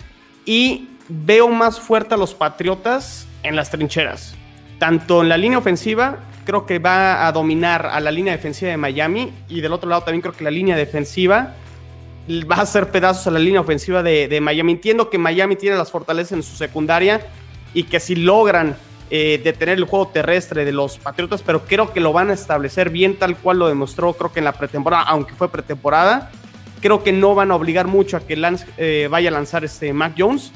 Y 0.45 0.89
veo 1.09 1.49
más 1.49 1.79
fuerte 1.79 2.13
a 2.13 2.17
los 2.17 2.33
Patriotas 2.33 3.27
en 3.43 3.55
las 3.55 3.69
trincheras, 3.69 4.35
tanto 4.79 5.21
en 5.21 5.29
la 5.29 5.37
línea 5.37 5.57
ofensiva 5.57 6.19
creo 6.47 6.65
que 6.65 6.79
va 6.79 7.27
a 7.27 7.31
dominar 7.33 7.87
a 7.87 7.99
la 7.99 8.09
línea 8.09 8.31
defensiva 8.31 8.71
de 8.71 8.77
Miami 8.77 9.33
y 9.49 9.59
del 9.59 9.73
otro 9.73 9.89
lado 9.89 10.03
también 10.03 10.21
creo 10.21 10.33
que 10.33 10.45
la 10.45 10.49
línea 10.49 10.77
defensiva 10.77 11.55
va 12.49 12.55
a 12.55 12.61
hacer 12.61 12.89
pedazos 12.89 13.27
a 13.27 13.31
la 13.31 13.39
línea 13.39 13.59
ofensiva 13.59 14.01
de, 14.01 14.39
Miami. 14.41 14.71
Entiendo 14.71 15.09
que 15.09 15.17
Miami 15.17 15.57
tiene 15.57 15.75
las 15.75 15.91
fortalezas 15.91 16.31
en 16.31 16.43
su 16.43 16.55
secundaria 16.55 17.19
y 17.73 17.84
que 17.84 17.99
si 17.99 18.15
logran 18.15 18.75
eh, 19.10 19.39
detener 19.43 19.77
el 19.77 19.86
juego 19.86 20.10
terrestre 20.10 20.65
de 20.65 20.73
los 20.73 20.97
Patriotas, 20.97 21.41
pero 21.41 21.65
creo 21.65 21.93
que 21.93 21.99
lo 21.99 22.12
van 22.12 22.30
a 22.30 22.34
establecer 22.34 22.89
bien 22.89 23.15
tal 23.15 23.38
cual 23.38 23.60
lo 23.60 23.67
demostró, 23.67 24.13
creo 24.13 24.34
que 24.34 24.39
en 24.39 24.45
la 24.45 24.51
pretemporada, 24.51 25.03
aunque 25.03 25.34
fue 25.34 25.49
pretemporada. 25.49 26.32
Creo 26.82 27.03
que 27.03 27.12
no 27.12 27.34
van 27.34 27.51
a 27.51 27.56
obligar 27.56 27.88
mucho 27.88 28.17
a 28.17 28.19
que 28.19 28.36
Lance, 28.36 28.67
eh, 28.77 29.08
vaya 29.10 29.30
a 29.30 29.32
lanzar 29.32 29.63
este 29.63 29.93
Mac 29.93 30.13
Jones. 30.17 30.51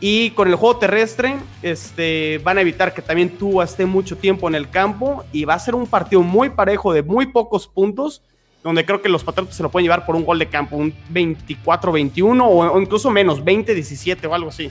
Y 0.00 0.30
con 0.30 0.48
el 0.48 0.56
juego 0.56 0.78
terrestre, 0.78 1.36
este, 1.62 2.40
van 2.42 2.58
a 2.58 2.62
evitar 2.62 2.92
que 2.92 3.02
también 3.02 3.38
Tua 3.38 3.62
esté 3.62 3.86
mucho 3.86 4.16
tiempo 4.16 4.48
en 4.48 4.56
el 4.56 4.68
campo. 4.68 5.24
Y 5.30 5.44
va 5.44 5.54
a 5.54 5.58
ser 5.60 5.76
un 5.76 5.86
partido 5.86 6.22
muy 6.22 6.50
parejo 6.50 6.92
de 6.92 7.04
muy 7.04 7.26
pocos 7.26 7.68
puntos 7.68 8.22
donde 8.62 8.84
creo 8.84 9.02
que 9.02 9.08
los 9.08 9.24
Patriotas 9.24 9.56
se 9.56 9.62
lo 9.62 9.70
pueden 9.70 9.84
llevar 9.84 10.06
por 10.06 10.14
un 10.14 10.24
gol 10.24 10.38
de 10.38 10.46
campo, 10.46 10.76
un 10.76 10.94
24-21 11.12 12.44
o, 12.44 12.80
incluso 12.80 13.10
menos, 13.10 13.44
20-17 13.44 14.28
o 14.28 14.34
algo 14.34 14.50
así. 14.50 14.70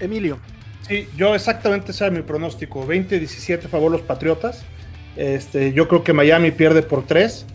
Emilio. 0.00 0.38
Sí, 0.86 1.08
yo 1.16 1.34
exactamente 1.34 1.92
ese 1.92 2.04
era 2.04 2.14
mi 2.14 2.22
pronóstico, 2.22 2.86
20-17 2.86 3.66
a 3.66 3.68
favor 3.68 3.92
los 3.92 4.02
Patriotas. 4.02 4.64
Este, 5.16 5.72
yo 5.72 5.88
creo 5.88 6.04
que 6.04 6.12
Miami 6.12 6.50
pierde 6.50 6.82
por 6.82 7.06
3. 7.06 7.46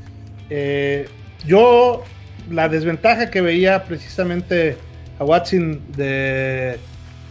Eh, 0.50 1.08
yo 1.46 2.04
la 2.50 2.70
desventaja 2.70 3.32
que 3.32 3.42
veía 3.42 3.86
precisamente 3.86 4.78
a 5.20 5.24
Watson 5.24 5.82
de 5.96 6.78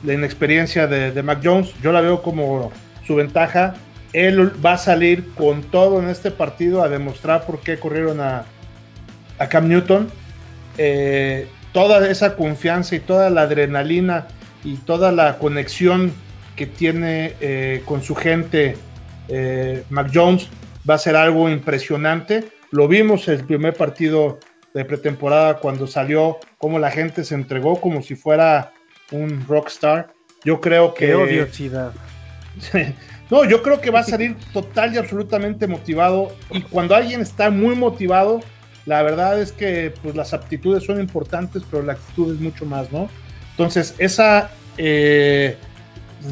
la 0.03 0.14
inexperiencia 0.14 0.87
de, 0.87 1.12
de 1.12 1.22
Mac 1.22 1.40
Jones, 1.42 1.75
yo 1.83 1.92
la 1.92 2.01
veo 2.01 2.22
como 2.22 2.72
su 3.07 3.14
ventaja 3.14 3.75
él 4.12 4.64
va 4.64 4.75
a 4.75 4.79
salir 4.79 5.33
con 5.35 5.62
todo 5.62 6.01
en 6.01 6.09
este 6.09 6.31
partido 6.31 6.83
a 6.83 6.88
demostrar 6.88 7.46
por 7.46 7.61
qué 7.61 7.79
corrieron 7.79 8.20
a, 8.20 8.44
Cam 9.48 9.68
Newton. 9.68 10.09
Eh, 10.79 11.48
toda 11.72 12.09
esa 12.09 12.37
confianza 12.37 12.94
y 12.94 13.01
toda 13.01 13.29
la 13.31 13.42
adrenalina 13.42 14.29
y 14.64 14.77
toda 14.77 15.12
la 15.12 15.38
conexión 15.38 16.12
que 16.57 16.66
tiene 16.66 17.35
eh, 17.40 17.83
con 17.85 18.03
su 18.03 18.14
gente 18.14 18.77
eh, 19.29 19.85
Mac 19.90 20.11
Jones 20.12 20.48
va 20.88 20.94
a 20.94 20.98
ser 20.98 21.16
algo 21.16 21.48
impresionante. 21.48 22.44
Lo 22.70 22.88
vimos 22.88 23.29
el 23.29 23.44
primer 23.44 23.75
partido 23.75 24.38
de 24.75 24.85
pretemporada 24.85 25.59
cuando 25.59 25.87
salió, 25.87 26.38
como 26.59 26.79
la 26.79 26.90
gente 26.90 27.25
se 27.25 27.35
entregó 27.35 27.81
como 27.81 28.03
si 28.03 28.14
fuera 28.14 28.72
un 29.11 29.46
rockstar. 29.46 30.12
Yo 30.44 30.61
creo 30.61 30.94
que... 30.94 31.07
Qué 31.07 31.14
odiosidad. 31.14 31.92
No, 33.31 33.44
yo 33.46 33.62
creo 33.62 33.81
que 33.81 33.90
va 33.90 34.01
a 34.01 34.05
salir 34.05 34.37
total 34.53 34.92
y 34.92 34.98
absolutamente 34.98 35.66
motivado. 35.66 36.37
Y 36.51 36.61
cuando 36.61 36.94
alguien 36.94 37.22
está 37.22 37.48
muy 37.48 37.75
motivado, 37.75 38.42
la 38.85 39.03
verdad 39.03 39.40
es 39.40 39.53
que 39.53 39.94
pues, 40.03 40.14
las 40.14 40.35
aptitudes 40.35 40.85
son 40.85 41.01
importantes, 41.01 41.62
pero 41.70 41.83
la 41.83 41.94
actitud 41.94 42.35
es 42.35 42.40
mucho 42.40 42.66
más, 42.66 42.92
¿no? 42.92 43.09
Entonces, 43.52 43.94
esa 43.98 44.50
eh, 44.78 45.56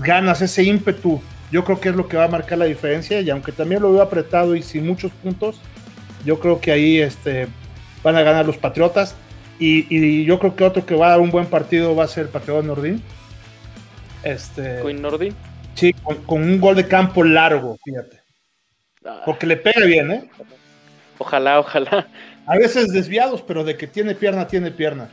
ganas, 0.00 0.40
ese 0.42 0.62
ímpetu, 0.62 1.20
yo 1.50 1.64
creo 1.64 1.80
que 1.80 1.90
es 1.90 1.94
lo 1.94 2.08
que 2.08 2.16
va 2.16 2.24
a 2.24 2.28
marcar 2.28 2.58
la 2.58 2.64
diferencia. 2.64 3.20
Y 3.20 3.30
aunque 3.30 3.52
también 3.52 3.82
lo 3.82 3.92
veo 3.92 4.02
apretado 4.02 4.54
y 4.54 4.62
sin 4.62 4.86
muchos 4.86 5.12
puntos, 5.12 5.60
yo 6.24 6.40
creo 6.40 6.60
que 6.60 6.72
ahí 6.72 6.98
este, 6.98 7.48
van 8.02 8.16
a 8.16 8.22
ganar 8.22 8.46
los 8.46 8.58
Patriotas. 8.58 9.14
Y, 9.58 10.24
yo 10.24 10.38
creo 10.38 10.56
que 10.56 10.64
otro 10.64 10.86
que 10.86 10.94
va 10.94 11.08
a 11.08 11.10
dar 11.10 11.20
un 11.20 11.30
buen 11.30 11.46
partido 11.46 11.94
va 11.94 12.04
a 12.04 12.08
ser 12.08 12.24
el 12.24 12.28
Patriota 12.30 12.66
Nordín. 12.66 13.02
Este, 14.22 14.80
Queen 14.82 15.02
Nordin. 15.02 15.34
Sí, 15.74 15.92
con, 15.92 16.42
un 16.42 16.60
gol 16.60 16.76
de 16.76 16.88
campo 16.88 17.22
largo, 17.22 17.76
fíjate. 17.84 18.20
Ah. 19.04 19.22
Porque 19.26 19.46
le 19.46 19.56
pega 19.56 19.84
bien, 19.84 20.10
¿eh? 20.10 20.30
Ojalá, 21.18 21.60
ojalá. 21.60 22.08
A 22.46 22.56
veces 22.56 22.88
desviados, 22.88 23.42
pero 23.42 23.62
de 23.62 23.76
que 23.76 23.86
tiene 23.86 24.14
pierna, 24.14 24.46
tiene 24.46 24.70
pierna. 24.70 25.10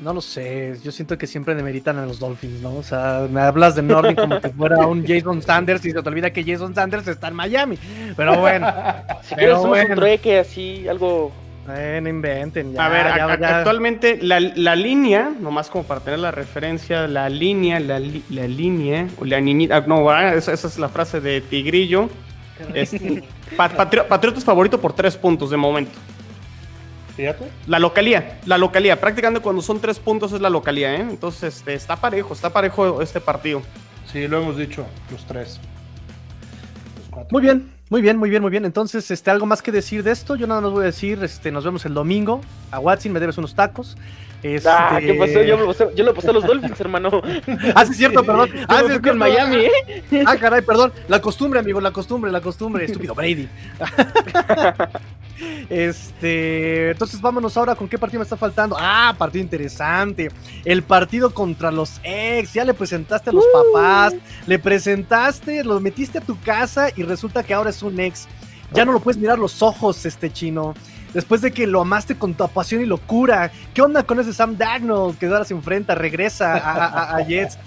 No 0.00 0.14
lo 0.14 0.20
sé, 0.20 0.78
yo 0.82 0.92
siento 0.92 1.18
que 1.18 1.26
siempre 1.26 1.54
demeritan 1.54 1.98
a 1.98 2.06
los 2.06 2.18
Dolphins, 2.18 2.62
¿no? 2.62 2.76
O 2.76 2.82
sea, 2.82 3.26
me 3.30 3.40
hablas 3.40 3.74
de 3.74 3.82
Norby 3.82 4.14
como 4.14 4.40
que 4.40 4.48
fuera 4.48 4.86
un 4.86 5.04
Jason 5.06 5.42
Sanders 5.42 5.84
y 5.84 5.92
se 5.92 6.02
te 6.02 6.08
olvida 6.08 6.32
que 6.32 6.42
Jason 6.42 6.74
Sanders 6.74 7.06
está 7.06 7.28
en 7.28 7.34
Miami. 7.34 7.78
Pero 8.16 8.40
bueno. 8.40 8.72
si 9.22 9.34
quieres 9.34 9.58
un 9.58 9.94
trueque 9.94 10.38
así, 10.38 10.88
algo 10.88 11.32
no 11.66 12.08
inventen. 12.08 12.78
a 12.78 12.88
ver, 12.88 13.06
actualmente 13.06 14.18
la, 14.22 14.40
línea, 14.76 15.30
nomás 15.38 15.68
como 15.68 15.84
para 15.84 16.00
tener 16.00 16.18
la 16.18 16.30
referencia, 16.30 17.06
la 17.06 17.28
línea, 17.28 17.78
la, 17.80 17.98
línea, 17.98 19.06
o 19.18 19.24
la 19.24 19.40
niñita, 19.40 19.80
no, 19.82 20.10
esa, 20.32 20.52
esa, 20.52 20.68
es 20.68 20.78
la 20.78 20.88
frase 20.88 21.20
de 21.20 21.40
Tigrillo. 21.40 22.08
Es, 22.74 22.94
Patriotas 23.56 24.44
favorito 24.44 24.80
por 24.80 24.92
tres 24.92 25.16
puntos 25.16 25.50
de 25.50 25.56
momento. 25.56 25.92
Fíjate. 27.20 27.50
La 27.66 27.78
localía, 27.78 28.40
la 28.46 28.56
localía. 28.56 28.98
Prácticamente 28.98 29.42
cuando 29.42 29.60
son 29.60 29.78
tres 29.78 29.98
puntos 29.98 30.32
es 30.32 30.40
la 30.40 30.48
localía, 30.48 30.94
¿eh? 30.94 31.00
Entonces 31.00 31.58
este, 31.58 31.74
está 31.74 31.96
parejo, 31.96 32.32
está 32.32 32.50
parejo 32.50 33.02
este 33.02 33.20
partido. 33.20 33.60
Sí, 34.10 34.26
lo 34.26 34.38
hemos 34.40 34.56
dicho, 34.56 34.86
los 35.10 35.26
tres. 35.26 35.60
Muy 37.30 37.42
bien, 37.42 37.70
muy 37.90 38.00
bien, 38.00 38.16
muy 38.16 38.30
bien, 38.30 38.40
muy 38.40 38.50
bien. 38.50 38.64
Entonces, 38.64 39.10
este, 39.10 39.30
algo 39.30 39.44
más 39.44 39.60
que 39.60 39.70
decir 39.70 40.02
de 40.02 40.12
esto. 40.12 40.34
Yo 40.34 40.46
nada 40.46 40.62
más 40.62 40.70
voy 40.70 40.82
a 40.84 40.86
decir, 40.86 41.22
este, 41.22 41.52
nos 41.52 41.62
vemos 41.62 41.84
el 41.84 41.92
domingo. 41.92 42.40
A 42.70 42.78
Watson 42.78 43.12
me 43.12 43.20
debes 43.20 43.36
unos 43.36 43.54
tacos. 43.54 43.98
Este... 44.42 44.66
Ah, 44.66 44.98
¿qué 44.98 45.12
pasó? 45.12 45.42
Yo, 45.42 45.94
yo 45.94 46.04
le 46.04 46.14
pasé 46.14 46.30
a 46.30 46.32
los 46.32 46.46
Dolphins, 46.46 46.80
hermano. 46.80 47.20
ah, 47.74 47.84
sí, 47.84 47.92
es 47.92 47.98
cierto, 47.98 48.24
perdón. 48.24 48.48
Ah, 48.66 48.82
sí, 48.86 48.92
es 48.92 49.00
que 49.00 49.10
en 49.10 49.18
Miami, 49.18 49.56
¿eh? 49.56 50.24
Ah, 50.24 50.38
caray, 50.38 50.62
perdón. 50.62 50.90
La 51.06 51.20
costumbre, 51.20 51.60
amigo, 51.60 51.82
la 51.82 51.90
costumbre, 51.90 52.30
la 52.30 52.40
costumbre. 52.40 52.86
Estúpido 52.86 53.14
Brady. 53.14 53.46
Este, 55.68 56.90
entonces 56.90 57.20
vámonos 57.20 57.56
ahora 57.56 57.74
con 57.74 57.88
qué 57.88 57.98
partido 57.98 58.20
me 58.20 58.24
está 58.24 58.36
faltando. 58.36 58.76
Ah, 58.78 59.14
partido 59.16 59.42
interesante. 59.42 60.30
El 60.64 60.82
partido 60.82 61.32
contra 61.32 61.70
los 61.70 62.00
ex. 62.02 62.52
Ya 62.52 62.64
le 62.64 62.74
presentaste 62.74 63.30
a 63.30 63.32
los 63.32 63.44
papás, 63.52 64.14
le 64.46 64.58
presentaste, 64.58 65.64
lo 65.64 65.80
metiste 65.80 66.18
a 66.18 66.22
tu 66.22 66.38
casa 66.40 66.88
y 66.94 67.02
resulta 67.02 67.42
que 67.42 67.54
ahora 67.54 67.70
es 67.70 67.82
un 67.82 67.98
ex. 68.00 68.28
Ya 68.72 68.84
no 68.84 68.92
lo 68.92 69.00
puedes 69.00 69.20
mirar 69.20 69.38
los 69.38 69.62
ojos, 69.62 70.06
este 70.06 70.32
chino. 70.32 70.74
Después 71.12 71.40
de 71.40 71.50
que 71.50 71.66
lo 71.66 71.80
amaste 71.80 72.16
con 72.16 72.34
tu 72.34 72.46
pasión 72.48 72.82
y 72.82 72.86
locura. 72.86 73.50
¿Qué 73.74 73.82
onda 73.82 74.04
con 74.04 74.20
ese 74.20 74.32
Sam 74.32 74.56
Darnold 74.56 75.18
que 75.18 75.26
ahora 75.26 75.44
se 75.44 75.54
enfrenta, 75.54 75.96
regresa 75.96 76.56
a, 76.56 77.16
a 77.16 77.24
Jets? 77.24 77.58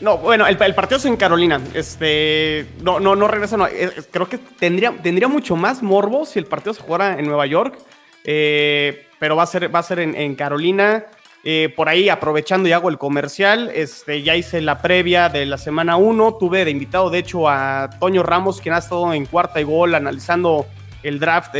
No, 0.00 0.18
bueno, 0.18 0.46
el, 0.46 0.56
partido 0.56 0.98
es 0.98 1.04
en 1.06 1.16
Carolina. 1.16 1.60
Este, 1.72 2.66
no, 2.82 3.00
no, 3.00 3.16
no 3.16 3.28
regresa. 3.28 3.56
Eh, 3.70 3.90
creo 4.10 4.28
que 4.28 4.38
tendría, 4.38 4.92
tendría 5.02 5.28
mucho 5.28 5.56
más 5.56 5.82
morbo 5.82 6.26
si 6.26 6.38
el 6.38 6.44
partido 6.44 6.74
se 6.74 6.82
jugara 6.82 7.18
en 7.18 7.26
Nueva 7.26 7.46
York. 7.46 7.78
Eh, 8.24 9.06
pero 9.18 9.36
va 9.36 9.44
a 9.44 9.46
ser, 9.46 9.74
va 9.74 9.78
a 9.78 9.82
ser 9.82 10.00
en, 10.00 10.34
Carolina. 10.34 11.06
Eh, 11.44 11.72
por 11.74 11.88
ahí, 11.88 12.08
aprovechando 12.08 12.68
y 12.68 12.72
hago 12.72 12.88
el 12.88 12.98
comercial, 12.98 13.70
este, 13.72 14.22
ya 14.22 14.34
hice 14.34 14.60
la 14.60 14.82
previa 14.82 15.28
de 15.28 15.46
la 15.46 15.56
semana 15.56 15.96
1. 15.96 16.34
Tuve 16.38 16.64
de 16.64 16.72
invitado, 16.72 17.08
de 17.08 17.20
hecho, 17.20 17.48
a 17.48 17.88
Toño 17.98 18.22
Ramos, 18.22 18.60
quien 18.60 18.74
ha 18.74 18.78
estado 18.78 19.14
en 19.14 19.24
cuarta 19.24 19.60
y 19.60 19.64
gol 19.64 19.94
analizando 19.94 20.66
el 21.02 21.20
draft 21.20 21.54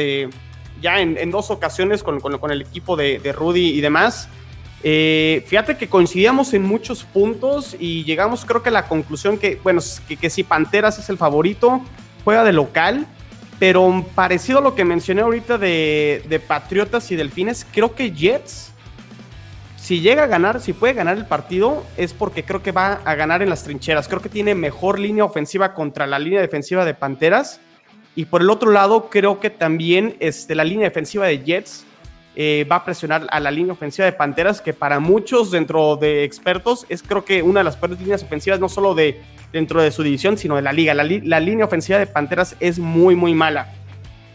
ya 0.83 1.01
en, 1.01 1.31
dos 1.31 1.51
ocasiones 1.51 2.03
con, 2.03 2.51
el 2.51 2.61
equipo 2.61 2.97
de 2.97 3.33
Rudy 3.33 3.71
y 3.71 3.81
demás. 3.81 4.29
Eh, 4.83 5.45
fíjate 5.47 5.77
que 5.77 5.89
coincidíamos 5.89 6.53
en 6.55 6.63
muchos 6.63 7.05
puntos 7.05 7.77
y 7.79 8.05
llegamos 8.05 8.45
creo 8.45 8.63
que 8.63 8.69
a 8.69 8.73
la 8.73 8.87
conclusión 8.87 9.39
que, 9.39 9.59
bueno, 9.63 9.81
que, 10.21 10.31
si 10.31 10.45
Panteras 10.45 10.99
es 10.99 11.09
el 11.09 11.17
favorito, 11.17 11.83
juega 12.25 12.45
de 12.45 12.53
local, 12.53 13.07
pero 13.59 14.05
parecido 14.15 14.59
a 14.59 14.63
lo 14.63 14.75
que 14.75 14.85
mencioné 14.85 15.23
ahorita 15.23 15.59
de, 15.59 16.23
de, 16.29 16.41
Patriotas 16.41 17.11
y 17.11 17.17
Delfines, 17.17 17.67
creo 17.73 17.95
que 17.95 18.13
Jets, 18.13 18.73
si 19.77 20.01
llega 20.01 20.25
a 20.25 20.27
ganar, 20.27 20.61
si 20.61 20.73
puede 20.73 20.93
ganar 20.93 21.17
el 21.17 21.27
partido, 21.27 21.85
es 21.97 22.13
porque 22.13 22.45
creo 22.45 22.63
que 22.63 22.73
va 22.73 23.01
a 23.05 23.15
ganar 23.15 23.41
en 23.41 23.49
las 23.49 23.65
trincheras. 23.65 24.09
Creo 24.09 24.21
que 24.21 24.29
tiene 24.29 24.55
mejor 24.55 24.99
línea 24.99 25.25
ofensiva 25.25 25.75
contra 25.75 26.07
la 26.07 26.19
línea 26.19 26.41
defensiva 26.41 26.85
de 26.85 26.93
Panteras. 26.93 27.61
Y 28.15 28.25
por 28.25 28.41
el 28.41 28.51
otro 28.51 28.73
lado, 28.73 29.09
creo 29.11 29.41
que 29.41 29.49
también 29.49 30.17
este, 30.21 30.55
la 30.55 30.65
línea 30.65 30.89
defensiva 30.89 31.27
de 31.27 31.39
Jets 31.39 31.87
eh, 32.39 32.67
va 32.71 32.77
a 32.77 32.85
presionar 32.85 33.27
a 33.31 33.41
la 33.41 33.51
línea 33.51 33.73
ofensiva 33.73 34.05
de 34.05 34.13
Panteras, 34.13 34.61
que 34.61 34.75
para 34.75 35.01
muchos 35.01 35.51
dentro 35.51 35.97
de 35.97 36.23
expertos 36.23 36.85
es 36.91 37.03
creo 37.03 37.25
que 37.25 37.43
una 37.43 37.61
de 37.61 37.65
las 37.65 37.77
peores 37.79 37.99
líneas 37.99 38.23
ofensivas, 38.23 38.61
no 38.61 38.69
solo 38.69 38.95
de 38.95 39.23
dentro 39.53 39.81
de 39.81 39.91
su 39.91 40.03
división, 40.03 40.37
sino 40.37 40.57
de 40.57 40.61
la 40.61 40.75
liga. 40.75 40.93
La, 40.93 41.41
línea 41.41 41.65
ofensiva 41.65 41.99
de 41.99 42.07
Panteras 42.07 42.55
es 42.61 42.79
muy, 42.79 43.17
muy 43.17 43.33
mala. 43.33 43.73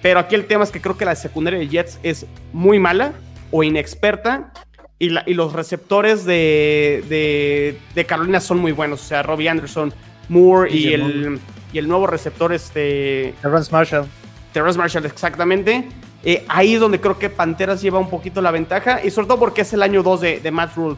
Pero 0.01 0.19
aquí 0.19 0.33
el 0.33 0.47
tema 0.47 0.63
es 0.63 0.71
que 0.71 0.81
creo 0.81 0.97
que 0.97 1.05
la 1.05 1.15
secundaria 1.15 1.59
de 1.59 1.67
Jets 1.67 1.99
es 2.01 2.25
muy 2.53 2.79
mala 2.79 3.13
o 3.51 3.61
inexperta. 3.61 4.51
Y, 4.97 5.09
los 5.09 5.53
receptores 5.53 6.25
de, 6.25 7.77
Carolina 8.07 8.39
son 8.39 8.57
muy 8.57 8.71
buenos. 8.71 9.01
O 9.01 9.05
sea, 9.05 9.21
Robbie 9.21 9.49
Anderson, 9.49 9.93
Moore 10.27 10.71
y, 10.73 10.93
el, 10.93 11.39
y 11.71 11.77
el 11.77 11.87
nuevo 11.87 12.07
receptor, 12.07 12.51
este. 12.51 13.35
Terrence 13.43 13.71
Marshall. 13.71 14.07
Terrence 14.53 14.79
Marshall, 14.79 15.05
exactamente. 15.05 15.87
Eh, 16.23 16.45
ahí 16.47 16.75
es 16.75 16.79
donde 16.79 17.01
creo 17.01 17.17
que 17.17 17.29
Panteras 17.29 17.81
lleva 17.81 17.99
un 17.99 18.09
poquito 18.09 18.41
la 18.41 18.51
ventaja 18.51 19.03
y 19.03 19.09
sobre 19.09 19.27
todo 19.27 19.39
porque 19.39 19.61
es 19.61 19.73
el 19.73 19.81
año 19.81 20.03
2 20.03 20.21
de, 20.21 20.51
Matt 20.51 20.75
Rule. 20.75 20.97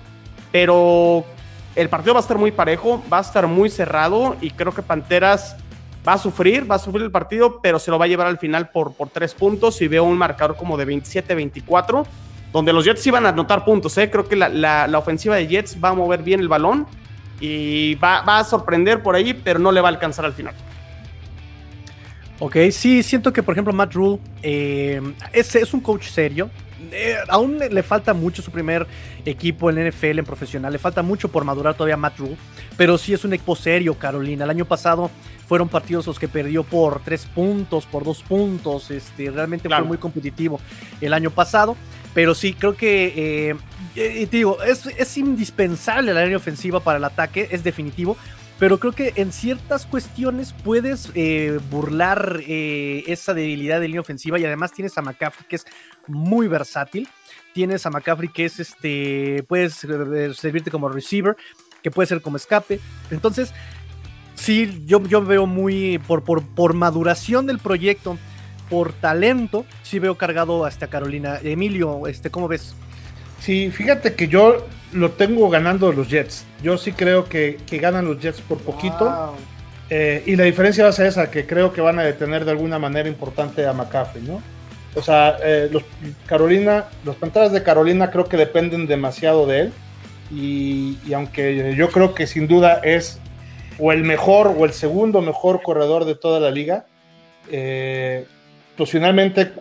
Pero 0.51 1.23
el 1.75 1.89
partido 1.89 2.13
va 2.13 2.19
a 2.19 2.21
estar 2.21 2.37
muy 2.37 2.51
parejo, 2.51 3.01
va 3.11 3.19
a 3.19 3.21
estar 3.21 3.47
muy 3.47 3.69
cerrado 3.69 4.35
y 4.41 4.51
creo 4.51 4.73
que 4.73 4.81
Panteras 4.81 5.55
va 6.07 6.13
a 6.13 6.17
sufrir, 6.17 6.69
va 6.69 6.75
a 6.75 6.79
sufrir 6.79 7.03
el 7.03 7.11
partido, 7.11 7.59
pero 7.61 7.79
se 7.79 7.89
lo 7.89 7.97
va 7.97 8.05
a 8.05 8.07
llevar 8.07 8.27
al 8.27 8.37
final 8.37 8.69
por, 8.69 8.93
por 8.93 9.09
tres 9.09 9.33
puntos 9.33 9.81
y 9.81 9.87
veo 9.87 10.03
un 10.03 10.17
marcador 10.17 10.57
como 10.57 10.75
de 10.77 10.85
27-24, 10.85 12.05
donde 12.51 12.73
los 12.73 12.83
Jets 12.83 13.07
iban 13.07 13.25
a 13.25 13.29
anotar 13.29 13.63
puntos. 13.63 13.97
¿eh? 13.97 14.11
Creo 14.11 14.27
que 14.27 14.35
la, 14.35 14.49
la, 14.49 14.97
ofensiva 14.97 15.35
de 15.37 15.47
Jets 15.47 15.77
va 15.81 15.89
a 15.89 15.93
mover 15.93 16.21
bien 16.21 16.41
el 16.41 16.49
balón 16.49 16.85
y 17.39 17.95
va, 17.95 18.21
va, 18.21 18.39
a 18.39 18.43
sorprender 18.43 19.01
por 19.01 19.15
ahí, 19.15 19.33
pero 19.33 19.59
no 19.59 19.71
le 19.71 19.79
va 19.79 19.87
a 19.87 19.91
alcanzar 19.91 20.25
al 20.25 20.33
final. 20.33 20.53
Ok, 22.45 22.57
sí, 22.71 23.03
siento 23.03 23.31
que 23.31 23.41
por 23.41 23.53
ejemplo 23.53 23.71
Matt 23.71 23.93
Rule 23.93 24.19
eh, 24.41 25.01
es, 25.31 25.55
es 25.55 25.73
un 25.73 25.79
coach 25.79 26.07
serio, 26.07 26.49
eh, 26.91 27.15
aún 27.29 27.57
le 27.57 27.83
falta 27.83 28.13
mucho 28.13 28.41
su 28.41 28.51
primer 28.51 28.85
equipo 29.25 29.69
en 29.69 29.87
NFL, 29.87 30.19
en 30.19 30.25
profesional. 30.25 30.73
Le 30.73 30.79
falta 30.79 31.01
mucho 31.01 31.29
por 31.29 31.45
madurar 31.45 31.75
todavía 31.75 31.97
Matt 31.97 32.19
Rule. 32.19 32.37
Pero 32.77 32.97
sí 32.97 33.13
es 33.13 33.23
un 33.23 33.33
equipo 33.33 33.55
serio, 33.55 33.95
Carolina. 33.95 34.43
El 34.43 34.49
año 34.49 34.65
pasado 34.65 35.09
fueron 35.47 35.69
partidos 35.69 36.05
los 36.07 36.19
que 36.19 36.27
perdió 36.27 36.63
por 36.63 37.01
tres 37.01 37.25
puntos, 37.25 37.85
por 37.85 38.03
dos 38.03 38.23
puntos. 38.23 38.91
Este, 38.91 39.29
realmente 39.31 39.69
fue 39.69 39.83
muy 39.83 39.97
competitivo 39.97 40.59
el 41.01 41.13
año 41.13 41.31
pasado. 41.31 41.77
Pero 42.13 42.35
sí, 42.35 42.53
creo 42.53 42.75
que, 42.75 43.49
eh, 43.49 43.55
eh, 43.95 44.27
digo, 44.29 44.61
es, 44.61 44.85
es 44.85 45.17
indispensable 45.17 46.13
la 46.13 46.21
línea 46.21 46.37
ofensiva 46.37 46.79
para 46.79 46.99
el 46.99 47.03
ataque, 47.05 47.47
es 47.49 47.63
definitivo 47.63 48.17
pero 48.63 48.79
creo 48.79 48.93
que 48.93 49.11
en 49.17 49.33
ciertas 49.33 49.85
cuestiones 49.85 50.55
puedes 50.63 51.11
eh, 51.15 51.59
burlar 51.69 52.39
eh, 52.47 53.03
esa 53.07 53.33
debilidad 53.33 53.81
de 53.81 53.87
línea 53.87 53.99
ofensiva 53.99 54.39
y 54.39 54.45
además 54.45 54.71
tienes 54.71 54.97
a 54.97 55.01
McCaffrey 55.01 55.45
que 55.49 55.57
es 55.57 55.65
muy 56.07 56.47
versátil. 56.47 57.09
Tienes 57.53 57.85
a 57.85 57.89
McCaffrey 57.89 58.29
que 58.29 58.45
es 58.45 58.61
este, 58.61 59.43
puedes 59.49 59.83
eh, 59.83 60.33
servirte 60.33 60.71
como 60.71 60.87
receiver, 60.87 61.35
que 61.81 61.91
puede 61.91 62.07
ser 62.07 62.21
como 62.21 62.37
escape. 62.37 62.79
Entonces, 63.11 63.51
sí, 64.35 64.81
yo, 64.85 65.05
yo 65.07 65.21
veo 65.25 65.45
muy, 65.45 65.97
por, 66.07 66.23
por, 66.23 66.41
por 66.41 66.73
maduración 66.73 67.45
del 67.45 67.59
proyecto, 67.59 68.17
por 68.69 68.93
talento, 68.93 69.65
sí 69.81 69.99
veo 69.99 70.17
cargado 70.17 70.63
hasta 70.63 70.87
Carolina. 70.87 71.37
Emilio, 71.43 72.07
este, 72.07 72.31
¿cómo 72.31 72.47
ves? 72.47 72.77
Sí, 73.43 73.71
fíjate 73.71 74.13
que 74.13 74.29
yo 74.29 74.65
lo 74.93 75.11
tengo 75.11 75.49
ganando 75.49 75.91
los 75.91 76.07
Jets. 76.07 76.45
Yo 76.61 76.77
sí 76.77 76.93
creo 76.93 77.25
que, 77.27 77.57
ganan 77.71 78.05
los 78.05 78.17
Jets 78.21 78.39
por 78.39 78.59
poquito. 78.59 79.35
Eh, 79.89 80.23
y 80.25 80.37
la 80.37 80.45
diferencia 80.45 80.85
va 80.85 80.91
a 80.91 80.93
ser 80.93 81.07
esa, 81.07 81.29
que 81.29 81.45
creo 81.45 81.73
que 81.73 81.81
van 81.81 81.99
a 81.99 82.03
detener 82.03 82.45
de 82.45 82.51
alguna 82.51 82.79
manera 82.79 83.09
importante 83.09 83.65
a 83.67 83.73
McCaffrey, 83.73 84.23
¿no? 84.23 84.41
O 84.95 85.01
sea, 85.01 85.35
eh, 85.43 85.67
los 85.69 85.83
Carolina, 86.25 86.85
los 87.03 87.17
pantallas 87.17 87.51
de 87.51 87.63
Carolina 87.63 88.11
creo 88.11 88.29
que 88.29 88.37
dependen 88.37 88.87
demasiado 88.87 89.45
de 89.45 89.59
él. 89.59 89.73
Y, 90.31 90.97
aunque 91.13 91.75
yo 91.75 91.89
creo 91.89 92.13
que 92.13 92.27
sin 92.27 92.47
duda 92.47 92.79
es 92.81 93.19
o 93.77 93.91
el 93.91 94.05
mejor 94.05 94.55
o 94.57 94.63
el 94.63 94.71
segundo 94.71 95.21
mejor 95.21 95.61
corredor 95.61 96.05
de 96.05 96.15
toda 96.15 96.39
la 96.39 96.49
liga, 96.49 96.85
eh, 97.51 98.25
pues 98.77 98.89
finalmente 98.89 99.51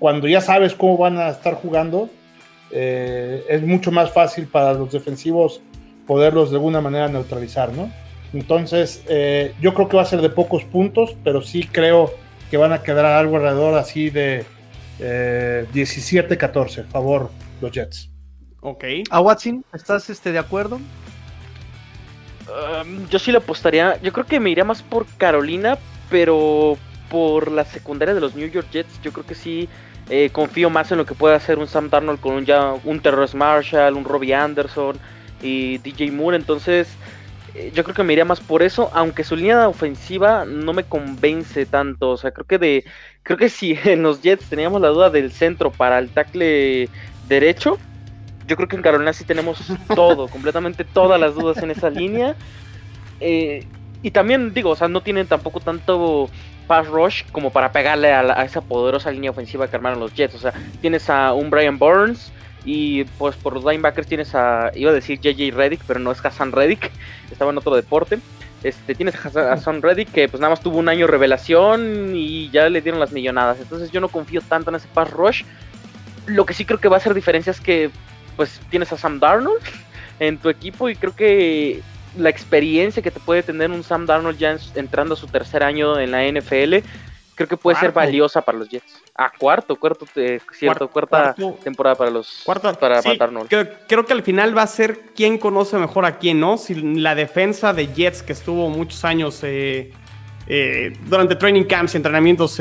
cuando 0.00 0.26
ya 0.26 0.40
sabes 0.40 0.74
cómo 0.74 0.98
van 0.98 1.18
a 1.18 1.28
estar 1.28 1.54
jugando, 1.54 2.10
eh, 2.70 3.44
es 3.48 3.62
mucho 3.62 3.92
más 3.92 4.12
fácil 4.12 4.46
para 4.46 4.72
los 4.72 4.92
defensivos 4.92 5.60
poderlos 6.06 6.50
de 6.50 6.56
alguna 6.56 6.80
manera 6.80 7.08
neutralizar, 7.08 7.72
¿no? 7.72 7.90
Entonces, 8.32 9.02
eh, 9.08 9.54
yo 9.60 9.74
creo 9.74 9.88
que 9.88 9.96
va 9.96 10.02
a 10.02 10.06
ser 10.06 10.20
de 10.20 10.30
pocos 10.30 10.64
puntos, 10.64 11.16
pero 11.24 11.42
sí 11.42 11.68
creo 11.70 12.12
que 12.50 12.56
van 12.56 12.72
a 12.72 12.82
quedar 12.82 13.06
algo 13.06 13.36
alrededor 13.36 13.74
así 13.78 14.10
de 14.10 14.44
17-14, 14.98 16.78
eh, 16.80 16.84
favor 16.84 17.30
los 17.60 17.72
Jets. 17.72 18.10
Ok. 18.60 18.84
¿A 19.10 19.20
Watson, 19.20 19.64
estás 19.72 20.10
este, 20.10 20.32
de 20.32 20.38
acuerdo? 20.38 20.76
Um, 22.46 23.08
yo 23.08 23.18
sí 23.18 23.32
le 23.32 23.38
apostaría, 23.38 24.00
yo 24.02 24.12
creo 24.12 24.26
que 24.26 24.38
me 24.38 24.50
iría 24.50 24.64
más 24.64 24.82
por 24.82 25.06
Carolina, 25.16 25.78
pero 26.10 26.76
por 27.10 27.50
la 27.50 27.64
secundaria 27.64 28.14
de 28.14 28.20
los 28.20 28.34
New 28.34 28.48
York 28.48 28.68
Jets, 28.72 29.00
yo 29.02 29.12
creo 29.12 29.26
que 29.26 29.34
sí 29.34 29.68
eh, 30.08 30.30
confío 30.30 30.70
más 30.70 30.92
en 30.92 30.98
lo 30.98 31.06
que 31.06 31.14
puede 31.14 31.34
hacer 31.34 31.58
un 31.58 31.66
Sam 31.66 31.90
Darnold 31.90 32.20
con 32.20 32.34
un, 32.34 32.44
ya, 32.44 32.74
un 32.84 33.00
Terrence 33.00 33.36
Marshall, 33.36 33.94
un 33.94 34.04
Robbie 34.04 34.34
Anderson 34.34 34.96
y 35.42 35.78
DJ 35.78 36.12
Moore. 36.12 36.36
Entonces, 36.36 36.88
eh, 37.54 37.72
yo 37.74 37.82
creo 37.82 37.94
que 37.94 38.02
me 38.04 38.12
iría 38.12 38.24
más 38.24 38.40
por 38.40 38.62
eso, 38.62 38.90
aunque 38.94 39.24
su 39.24 39.34
línea 39.34 39.68
ofensiva 39.68 40.44
no 40.44 40.72
me 40.72 40.84
convence 40.84 41.66
tanto. 41.66 42.10
O 42.10 42.16
sea, 42.16 42.30
creo 42.30 42.46
que 42.46 42.58
de. 42.58 42.84
Creo 43.22 43.38
que 43.38 43.48
si 43.48 43.76
en 43.84 44.02
los 44.02 44.22
Jets 44.22 44.48
teníamos 44.48 44.80
la 44.80 44.88
duda 44.88 45.10
del 45.10 45.32
centro 45.32 45.72
para 45.72 45.98
el 45.98 46.10
tackle 46.10 46.88
derecho, 47.28 47.78
yo 48.46 48.56
creo 48.56 48.68
que 48.68 48.76
en 48.76 48.82
Carolina 48.82 49.12
sí 49.12 49.24
tenemos 49.24 49.58
todo, 49.94 50.28
completamente 50.30 50.84
todas 50.84 51.20
las 51.20 51.34
dudas 51.34 51.58
en 51.62 51.70
esa 51.72 51.90
línea. 51.90 52.36
Eh, 53.20 53.66
y 54.02 54.10
también 54.12 54.54
digo, 54.54 54.70
o 54.70 54.76
sea, 54.76 54.88
no 54.88 55.00
tienen 55.00 55.26
tampoco 55.26 55.60
tanto 55.60 56.30
pass 56.66 56.86
rush 56.88 57.24
como 57.32 57.50
para 57.50 57.72
pegarle 57.72 58.12
a, 58.12 58.42
esa 58.44 58.60
poderosa 58.60 59.10
línea 59.10 59.30
ofensiva 59.30 59.68
que 59.68 59.76
armaron 59.76 60.00
los 60.00 60.14
Jets. 60.14 60.34
O 60.34 60.38
sea, 60.38 60.52
tienes 60.80 61.08
a 61.08 61.32
un 61.32 61.50
Brian 61.50 61.78
Burns 61.78 62.32
y 62.64 63.04
pues 63.18 63.36
por 63.36 63.54
los 63.54 63.64
linebackers 63.64 64.08
tienes 64.08 64.34
a, 64.34 64.72
iba 64.74 64.90
a 64.90 64.94
decir 64.94 65.20
JJ 65.20 65.54
Reddick, 65.54 65.80
pero 65.86 66.00
no 66.00 66.10
es 66.10 66.24
Hassan 66.24 66.52
Reddick, 66.52 66.90
estaba 67.30 67.50
en 67.50 67.58
otro 67.58 67.74
deporte. 67.76 68.18
Este, 68.62 68.94
tienes 68.94 69.14
a 69.14 69.52
Hassan 69.52 69.82
Reddick 69.82 70.10
que 70.10 70.28
pues 70.28 70.40
nada 70.40 70.50
más 70.50 70.60
tuvo 70.60 70.78
un 70.78 70.88
año 70.88 71.06
revelación 71.06 72.16
y 72.16 72.50
ya 72.50 72.68
le 72.68 72.80
dieron 72.80 72.98
las 72.98 73.12
millonadas. 73.12 73.58
Entonces 73.60 73.90
yo 73.92 74.00
no 74.00 74.08
confío 74.08 74.40
tanto 74.40 74.70
en 74.70 74.76
ese 74.76 74.88
pass 74.88 75.10
rush. 75.10 75.44
Lo 76.26 76.44
que 76.44 76.54
sí 76.54 76.64
creo 76.64 76.80
que 76.80 76.88
va 76.88 76.96
a 76.96 76.98
hacer 76.98 77.14
diferencia 77.14 77.50
es 77.50 77.60
que 77.60 77.90
pues 78.36 78.60
tienes 78.70 78.92
a 78.92 78.98
Sam 78.98 79.20
Darnold 79.20 79.62
en 80.18 80.38
tu 80.38 80.48
equipo 80.48 80.88
y 80.88 80.96
creo 80.96 81.14
que 81.14 81.82
la 82.16 82.30
experiencia 82.30 83.02
que 83.02 83.10
te 83.10 83.20
puede 83.20 83.42
tener 83.42 83.70
un 83.70 83.82
Sam 83.82 84.06
Darnold 84.06 84.38
ya 84.38 84.56
entrando 84.74 85.14
a 85.14 85.16
su 85.16 85.26
tercer 85.26 85.62
año 85.62 85.98
en 85.98 86.10
la 86.10 86.24
NFL, 86.24 86.76
creo 87.36 87.48
que 87.48 87.56
puede 87.56 87.78
ser 87.78 87.92
valiosa 87.92 88.40
para 88.40 88.58
los 88.58 88.68
Jets. 88.68 89.02
Ah, 89.14 89.30
cuarto, 89.38 89.76
cuarto, 89.76 90.06
eh, 90.16 90.40
cierto, 90.52 90.88
cuarta 90.88 91.34
temporada 91.62 91.94
para 91.94 92.10
los 92.10 92.42
cuarta, 92.44 92.72
para 92.72 93.00
Darnold. 93.02 93.48
Creo, 93.86 94.06
que 94.06 94.12
al 94.12 94.22
final 94.22 94.56
va 94.56 94.62
a 94.62 94.66
ser 94.66 95.00
quién 95.14 95.38
conoce 95.38 95.76
mejor 95.76 96.06
a 96.06 96.18
quién, 96.18 96.40
¿no? 96.40 96.56
Si 96.56 96.74
la 96.74 97.14
defensa 97.14 97.72
de 97.72 97.88
Jets 97.88 98.22
que 98.22 98.32
estuvo 98.32 98.68
muchos 98.70 99.04
años 99.04 99.40
eh, 99.42 99.92
eh, 100.48 100.92
durante 101.04 101.36
training 101.36 101.64
camps 101.64 101.94
y 101.94 101.98
entrenamientos, 101.98 102.58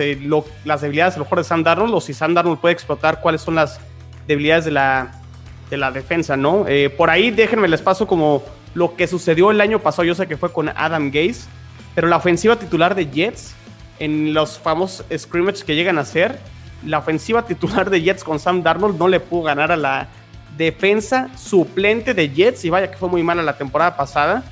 las 0.66 0.82
debilidades 0.82 1.16
a 1.16 1.20
lo 1.20 1.26
mejor 1.26 1.38
de 1.40 1.44
Sam 1.46 1.64
Darnold, 1.64 1.94
o 1.94 2.02
si 2.02 2.14
Sam 2.14 2.34
Darnold 2.34 2.60
puede 2.60 2.74
explotar 2.74 3.22
cuáles 3.22 3.42
son 3.42 3.56
las 3.56 3.80
debilidades 4.28 4.66
de 4.66 4.72
la, 4.72 5.22
de 5.70 5.78
la 5.78 5.92
defensa, 5.92 6.36
¿no? 6.36 6.66
por 6.98 7.10
ahí 7.10 7.32
déjenme 7.32 7.68
les 7.68 7.82
paso 7.82 8.08
como 8.08 8.44
lo 8.76 8.96
que 8.96 9.08
sucedió 9.08 9.50
el 9.50 9.62
año 9.62 9.80
pasado, 9.80 10.04
yo 10.04 10.14
sé 10.14 10.28
que 10.28 10.38
fue 10.38 10.52
con 10.52 10.70
Adam 10.70 11.10
Gaze, 11.10 11.48
pero 11.96 12.08
la 12.08 12.18
ofensiva 12.18 12.58
titular 12.58 12.94
de 12.94 13.10
Jets, 13.10 13.56
en 14.00 14.34
los 14.34 14.60
famosos 14.60 15.06
scrimmages 15.18 15.64
que 15.64 15.76
llegan 15.76 15.98
a 15.98 16.04
ser, 16.04 16.38
la 16.86 17.00
ofensiva 17.00 17.46
titular 17.46 17.90
de 17.90 18.02
Jets 18.02 18.24
con 18.24 18.38
Sam 18.38 18.62
Darnold 18.62 19.00
no 19.00 19.08
le 19.08 19.22
pudo 19.22 19.44
ganar 19.44 19.72
a 19.72 19.78
la 19.78 20.10
defensa 20.58 21.30
suplente 21.38 22.14
de 22.14 22.30
Jets, 22.30 22.66
y 22.66 22.70
vaya 22.70 22.92
que 22.92 22.98
fue 22.98 23.08
muy 23.08 23.24
mala 23.24 23.42
la 23.42 23.58
temporada 23.58 23.96
pasada. 23.96 24.44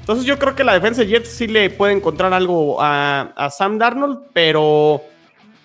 Entonces 0.00 0.24
yo 0.24 0.38
creo 0.38 0.56
que 0.56 0.64
la 0.64 0.74
defensa 0.74 1.02
de 1.02 1.08
Jets 1.08 1.28
sí 1.28 1.46
le 1.46 1.70
puede 1.70 1.92
encontrar 1.92 2.34
algo 2.34 2.78
a, 2.80 3.48
Sam 3.56 3.78
Darnold, 3.78 4.18
pero 4.32 5.02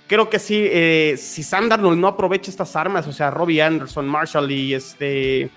creo 0.05 0.29
que 0.29 0.37
sí, 0.37 0.67
eh, 0.69 1.15
si 1.17 1.41
Sam 1.41 1.67
Darnold 1.67 1.97
no 1.97 2.07
aprovecha 2.07 2.51
estas 2.51 2.75
armas, 2.75 3.07
o 3.07 3.11
sea, 3.11 3.31
Robbie 3.31 3.63
Anderson, 3.63 4.07
Marshall 4.07 4.51
y, 4.51 4.75
este, 4.75 5.49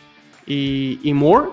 y 0.46 1.12
Moore, 1.12 1.50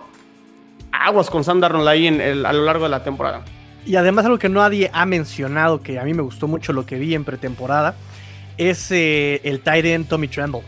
aguas 0.94 1.30
con 1.30 1.44
Sam 1.44 1.60
Darnold 1.60 1.88
ahí 1.88 2.08
en 2.08 2.46
a 2.46 2.54
lo 2.54 2.64
largo 2.64 2.86
de 2.86 2.90
la 2.90 3.04
temporada. 3.04 3.44
Y 3.86 3.98
además 3.98 4.26
algo 4.26 4.40
que 4.40 4.50
nadie 4.50 4.90
ha 4.94 5.06
mencionado, 5.06 5.82
que 5.82 6.00
a 6.00 6.04
mí 6.04 6.14
me 6.14 6.22
gustó 6.22 6.48
mucho 6.48 6.72
lo 6.72 6.86
que 6.86 6.98
vi 6.98 7.16
en 7.16 7.26
pretemporada, 7.26 7.96
es 8.58 8.92
eh, 8.92 9.42
el 9.44 9.60
tight 9.60 10.08
Tommy 10.08 10.28
Tremble. 10.28 10.62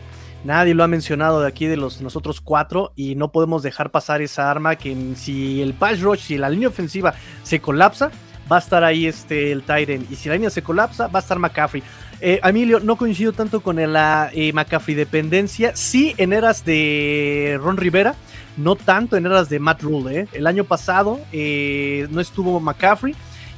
Nadie 0.44 0.74
lo 0.74 0.84
ha 0.84 0.88
mencionado 0.88 1.40
de 1.40 1.48
aquí 1.48 1.66
de 1.66 1.76
los 1.76 2.02
nosotros 2.02 2.40
cuatro 2.40 2.92
y 2.94 3.14
no 3.14 3.32
podemos 3.32 3.62
dejar 3.62 3.90
pasar 3.90 4.20
esa 4.22 4.50
arma 4.50 4.76
que 4.76 4.94
si 5.16 5.62
el 5.62 5.74
pass 5.74 6.00
rush, 6.00 6.20
si 6.20 6.38
la 6.38 6.50
línea 6.50 6.68
ofensiva 6.68 7.14
se 7.42 7.60
colapsa, 7.60 8.10
va 8.50 8.56
a 8.56 8.58
estar 8.60 8.84
ahí 8.84 9.06
este, 9.06 9.50
el 9.50 9.62
Tyrant. 9.62 10.10
Y 10.10 10.14
si 10.14 10.28
la 10.28 10.36
línea 10.36 10.50
se 10.50 10.62
colapsa, 10.62 11.08
va 11.08 11.18
a 11.18 11.22
estar 11.22 11.38
McCaffrey. 11.38 11.82
Eh, 12.20 12.40
Emilio, 12.44 12.80
no 12.80 12.96
coincido 12.96 13.32
tanto 13.32 13.60
con 13.60 13.76
la 13.92 14.30
eh, 14.32 14.52
McCaffrey 14.52 14.94
dependencia. 14.94 15.74
Sí, 15.74 16.14
en 16.16 16.32
eras 16.32 16.64
de 16.64 17.58
Ron 17.60 17.76
Rivera, 17.76 18.14
no 18.56 18.76
tanto 18.76 19.16
en 19.16 19.26
eras 19.26 19.48
de 19.48 19.58
Matt 19.58 19.82
Rule. 19.82 20.20
¿eh? 20.20 20.28
El 20.32 20.46
año 20.46 20.64
pasado 20.64 21.20
eh, 21.32 22.06
no 22.10 22.20
estuvo 22.20 22.58
McCaffrey 22.60 23.14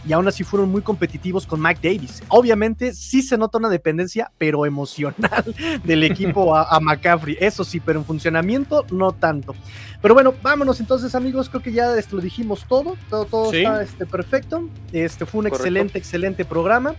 y 0.06 0.12
aún 0.12 0.26
así 0.28 0.44
fueron 0.44 0.70
muy 0.70 0.82
competitivos 0.82 1.46
con 1.46 1.60
Mac 1.60 1.80
Davis. 1.82 2.22
Obviamente 2.28 2.94
sí 2.94 3.22
se 3.22 3.36
nota 3.36 3.58
una 3.58 3.68
dependencia, 3.68 4.30
pero 4.38 4.64
emocional 4.64 5.54
del 5.84 6.04
equipo 6.04 6.56
a, 6.56 6.78
McCaffrey. 6.80 7.36
Eso 7.40 7.64
sí, 7.64 7.80
pero 7.80 7.98
en 7.98 8.04
funcionamiento 8.04 8.86
no 8.90 9.12
tanto. 9.12 9.54
Pero 10.00 10.14
bueno, 10.14 10.34
vámonos 10.42 10.80
entonces 10.80 11.14
amigos, 11.14 11.48
creo 11.48 11.62
que 11.62 11.72
ya 11.72 11.96
esto 11.98 12.16
lo 12.16 12.22
dijimos 12.22 12.64
todo, 12.68 12.96
todo, 13.10 13.24
todo 13.26 13.52
está 13.52 13.82
este, 13.82 14.06
perfecto. 14.06 14.68
Este 14.92 15.26
fue 15.26 15.40
un 15.40 15.48
excelente, 15.48 15.98
excelente 15.98 16.44
programa. 16.44 16.94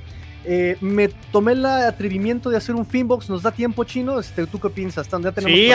Eh, 0.46 0.78
me 0.82 1.10
tomé 1.32 1.52
el 1.52 1.66
atrevimiento 1.66 2.50
de 2.50 2.58
hacer 2.58 2.76
un 2.76 2.86
Finbox. 2.86 3.30
¿Nos 3.30 3.44
da 3.44 3.52
tiempo, 3.52 3.84
chino? 3.84 4.20
Este, 4.20 4.46
¿Tú 4.48 4.60
qué 4.60 4.70
piensas? 4.70 5.08
sí, 5.46 5.72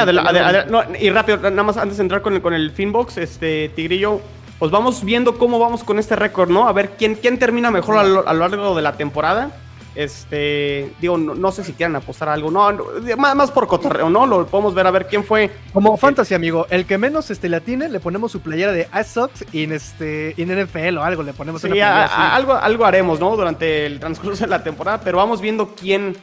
y 1.01 1.11
rápido, 1.11 1.39
nada 1.39 1.63
más 1.63 1.77
antes 1.77 1.99
de 1.99 2.03
entrar 2.03 2.23
con 2.23 2.35
el, 2.35 2.43
con 2.43 2.55
el 2.55 2.71
Finbox, 2.71 3.19
este, 3.19 3.69
Tigrillo, 3.71 4.21
pues 4.59 4.71
vamos 4.71 5.05
viendo 5.05 5.37
cómo 5.39 5.59
vamos 5.59 5.85
con 5.85 5.99
este 5.99 6.17
récord, 6.17 6.51
¿no? 6.51 6.69
A 6.69 6.73
ver 6.73 6.93
quién, 6.97 7.15
quién 7.15 7.39
termina 7.39 7.71
mejor 7.71 7.99
a 7.99 8.05
lo, 8.05 8.27
a 8.27 8.33
lo 8.33 8.41
largo 8.41 8.75
de 8.75 8.83
la 8.83 8.97
temporada. 8.97 9.51
Este, 9.95 10.93
digo, 11.01 11.17
no, 11.17 11.53
sé 11.53 11.63
si 11.63 11.73
quieren 11.73 11.95
apostar 11.95 12.29
algo, 12.29 12.51
no, 12.51 12.85
más, 13.17 13.37
más, 13.37 13.51
por 13.53 13.69
cotorreo, 13.69 14.11
¿no? 14.11 14.27
Lo 14.27 14.47
podemos 14.47 14.75
ver 14.75 14.87
a 14.87 14.91
ver 14.91 15.07
quién 15.07 15.23
fue. 15.23 15.51
Como 15.73 15.97
fantasy, 15.97 16.35
amigo, 16.35 16.67
el 16.71 16.85
que 16.85 16.99
menos 16.99 17.31
este, 17.31 17.49
le 17.49 17.57
atine, 17.57 17.89
le 17.89 18.01
ponemos 18.01 18.33
su 18.33 18.41
playera 18.41 18.73
de 18.73 18.89
Sox 19.05 19.45
en 19.53 19.73
este 19.73 20.41
en 20.41 20.65
NFL 20.65 20.99
o 20.99 21.05
algo, 21.05 21.23
le 21.23 21.33
ponemos 21.33 21.63
sí, 21.63 21.81
algo, 21.81 22.55
algo 22.55 22.85
haremos, 22.85 23.21
¿no? 23.21 23.37
Durante 23.37 23.87
el 23.87 24.01
transcurso 24.01 24.45
de 24.45 24.51
la 24.51 24.65
temporada, 24.65 25.01
pero 25.01 25.19
vamos 25.19 25.41
viendo 25.41 25.75
quién, 25.77 26.17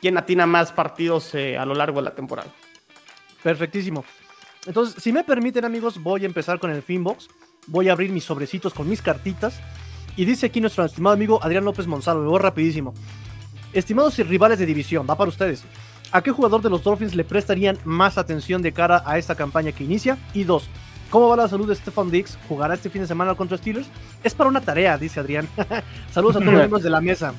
quién 0.00 0.16
atina 0.16 0.46
más 0.46 0.72
partidos 0.72 1.34
eh, 1.34 1.58
a 1.58 1.66
lo 1.66 1.74
largo 1.74 1.98
de 1.98 2.04
la 2.04 2.14
temporada. 2.14 2.48
Perfectísimo. 3.42 4.04
Entonces, 4.66 5.02
si 5.02 5.12
me 5.12 5.24
permiten, 5.24 5.64
amigos, 5.64 6.02
voy 6.02 6.22
a 6.22 6.26
empezar 6.26 6.58
con 6.58 6.70
el 6.70 6.82
Finbox. 6.82 7.28
Voy 7.66 7.88
a 7.88 7.92
abrir 7.92 8.10
mis 8.10 8.24
sobrecitos 8.24 8.72
con 8.74 8.88
mis 8.88 9.02
cartitas. 9.02 9.60
Y 10.18 10.24
dice 10.24 10.46
aquí 10.46 10.60
nuestro 10.60 10.84
estimado 10.84 11.14
amigo 11.14 11.38
Adrián 11.40 11.64
López 11.64 11.86
Monsalvo, 11.86 12.22
me 12.22 12.28
voy 12.28 12.40
rapidísimo. 12.40 12.92
Estimados 13.72 14.18
rivales 14.18 14.58
de 14.58 14.66
división, 14.66 15.06
va 15.08 15.16
para 15.16 15.28
ustedes. 15.28 15.62
¿A 16.10 16.22
qué 16.22 16.32
jugador 16.32 16.60
de 16.60 16.68
los 16.68 16.82
Dolphins 16.82 17.14
le 17.14 17.22
prestarían 17.22 17.78
más 17.84 18.18
atención 18.18 18.60
de 18.60 18.72
cara 18.72 19.04
a 19.06 19.16
esta 19.16 19.36
campaña 19.36 19.70
que 19.70 19.84
inicia? 19.84 20.18
Y 20.34 20.42
dos, 20.42 20.68
¿cómo 21.08 21.28
va 21.28 21.36
la 21.36 21.46
salud 21.46 21.68
de 21.68 21.76
Stefan 21.76 22.10
Dix? 22.10 22.36
¿Jugará 22.48 22.74
este 22.74 22.90
fin 22.90 23.02
de 23.02 23.06
semana 23.06 23.36
contra 23.36 23.58
Steelers? 23.58 23.86
Es 24.24 24.34
para 24.34 24.50
una 24.50 24.60
tarea, 24.60 24.98
dice 24.98 25.20
Adrián. 25.20 25.46
Saludos 26.10 26.34
a 26.34 26.38
todos 26.40 26.52
los 26.52 26.62
miembros 26.62 26.82
de 26.82 26.90
la 26.90 27.00
mesa. 27.00 27.32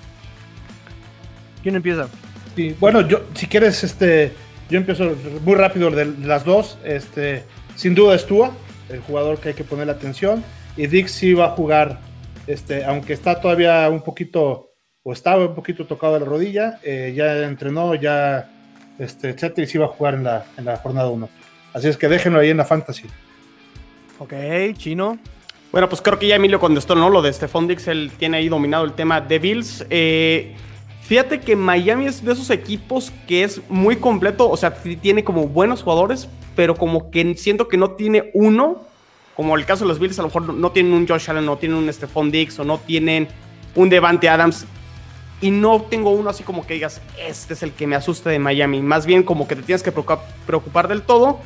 ¿Quién 1.61 1.75
empieza? 1.75 2.07
Sí, 2.55 2.77
bueno, 2.79 3.01
yo, 3.01 3.23
si 3.33 3.47
quieres, 3.47 3.83
este, 3.83 4.31
yo 4.69 4.77
empiezo 4.77 5.17
muy 5.43 5.55
rápido 5.55 5.91
de 5.91 6.05
las 6.05 6.45
dos. 6.45 6.77
Este, 6.85 7.43
sin 7.75 7.93
duda 7.93 8.15
es 8.15 8.25
Tua, 8.25 8.53
el 8.87 9.01
jugador 9.01 9.37
que 9.37 9.49
hay 9.49 9.55
que 9.55 9.65
poner 9.65 9.89
atención. 9.89 10.45
Y 10.77 10.87
Dix 10.87 11.11
sí 11.11 11.33
va 11.33 11.47
a 11.47 11.49
jugar 11.49 12.07
este, 12.49 12.83
aunque 12.83 13.13
está 13.13 13.39
todavía 13.39 13.87
un 13.89 14.01
poquito, 14.01 14.71
o 15.03 15.13
estaba 15.13 15.45
un 15.45 15.53
poquito 15.53 15.85
tocado 15.85 16.15
de 16.15 16.21
la 16.21 16.25
rodilla, 16.25 16.79
eh, 16.83 17.13
ya 17.15 17.43
entrenó, 17.43 17.93
ya, 17.93 18.49
este, 18.97 19.29
etcétera, 19.29 19.63
y 19.63 19.67
sí 19.67 19.77
va 19.77 19.85
a 19.85 19.89
jugar 19.89 20.15
en 20.15 20.23
la, 20.23 20.45
en 20.57 20.65
la 20.65 20.77
jornada 20.77 21.09
1. 21.09 21.29
Así 21.73 21.87
es 21.87 21.95
que 21.95 22.07
déjenlo 22.07 22.39
ahí 22.39 22.49
en 22.49 22.57
la 22.57 22.65
fantasy. 22.65 23.05
Ok, 24.17 24.33
chino. 24.73 25.19
Bueno, 25.71 25.87
pues 25.87 26.01
creo 26.01 26.17
que 26.17 26.25
ya 26.25 26.37
Emilio 26.37 26.59
contestó, 26.59 26.95
¿no? 26.95 27.11
Lo 27.11 27.21
de 27.21 27.31
Stephon 27.31 27.67
Dix, 27.67 27.87
él 27.87 28.11
tiene 28.17 28.37
ahí 28.37 28.49
dominado 28.49 28.83
el 28.83 28.93
tema 28.93 29.21
de 29.21 29.37
Bills. 29.37 29.85
Eh, 29.91 30.55
fíjate 31.03 31.41
que 31.41 31.55
Miami 31.55 32.07
es 32.07 32.25
de 32.25 32.33
esos 32.33 32.49
equipos 32.49 33.13
que 33.27 33.43
es 33.43 33.61
muy 33.69 33.97
completo, 33.97 34.49
o 34.49 34.57
sea, 34.57 34.73
tiene 34.73 35.23
como 35.23 35.47
buenos 35.47 35.83
jugadores, 35.83 36.27
pero 36.55 36.75
como 36.75 37.11
que 37.11 37.35
siento 37.35 37.67
que 37.67 37.77
no 37.77 37.91
tiene 37.91 38.31
uno 38.33 38.88
como 39.39 39.55
el 39.55 39.65
caso 39.65 39.85
de 39.85 39.87
los 39.87 39.99
Bills, 39.99 40.19
a 40.19 40.23
lo 40.23 40.27
mejor 40.27 40.53
no 40.53 40.71
tienen 40.73 40.91
un 40.91 41.07
Josh 41.07 41.29
Allen, 41.29 41.45
no 41.45 41.57
tienen 41.57 41.77
un 41.77 41.93
Stephon 41.93 42.29
Diggs 42.29 42.59
o 42.59 42.65
no 42.65 42.77
tienen 42.77 43.29
un 43.73 43.87
Devante 43.87 44.27
Adams. 44.27 44.65
Y 45.39 45.49
no 45.49 45.83
tengo 45.83 46.09
uno 46.09 46.29
así 46.29 46.43
como 46.43 46.67
que 46.67 46.73
digas, 46.73 47.01
este 47.17 47.53
es 47.53 47.63
el 47.63 47.71
que 47.71 47.87
me 47.87 47.95
asusta 47.95 48.29
de 48.31 48.37
Miami. 48.37 48.81
Más 48.81 49.05
bien 49.05 49.23
como 49.23 49.47
que 49.47 49.55
te 49.55 49.61
tienes 49.61 49.81
que 49.81 49.93
preocupar 49.93 50.89
del 50.89 51.03
todo. 51.03 51.39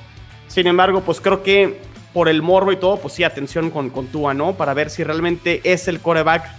Sin 0.48 0.66
embargo, 0.66 1.02
pues 1.02 1.22
creo 1.22 1.44
que 1.44 1.82
por 2.14 2.30
el 2.30 2.42
morro 2.42 2.72
y 2.72 2.78
todo, 2.78 2.98
pues 2.98 3.14
sí, 3.14 3.24
atención 3.24 3.70
con, 3.70 3.92
con 3.92 4.08
Tua, 4.08 4.34
¿no? 4.34 4.54
Para 4.54 4.74
ver 4.74 4.90
si 4.90 5.04
realmente 5.04 5.62
es 5.64 5.88
el 5.88 6.00
coreback 6.00 6.50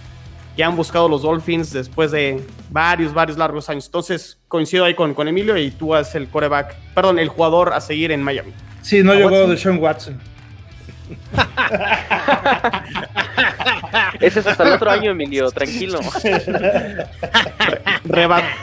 que 0.55 0.63
han 0.63 0.77
buscado 0.77 1.09
los 1.09 1.23
Dolphins 1.23 1.73
después 1.73 2.11
de 2.11 2.45
varios, 2.69 3.13
varios 3.13 3.37
largos 3.37 3.67
años. 3.67 3.87
Entonces, 3.87 4.39
coincido 4.47 4.85
ahí 4.85 4.95
con, 4.95 5.13
con 5.13 5.27
Emilio 5.27 5.57
y 5.57 5.69
Tua 5.71 5.99
es 5.99 6.15
el 6.15 6.29
coreback, 6.29 6.77
perdón, 6.93 7.19
el 7.19 7.27
jugador 7.27 7.73
a 7.73 7.81
seguir 7.81 8.13
en 8.13 8.23
Miami. 8.23 8.53
Sí, 8.81 9.03
no 9.03 9.13
llegó 9.13 9.49
de 9.49 9.57
Sean 9.57 9.79
Watson. 9.79 10.17
Ese 14.19 14.39
es 14.39 14.47
hasta 14.47 14.63
el 14.63 14.73
otro 14.73 14.89
año, 14.89 15.11
Emilio, 15.11 15.51
tranquilo. 15.51 15.99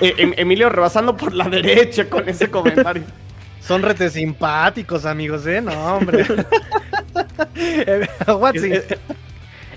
Eh, 0.00 0.14
em, 0.18 0.34
Emilio 0.36 0.68
rebasando 0.68 1.16
por 1.16 1.34
la 1.34 1.48
derecha 1.48 2.08
con 2.08 2.28
ese 2.28 2.50
comentario. 2.50 3.04
Son 3.60 3.82
rete 3.82 4.10
simpáticos, 4.10 5.04
amigos, 5.04 5.46
¿eh? 5.46 5.60
No, 5.60 5.96
hombre. 5.96 6.26
Eh, 7.54 8.08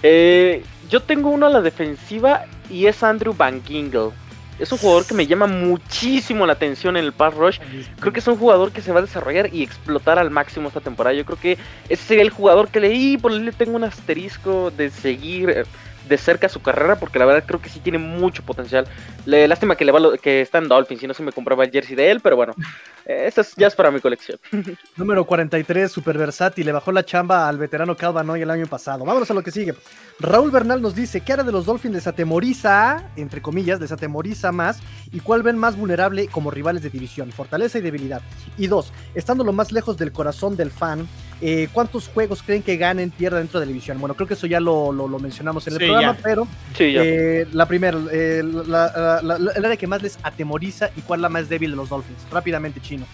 eh, 0.02 0.64
yo 0.90 1.02
tengo 1.02 1.30
uno 1.30 1.48
a 1.48 1.50
la 1.50 1.62
defensiva 1.62 2.46
y 2.70 2.86
es 2.86 3.04
Andrew 3.04 3.34
Van 3.36 3.62
Gingle. 3.64 4.12
Es 4.58 4.72
un 4.72 4.78
jugador 4.78 5.06
que 5.06 5.14
me 5.14 5.28
llama 5.28 5.48
muchísimo 5.48 6.46
la 6.46 6.54
atención 6.54 6.96
en 6.96 7.04
el 7.04 7.12
pass 7.12 7.34
rush. 7.34 7.60
Creo 8.00 8.14
que 8.14 8.20
es 8.20 8.28
un 8.28 8.38
jugador 8.38 8.72
que 8.72 8.82
se 8.82 8.92
va 8.92 9.00
a 9.00 9.02
desarrollar 9.02 9.54
y 9.54 9.64
explotar 9.64 10.18
al 10.18 10.32
máximo 10.32 10.70
esta 10.70 10.80
temporada. 10.80 11.16
Yo 11.16 11.26
creo 11.26 11.40
que 11.40 11.58
ese 11.90 12.04
sería 12.04 12.24
el 12.24 12.30
jugador 12.30 12.70
que 12.70 12.80
leí, 12.80 13.18
por 13.18 13.32
le 13.32 13.52
tengo 13.52 13.76
un 13.76 13.84
asterisco 13.84 14.72
de 14.72 14.90
seguir 14.90 15.50
eh, 15.50 15.64
de 16.08 16.18
cerca 16.18 16.50
su 16.50 16.62
carrera 16.62 16.98
porque 16.98 17.20
la 17.20 17.26
verdad 17.26 17.44
creo 17.46 17.62
que 17.62 17.70
sí 17.70 17.80
tiene 17.80 17.98
mucho 17.98 18.44
potencial. 18.44 18.88
Le, 19.26 19.48
lástima 19.48 19.76
que, 19.76 19.86
le 19.86 19.92
va 19.92 20.18
que 20.18 20.42
está 20.42 20.60
en 20.60 20.68
Dolphins 20.68 21.04
y 21.04 21.08
no 21.08 21.14
se 21.14 21.24
me 21.24 21.32
compraba 21.32 21.64
el 21.64 21.72
jersey 21.72 21.96
de 21.96 22.12
él, 22.12 22.20
pero 22.20 22.36
bueno, 22.36 22.54
esto 23.06 23.42
ya 23.58 23.68
es 23.68 23.76
para 23.76 23.92
mi 23.92 24.00
colección. 24.00 24.40
Número 24.98 25.26
43, 25.26 25.92
super 25.92 26.18
versátil, 26.18 26.66
le 26.66 26.72
bajó 26.72 26.92
la 26.92 27.04
chamba 27.04 27.48
al 27.48 27.58
veterano 27.58 27.96
Calvanoy 27.96 28.42
el 28.42 28.52
año 28.52 28.68
pasado. 28.68 29.06
Vámonos 29.06 29.30
a 29.32 29.34
lo 29.34 29.44
que 29.44 29.52
sigue. 29.52 29.74
Raúl 30.20 30.52
Bernal 30.52 30.82
nos 30.82 30.96
dice, 30.96 31.22
¿qué 31.22 31.34
hará 31.34 31.44
de 31.44 31.52
los 31.52 31.66
Dolphins 31.66 31.96
les 31.96 32.08
atemoriza, 32.08 33.10
entre 33.16 33.42
comillas, 33.42 33.80
les 33.80 33.92
atemoriza 33.92 34.52
más? 34.52 34.80
¿Y 35.12 35.20
cuál 35.20 35.44
ven 35.44 35.58
más 35.58 35.76
vulnerable 35.76 36.28
como 36.28 36.52
rivales 36.52 36.84
de 36.84 36.90
división? 36.90 37.32
Fortaleza 37.32 37.80
y 37.80 37.82
debilidad. 37.82 38.22
Y 38.58 38.68
dos, 38.68 38.92
estando 39.14 39.44
lo 39.44 39.54
más 39.54 39.72
lejos 39.72 39.98
del 39.98 40.12
corazón 40.12 40.56
del 40.56 40.72
fan, 40.72 41.08
eh, 41.42 41.68
¿cuántos 41.72 42.08
juegos 42.08 42.42
creen 42.42 42.64
que 42.64 42.78
ganen, 42.78 43.12
pierdan 43.12 43.42
dentro 43.42 43.60
de 43.60 43.66
la 43.66 43.70
división? 43.72 44.00
Bueno, 44.00 44.16
creo 44.16 44.28
que 44.28 44.36
eso 44.36 44.48
ya 44.48 44.60
lo, 44.60 44.92
mencionamos 45.20 45.68
en 45.68 45.74
el 45.74 45.80
programa, 45.80 46.18
pero 46.24 46.48
eh, 46.80 47.48
la 47.52 47.68
primera, 47.68 47.98
eh, 48.12 48.42
la, 48.44 49.20
el 49.22 49.66
área 49.66 49.78
que 49.78 49.88
más 49.88 50.02
les 50.02 50.18
atemoriza 50.24 50.90
y 50.96 51.02
cuál 51.02 51.22
la 51.22 51.30
más 51.30 51.50
débil 51.50 51.72
de 51.72 51.78
los 51.78 51.90
Dolphins. 51.90 52.20
Rápidamente, 52.32 52.80
Chino. 52.82 53.06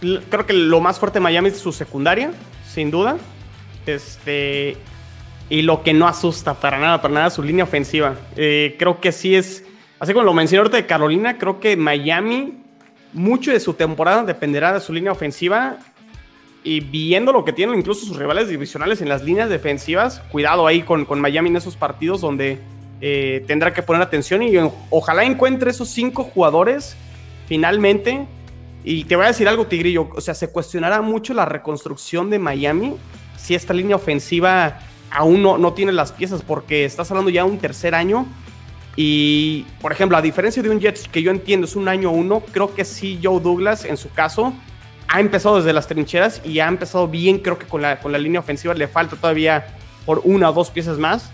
Creo 0.00 0.46
que 0.46 0.52
lo 0.54 0.80
más 0.80 0.98
fuerte 0.98 1.18
de 1.18 1.22
Miami 1.22 1.50
es 1.50 1.58
su 1.58 1.72
secundaria, 1.72 2.32
sin 2.66 2.90
duda. 2.90 3.18
Este, 3.86 4.76
y 5.50 5.62
lo 5.62 5.82
que 5.82 5.92
no 5.92 6.06
asusta 6.06 6.54
para 6.54 6.78
nada, 6.78 7.02
para 7.02 7.12
nada, 7.12 7.30
su 7.30 7.42
línea 7.42 7.64
ofensiva. 7.64 8.14
Eh, 8.36 8.76
creo 8.78 9.00
que 9.00 9.12
sí 9.12 9.34
es, 9.34 9.64
así 9.98 10.12
como 10.12 10.24
lo 10.24 10.32
mencioné 10.32 10.60
ahorita 10.60 10.76
de 10.76 10.86
Carolina, 10.86 11.36
creo 11.36 11.60
que 11.60 11.76
Miami, 11.76 12.54
mucho 13.12 13.50
de 13.50 13.60
su 13.60 13.74
temporada 13.74 14.24
dependerá 14.24 14.72
de 14.72 14.80
su 14.80 14.92
línea 14.92 15.12
ofensiva. 15.12 15.78
Y 16.62 16.80
viendo 16.80 17.32
lo 17.32 17.44
que 17.44 17.52
tienen 17.52 17.78
incluso 17.78 18.04
sus 18.04 18.16
rivales 18.18 18.48
divisionales 18.48 19.00
en 19.00 19.08
las 19.08 19.22
líneas 19.22 19.48
defensivas, 19.48 20.20
cuidado 20.30 20.66
ahí 20.66 20.82
con, 20.82 21.06
con 21.06 21.20
Miami 21.20 21.48
en 21.48 21.56
esos 21.56 21.76
partidos 21.76 22.20
donde 22.20 22.58
eh, 23.00 23.44
tendrá 23.46 23.72
que 23.72 23.82
poner 23.82 24.02
atención 24.02 24.42
y 24.42 24.52
ojalá 24.90 25.24
encuentre 25.24 25.70
esos 25.70 25.88
cinco 25.88 26.24
jugadores 26.24 26.96
finalmente. 27.46 28.26
Y 28.84 29.04
te 29.04 29.16
voy 29.16 29.24
a 29.24 29.28
decir 29.28 29.48
algo, 29.48 29.66
Tigrillo, 29.66 30.10
o 30.14 30.20
sea, 30.20 30.34
se 30.34 30.50
cuestionará 30.50 31.00
mucho 31.00 31.32
la 31.32 31.44
reconstrucción 31.46 32.30
de 32.30 32.38
Miami 32.38 32.96
si 33.36 33.54
esta 33.54 33.72
línea 33.72 33.96
ofensiva 33.96 34.80
aún 35.10 35.42
no, 35.42 35.58
no 35.58 35.72
tiene 35.72 35.92
las 35.92 36.12
piezas 36.12 36.42
porque 36.42 36.84
estás 36.84 37.10
hablando 37.10 37.30
ya 37.30 37.44
de 37.44 37.50
un 37.50 37.58
tercer 37.58 37.94
año. 37.94 38.26
Y, 38.96 39.64
por 39.80 39.92
ejemplo, 39.92 40.16
a 40.16 40.22
diferencia 40.22 40.62
de 40.62 40.68
un 40.68 40.80
Jets 40.80 41.08
que 41.08 41.22
yo 41.22 41.30
entiendo 41.30 41.66
es 41.66 41.76
un 41.76 41.88
año 41.88 42.10
uno, 42.10 42.40
creo 42.52 42.74
que 42.74 42.84
sí 42.84 43.18
Joe 43.22 43.40
Douglas 43.40 43.84
en 43.86 43.96
su 43.96 44.10
caso 44.10 44.52
ha 45.12 45.18
empezado 45.18 45.56
desde 45.56 45.72
las 45.72 45.88
trincheras 45.88 46.40
y 46.44 46.60
ha 46.60 46.68
empezado 46.68 47.08
bien, 47.08 47.38
creo 47.38 47.58
que 47.58 47.66
con 47.66 47.82
la, 47.82 47.98
con 47.98 48.12
la 48.12 48.18
línea 48.18 48.38
ofensiva 48.38 48.74
le 48.74 48.86
falta 48.86 49.16
todavía 49.16 49.66
por 50.06 50.22
una 50.24 50.50
o 50.50 50.52
dos 50.52 50.70
piezas 50.70 50.98
más. 50.98 51.30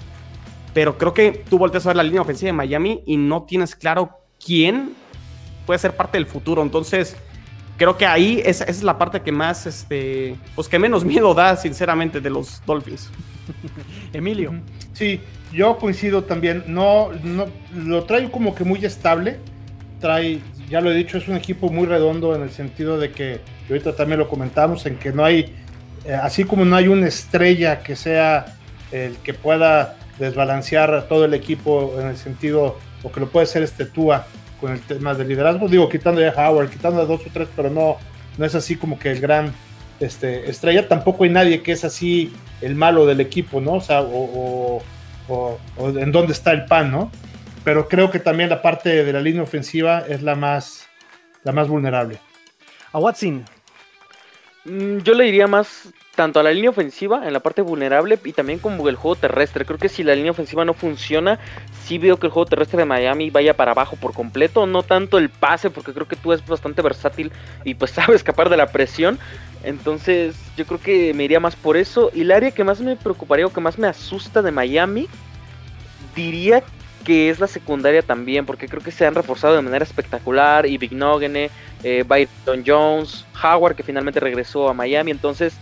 Pero 0.72 0.97
creo 0.97 1.12
que 1.12 1.45
tú 1.49 1.59
volteas 1.59 1.85
a 1.87 1.91
ver 1.91 1.97
la 1.97 2.03
línea 2.03 2.22
ofensiva 2.22 2.49
de 2.49 2.53
Miami 2.55 3.03
y 3.07 3.18
no 3.18 3.43
tienes 3.43 3.77
claro 3.77 4.18
quién 4.45 4.95
puede 5.66 5.79
ser 5.79 5.95
parte 5.95 6.16
del 6.16 6.27
futuro. 6.27 6.62
Entonces, 6.62 7.16
creo 7.77 7.99
que 7.99 8.07
ahí 8.07 8.43
esa, 8.47 8.64
es 8.64 8.83
la 8.83 8.97
parte 8.97 9.20
que 9.20 9.33
más, 9.33 9.66
este, 9.66 10.37
pues 10.55 10.68
que 10.68 10.79
menos 10.79 11.05
miedo 11.05 11.35
da, 11.35 11.57
sinceramente, 11.57 12.20
de 12.22 12.31
los 12.31 12.62
Dolphins. 12.64 13.11
Emilio. 14.14 14.55
Sí, 14.95 15.20
yo 15.53 15.77
coincido 15.77 16.24
también. 16.24 16.64
No, 16.66 17.11
no, 17.22 17.47
lo 17.74 18.05
trae 18.05 18.31
como 18.31 18.55
que 18.55 18.64
muy 18.64 18.83
estable. 18.87 19.39
Trae, 20.01 20.41
ya 20.70 20.81
lo 20.81 20.91
he 20.91 20.95
dicho, 20.95 21.18
es 21.18 21.29
un 21.29 21.37
equipo 21.37 21.68
muy 21.68 21.87
redondo 21.87 22.35
en 22.35 22.43
el 22.43 22.51
sentido 22.51 22.99
de 22.99 23.12
que, 23.12 23.41
ahorita 23.69 23.95
también 23.95 24.19
lo 24.19 24.29
comentamos, 24.29 24.87
en 24.87 24.97
que 24.97 25.12
no 25.12 25.25
hay, 25.25 25.55
eh, 26.05 26.14
así 26.14 26.45
como 26.45 26.64
no 26.64 26.77
hay 26.77 26.89
una 26.89 27.07
estrella 27.07 27.81
que 27.81 27.97
sea 27.97 28.57
el 28.93 29.17
que 29.19 29.35
pueda 29.35 29.97
desbalancear 30.19 31.07
todo 31.09 31.25
el 31.25 31.35
equipo 31.35 31.95
en 32.01 32.09
el 32.09 32.17
sentido, 32.17 32.79
o 33.03 33.12
que 33.12 33.21
lo 33.21 33.29
puede 33.29 33.47
ser 33.47 33.62
este 33.62 33.85
Tua 33.85 34.27
con 34.61 34.73
el 34.73 34.81
tema 34.81 35.14
del 35.14 35.29
liderazgo, 35.29 35.69
digo, 35.69 35.89
quitando 35.89 36.23
a 36.27 36.31
Howard, 36.31 36.71
quitando 36.71 37.03
a 37.03 37.05
dos 37.05 37.21
o 37.27 37.31
tres, 37.33 37.49
pero 37.55 37.71
no, 37.71 37.97
no 38.39 38.45
es 38.45 38.55
así 38.55 38.77
como 38.77 38.99
que 38.99 39.11
el 39.11 39.21
gran 39.21 39.53
este, 40.01 40.49
estrella, 40.51 40.89
tampoco 40.89 41.25
hay 41.25 41.31
nadie 41.31 41.62
que 41.62 41.73
es 41.73 41.85
así 41.85 42.33
el 42.61 42.75
malo 42.75 43.07
del 43.07 43.21
equipo, 43.21 43.61
¿no? 43.61 43.75
O 43.75 43.81
sea, 43.81 44.03
o, 44.03 44.83
en 45.79 46.12
dónde 46.12 46.33
está 46.33 46.53
el 46.53 46.67
pan, 46.67 46.91
¿no? 46.91 47.11
Pero 47.64 47.89
creo 47.89 48.11
que 48.11 48.21
también 48.21 48.49
la 48.49 48.62
parte 48.62 49.05
de 49.05 49.12
la 49.12 49.21
línea 49.21 49.43
ofensiva 49.43 50.05
es 50.09 50.23
la 50.23 50.37
más, 50.37 50.87
la 51.43 51.53
más 51.53 51.69
vulnerable. 51.69 52.19
A 52.93 52.99
Watson. 52.99 53.45
Mm, 54.67 54.99
yo 54.99 55.14
le 55.14 55.25
diría 55.25 55.47
más 55.47 55.91
tanto 56.17 56.41
a 56.41 56.43
la 56.43 56.51
línea 56.51 56.71
ofensiva 56.71 57.27
en 57.27 57.33
la 57.33 57.41
parte 57.41 57.62
vulnerable 57.62 58.19
y 58.25 58.33
también 58.33 58.59
como 58.59 58.89
el 58.89 58.97
juego 58.97 59.14
terrestre. 59.14 59.64
Creo 59.64 59.79
que 59.79 59.89
si 59.89 60.03
la 60.03 60.14
línea 60.14 60.33
ofensiva 60.33 60.64
no 60.64 60.75
funciona, 60.75 61.39
sí 61.85 61.99
veo 61.99 62.17
que 62.19 62.27
el 62.27 62.33
juego 62.33 62.47
terrestre 62.47 62.79
de 62.79 62.85
Miami 62.85 63.31
vaya 63.31 63.55
para 63.55 63.73
abajo 63.73 63.97
por 63.97 64.12
completo. 64.12 64.67
No 64.67 64.83
tanto 64.83 65.19
el 65.19 65.29
pase, 65.29 65.71
porque 65.71 65.93
creo 65.93 66.09
que 66.09 66.17
tú 66.17 66.33
es 66.33 66.45
bastante 66.45 66.83
versátil 66.83 67.31
y 67.64 67.75
pues 67.75 67.91
sabe 67.93 68.17
escapar 68.17 68.49
de 68.49 68.57
la 68.57 68.67
presión. 68.73 69.21
Entonces 69.62 70.37
yo 70.57 70.67
creo 70.67 70.81
que 70.81 71.14
me 71.14 71.25
iría 71.25 71.39
más 71.39 71.55
por 71.55 71.77
eso. 71.77 72.11
Y 72.12 72.23
el 72.23 72.33
área 72.33 72.51
que 72.51 72.64
más 72.64 72.81
me 72.81 72.97
preocuparía 72.97 73.47
o 73.47 73.53
que 73.53 73.61
más 73.61 73.79
me 73.79 73.87
asusta 73.87 74.43
de 74.43 74.51
Miami, 74.51 75.09
diría 76.17 76.64
que 77.07 77.30
es 77.30 77.38
la 77.38 77.46
secundaria 77.46 78.02
también, 78.02 78.44
porque 78.44 78.66
creo 78.66 78.82
que 78.82 78.90
se 78.90 79.07
han 79.07 79.14
reforzado 79.14 79.54
de 79.54 79.62
manera 79.62 79.84
espectacular. 79.84 80.66
Y 80.66 80.76
Big 80.76 80.92
Nogene, 80.92 81.50
eh, 81.84 82.04
Byron 82.04 82.64
Jones, 82.66 83.24
Howard 83.40 83.76
que 83.76 83.84
finalmente 83.84 84.18
regresó 84.18 84.68
a 84.68 84.74
Miami. 84.74 85.12
Entonces 85.12 85.54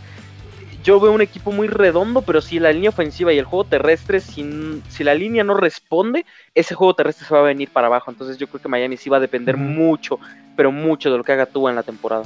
yo 0.82 0.98
veo 0.98 1.12
un 1.12 1.20
equipo 1.20 1.52
muy 1.52 1.68
redondo, 1.68 2.22
pero 2.22 2.40
si 2.40 2.58
la 2.58 2.72
línea 2.72 2.88
ofensiva 2.88 3.30
y 3.30 3.38
el 3.38 3.44
juego 3.44 3.64
terrestre, 3.64 4.20
si, 4.20 4.82
si, 4.88 5.04
la 5.04 5.14
línea 5.14 5.44
no 5.44 5.52
responde, 5.52 6.24
ese 6.54 6.74
juego 6.74 6.94
terrestre 6.94 7.26
se 7.26 7.34
va 7.34 7.40
a 7.40 7.44
venir 7.44 7.68
para 7.68 7.88
abajo. 7.88 8.10
Entonces 8.10 8.38
yo 8.38 8.46
creo 8.46 8.62
que 8.62 8.68
Miami 8.68 8.96
sí 8.96 9.10
va 9.10 9.18
a 9.18 9.20
depender 9.20 9.58
mucho, 9.58 10.18
pero 10.56 10.72
mucho 10.72 11.10
de 11.10 11.18
lo 11.18 11.24
que 11.24 11.32
haga 11.32 11.44
tú 11.44 11.68
en 11.68 11.76
la 11.76 11.82
temporada. 11.82 12.24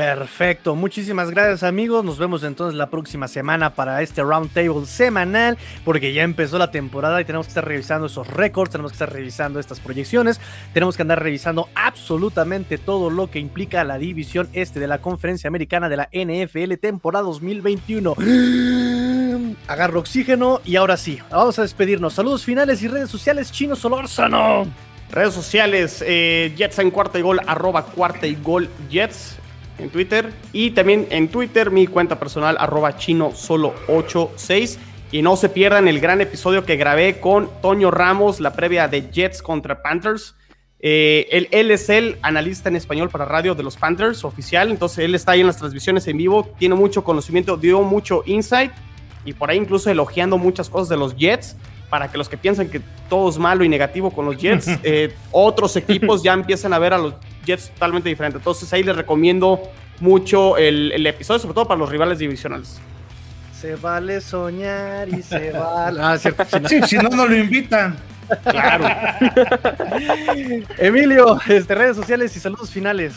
Perfecto, 0.00 0.74
muchísimas 0.76 1.30
gracias 1.30 1.62
amigos, 1.62 2.02
nos 2.06 2.16
vemos 2.16 2.42
entonces 2.42 2.74
la 2.74 2.88
próxima 2.88 3.28
semana 3.28 3.74
para 3.74 4.00
este 4.00 4.22
roundtable 4.22 4.86
semanal, 4.86 5.58
porque 5.84 6.14
ya 6.14 6.22
empezó 6.22 6.56
la 6.56 6.70
temporada 6.70 7.20
y 7.20 7.26
tenemos 7.26 7.44
que 7.46 7.50
estar 7.50 7.66
revisando 7.66 8.06
esos 8.06 8.26
récords, 8.26 8.70
tenemos 8.70 8.92
que 8.92 8.94
estar 8.94 9.12
revisando 9.12 9.60
estas 9.60 9.78
proyecciones, 9.78 10.40
tenemos 10.72 10.96
que 10.96 11.02
andar 11.02 11.22
revisando 11.22 11.68
absolutamente 11.74 12.78
todo 12.78 13.10
lo 13.10 13.30
que 13.30 13.40
implica 13.40 13.84
la 13.84 13.98
división 13.98 14.48
este 14.54 14.80
de 14.80 14.86
la 14.86 15.02
conferencia 15.02 15.48
americana 15.48 15.90
de 15.90 15.98
la 15.98 16.08
NFL 16.14 16.76
temporada 16.80 17.26
2021. 17.26 18.14
Agarro 19.68 20.00
oxígeno 20.00 20.62
y 20.64 20.76
ahora 20.76 20.96
sí, 20.96 21.18
vamos 21.30 21.58
a 21.58 21.62
despedirnos. 21.62 22.14
Saludos 22.14 22.42
finales 22.42 22.82
y 22.82 22.88
redes 22.88 23.10
sociales, 23.10 23.52
Chino 23.52 23.76
Solórzano. 23.76 24.66
Redes 25.10 25.34
sociales, 25.34 26.02
eh, 26.06 26.54
Jets 26.56 26.78
en 26.78 26.90
cuarta 26.90 27.18
y 27.18 27.22
gol, 27.22 27.40
arroba 27.46 27.84
cuarta 27.84 28.26
y 28.26 28.36
gol 28.36 28.70
Jets 28.88 29.39
en 29.80 29.90
Twitter. 29.90 30.32
Y 30.52 30.70
también 30.72 31.06
en 31.10 31.28
Twitter 31.28 31.70
mi 31.70 31.86
cuenta 31.86 32.18
personal, 32.18 32.56
arroba 32.58 32.96
chino 32.96 33.32
solo 33.34 33.74
86. 33.88 34.78
Y 35.12 35.22
no 35.22 35.36
se 35.36 35.48
pierdan 35.48 35.88
el 35.88 36.00
gran 36.00 36.20
episodio 36.20 36.64
que 36.64 36.76
grabé 36.76 37.18
con 37.18 37.50
Toño 37.60 37.90
Ramos, 37.90 38.40
la 38.40 38.52
previa 38.52 38.86
de 38.86 39.10
Jets 39.10 39.42
contra 39.42 39.82
Panthers. 39.82 40.36
Eh, 40.78 41.26
él, 41.32 41.48
él, 41.50 41.70
es 41.70 41.90
el 41.90 42.16
analista 42.22 42.68
en 42.68 42.76
español 42.76 43.10
para 43.10 43.24
radio 43.24 43.54
de 43.54 43.62
los 43.62 43.76
Panthers 43.76 44.24
oficial, 44.24 44.70
entonces 44.70 45.04
él 45.04 45.14
está 45.14 45.32
ahí 45.32 45.40
en 45.40 45.46
las 45.46 45.58
transmisiones 45.58 46.06
en 46.08 46.16
vivo, 46.16 46.54
tiene 46.58 46.74
mucho 46.74 47.04
conocimiento, 47.04 47.58
dio 47.58 47.82
mucho 47.82 48.22
insight 48.24 48.72
y 49.26 49.34
por 49.34 49.50
ahí 49.50 49.58
incluso 49.58 49.90
elogiando 49.90 50.38
muchas 50.38 50.70
cosas 50.70 50.88
de 50.88 50.96
los 50.96 51.14
Jets 51.16 51.54
para 51.90 52.08
que 52.08 52.16
los 52.16 52.28
que 52.28 52.38
piensan 52.38 52.68
que 52.68 52.80
todo 53.08 53.28
es 53.28 53.36
malo 53.36 53.64
y 53.64 53.68
negativo 53.68 54.10
con 54.10 54.24
los 54.24 54.36
Jets, 54.36 54.68
eh, 54.82 55.14
otros 55.32 55.76
equipos 55.76 56.22
ya 56.22 56.32
empiezan 56.32 56.72
a 56.72 56.78
ver 56.78 56.94
a 56.94 56.98
los 56.98 57.14
Jets 57.44 57.70
totalmente 57.70 58.08
diferente. 58.08 58.38
Entonces 58.38 58.72
ahí 58.72 58.82
les 58.82 58.96
recomiendo 58.96 59.60
mucho 59.98 60.56
el, 60.56 60.92
el, 60.92 61.06
episodio, 61.06 61.40
sobre 61.40 61.54
todo 61.54 61.66
para 61.66 61.78
los 61.78 61.90
rivales 61.90 62.18
divisionales. 62.18 62.80
Se 63.60 63.74
vale 63.74 64.20
soñar 64.20 65.08
y 65.08 65.22
se 65.22 65.50
vale. 65.52 66.00
Ah, 66.00 66.16
cierto. 66.16 66.44
Sí, 66.66 66.80
si 66.86 66.96
no, 66.96 67.10
no 67.10 67.26
lo 67.26 67.36
invitan. 67.36 67.98
Claro. 68.44 68.84
Emilio, 70.78 71.38
este, 71.48 71.74
redes 71.74 71.96
sociales 71.96 72.34
y 72.36 72.40
saludos 72.40 72.70
finales. 72.70 73.14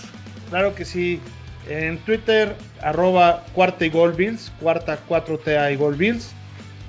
Claro 0.49 0.73
que 0.75 0.85
sí. 0.85 1.21
En 1.69 1.97
Twitter, 1.99 2.55
arroba 2.81 3.45
cuarta 3.53 3.85
y 3.85 3.89
gol 3.89 4.13
bills, 4.13 4.51
cuarta 4.59 4.99
4TA 5.07 5.71
y 5.71 5.75
gol 5.77 5.95
bills. 5.95 6.33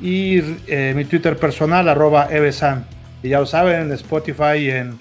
Y 0.01 0.38
eh, 0.66 0.92
mi 0.95 1.05
Twitter 1.05 1.36
personal, 1.36 1.88
arroba 1.88 2.28
evesan. 2.30 2.86
Y 3.22 3.30
ya 3.30 3.40
lo 3.40 3.47
saben, 3.47 3.82
en 3.82 3.92
Spotify 3.92 4.57
y 4.59 4.70
en 4.70 4.99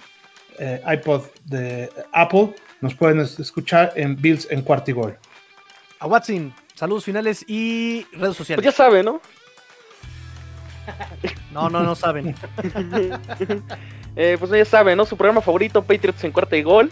eh, 0.60 0.82
iPod 0.88 1.24
de 1.46 1.90
Apple. 2.12 2.56
Nos 2.82 2.96
pueden 2.96 3.20
escuchar 3.20 3.94
en 3.96 4.16
Bills 4.16 4.48
en 4.50 4.62
Cuartigol. 4.62 5.18
A 6.00 6.08
Watson, 6.08 6.54
saludos 6.76 7.06
finales 7.06 7.46
y 7.48 8.06
redes 8.14 8.36
sociales. 8.36 8.64
Pues 8.64 8.76
ya 8.76 8.84
sabe, 8.84 9.04
¿no? 9.04 9.22
No, 11.52 11.70
no, 11.70 11.82
no 11.84 11.96
saben. 11.96 12.36
eh, 14.16 14.38
pues 14.40 14.52
ya 14.52 14.66
saben, 14.66 14.98
¿no? 14.98 15.06
Su 15.06 15.16
programa 15.16 15.42
favorito, 15.42 15.84
Patriots 15.84 16.24
en 16.24 16.32
cuarta 16.32 16.58
y 16.58 16.64
gol. 16.64 16.92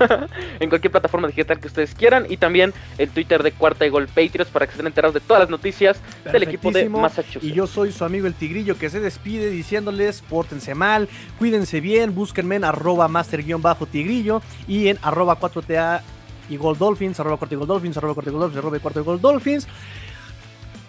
en 0.60 0.68
cualquier 0.68 0.90
plataforma 0.90 1.28
digital 1.28 1.58
que 1.58 1.66
ustedes 1.66 1.94
quieran. 1.94 2.26
Y 2.28 2.36
también 2.36 2.72
el 2.98 3.10
Twitter 3.10 3.42
de 3.42 3.52
cuarta 3.52 3.84
y 3.86 3.88
gol 3.88 4.06
Patriots 4.06 4.50
para 4.50 4.66
que 4.66 4.72
estén 4.72 4.86
enterados 4.86 5.14
de 5.14 5.20
todas 5.20 5.40
las 5.40 5.50
noticias 5.50 6.00
del 6.30 6.44
equipo 6.44 6.70
de 6.70 6.88
Massachusetts. 6.88 7.44
Y 7.44 7.52
yo 7.52 7.66
soy 7.66 7.92
su 7.92 8.04
amigo 8.04 8.26
el 8.26 8.34
Tigrillo 8.34 8.78
que 8.78 8.90
se 8.90 9.00
despide 9.00 9.50
diciéndoles, 9.50 10.22
pórtense 10.22 10.74
mal, 10.74 11.08
cuídense 11.38 11.80
bien, 11.80 12.14
búsquenme 12.14 12.56
en 12.56 12.64
arroba 12.64 13.08
master-tigrillo 13.08 14.42
y 14.66 14.88
en 14.88 14.98
arroba 15.02 15.38
4TA 15.38 16.02
y 16.48 16.56
Gold 16.56 16.78
Dolphins, 16.78 17.20
arroba 17.20 17.38
y 17.50 17.54
gol 17.54 17.66
Dolphins, 17.66 17.96
arroba 17.96 18.14
cuarta 18.14 18.30
y 18.30 18.32
gol 18.32 18.40
Dolphins, 18.40 18.64
arroba 18.64 18.76
y 18.76 19.04
gol 19.04 19.20
Dolphins. 19.20 19.68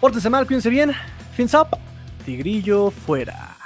Pórtense 0.00 0.30
mal, 0.30 0.46
cuídense 0.46 0.70
bien. 0.70 0.92
Fins 1.34 1.54
up. 1.54 1.89
Tigrillo 2.24 2.90
fuera. 2.90 3.59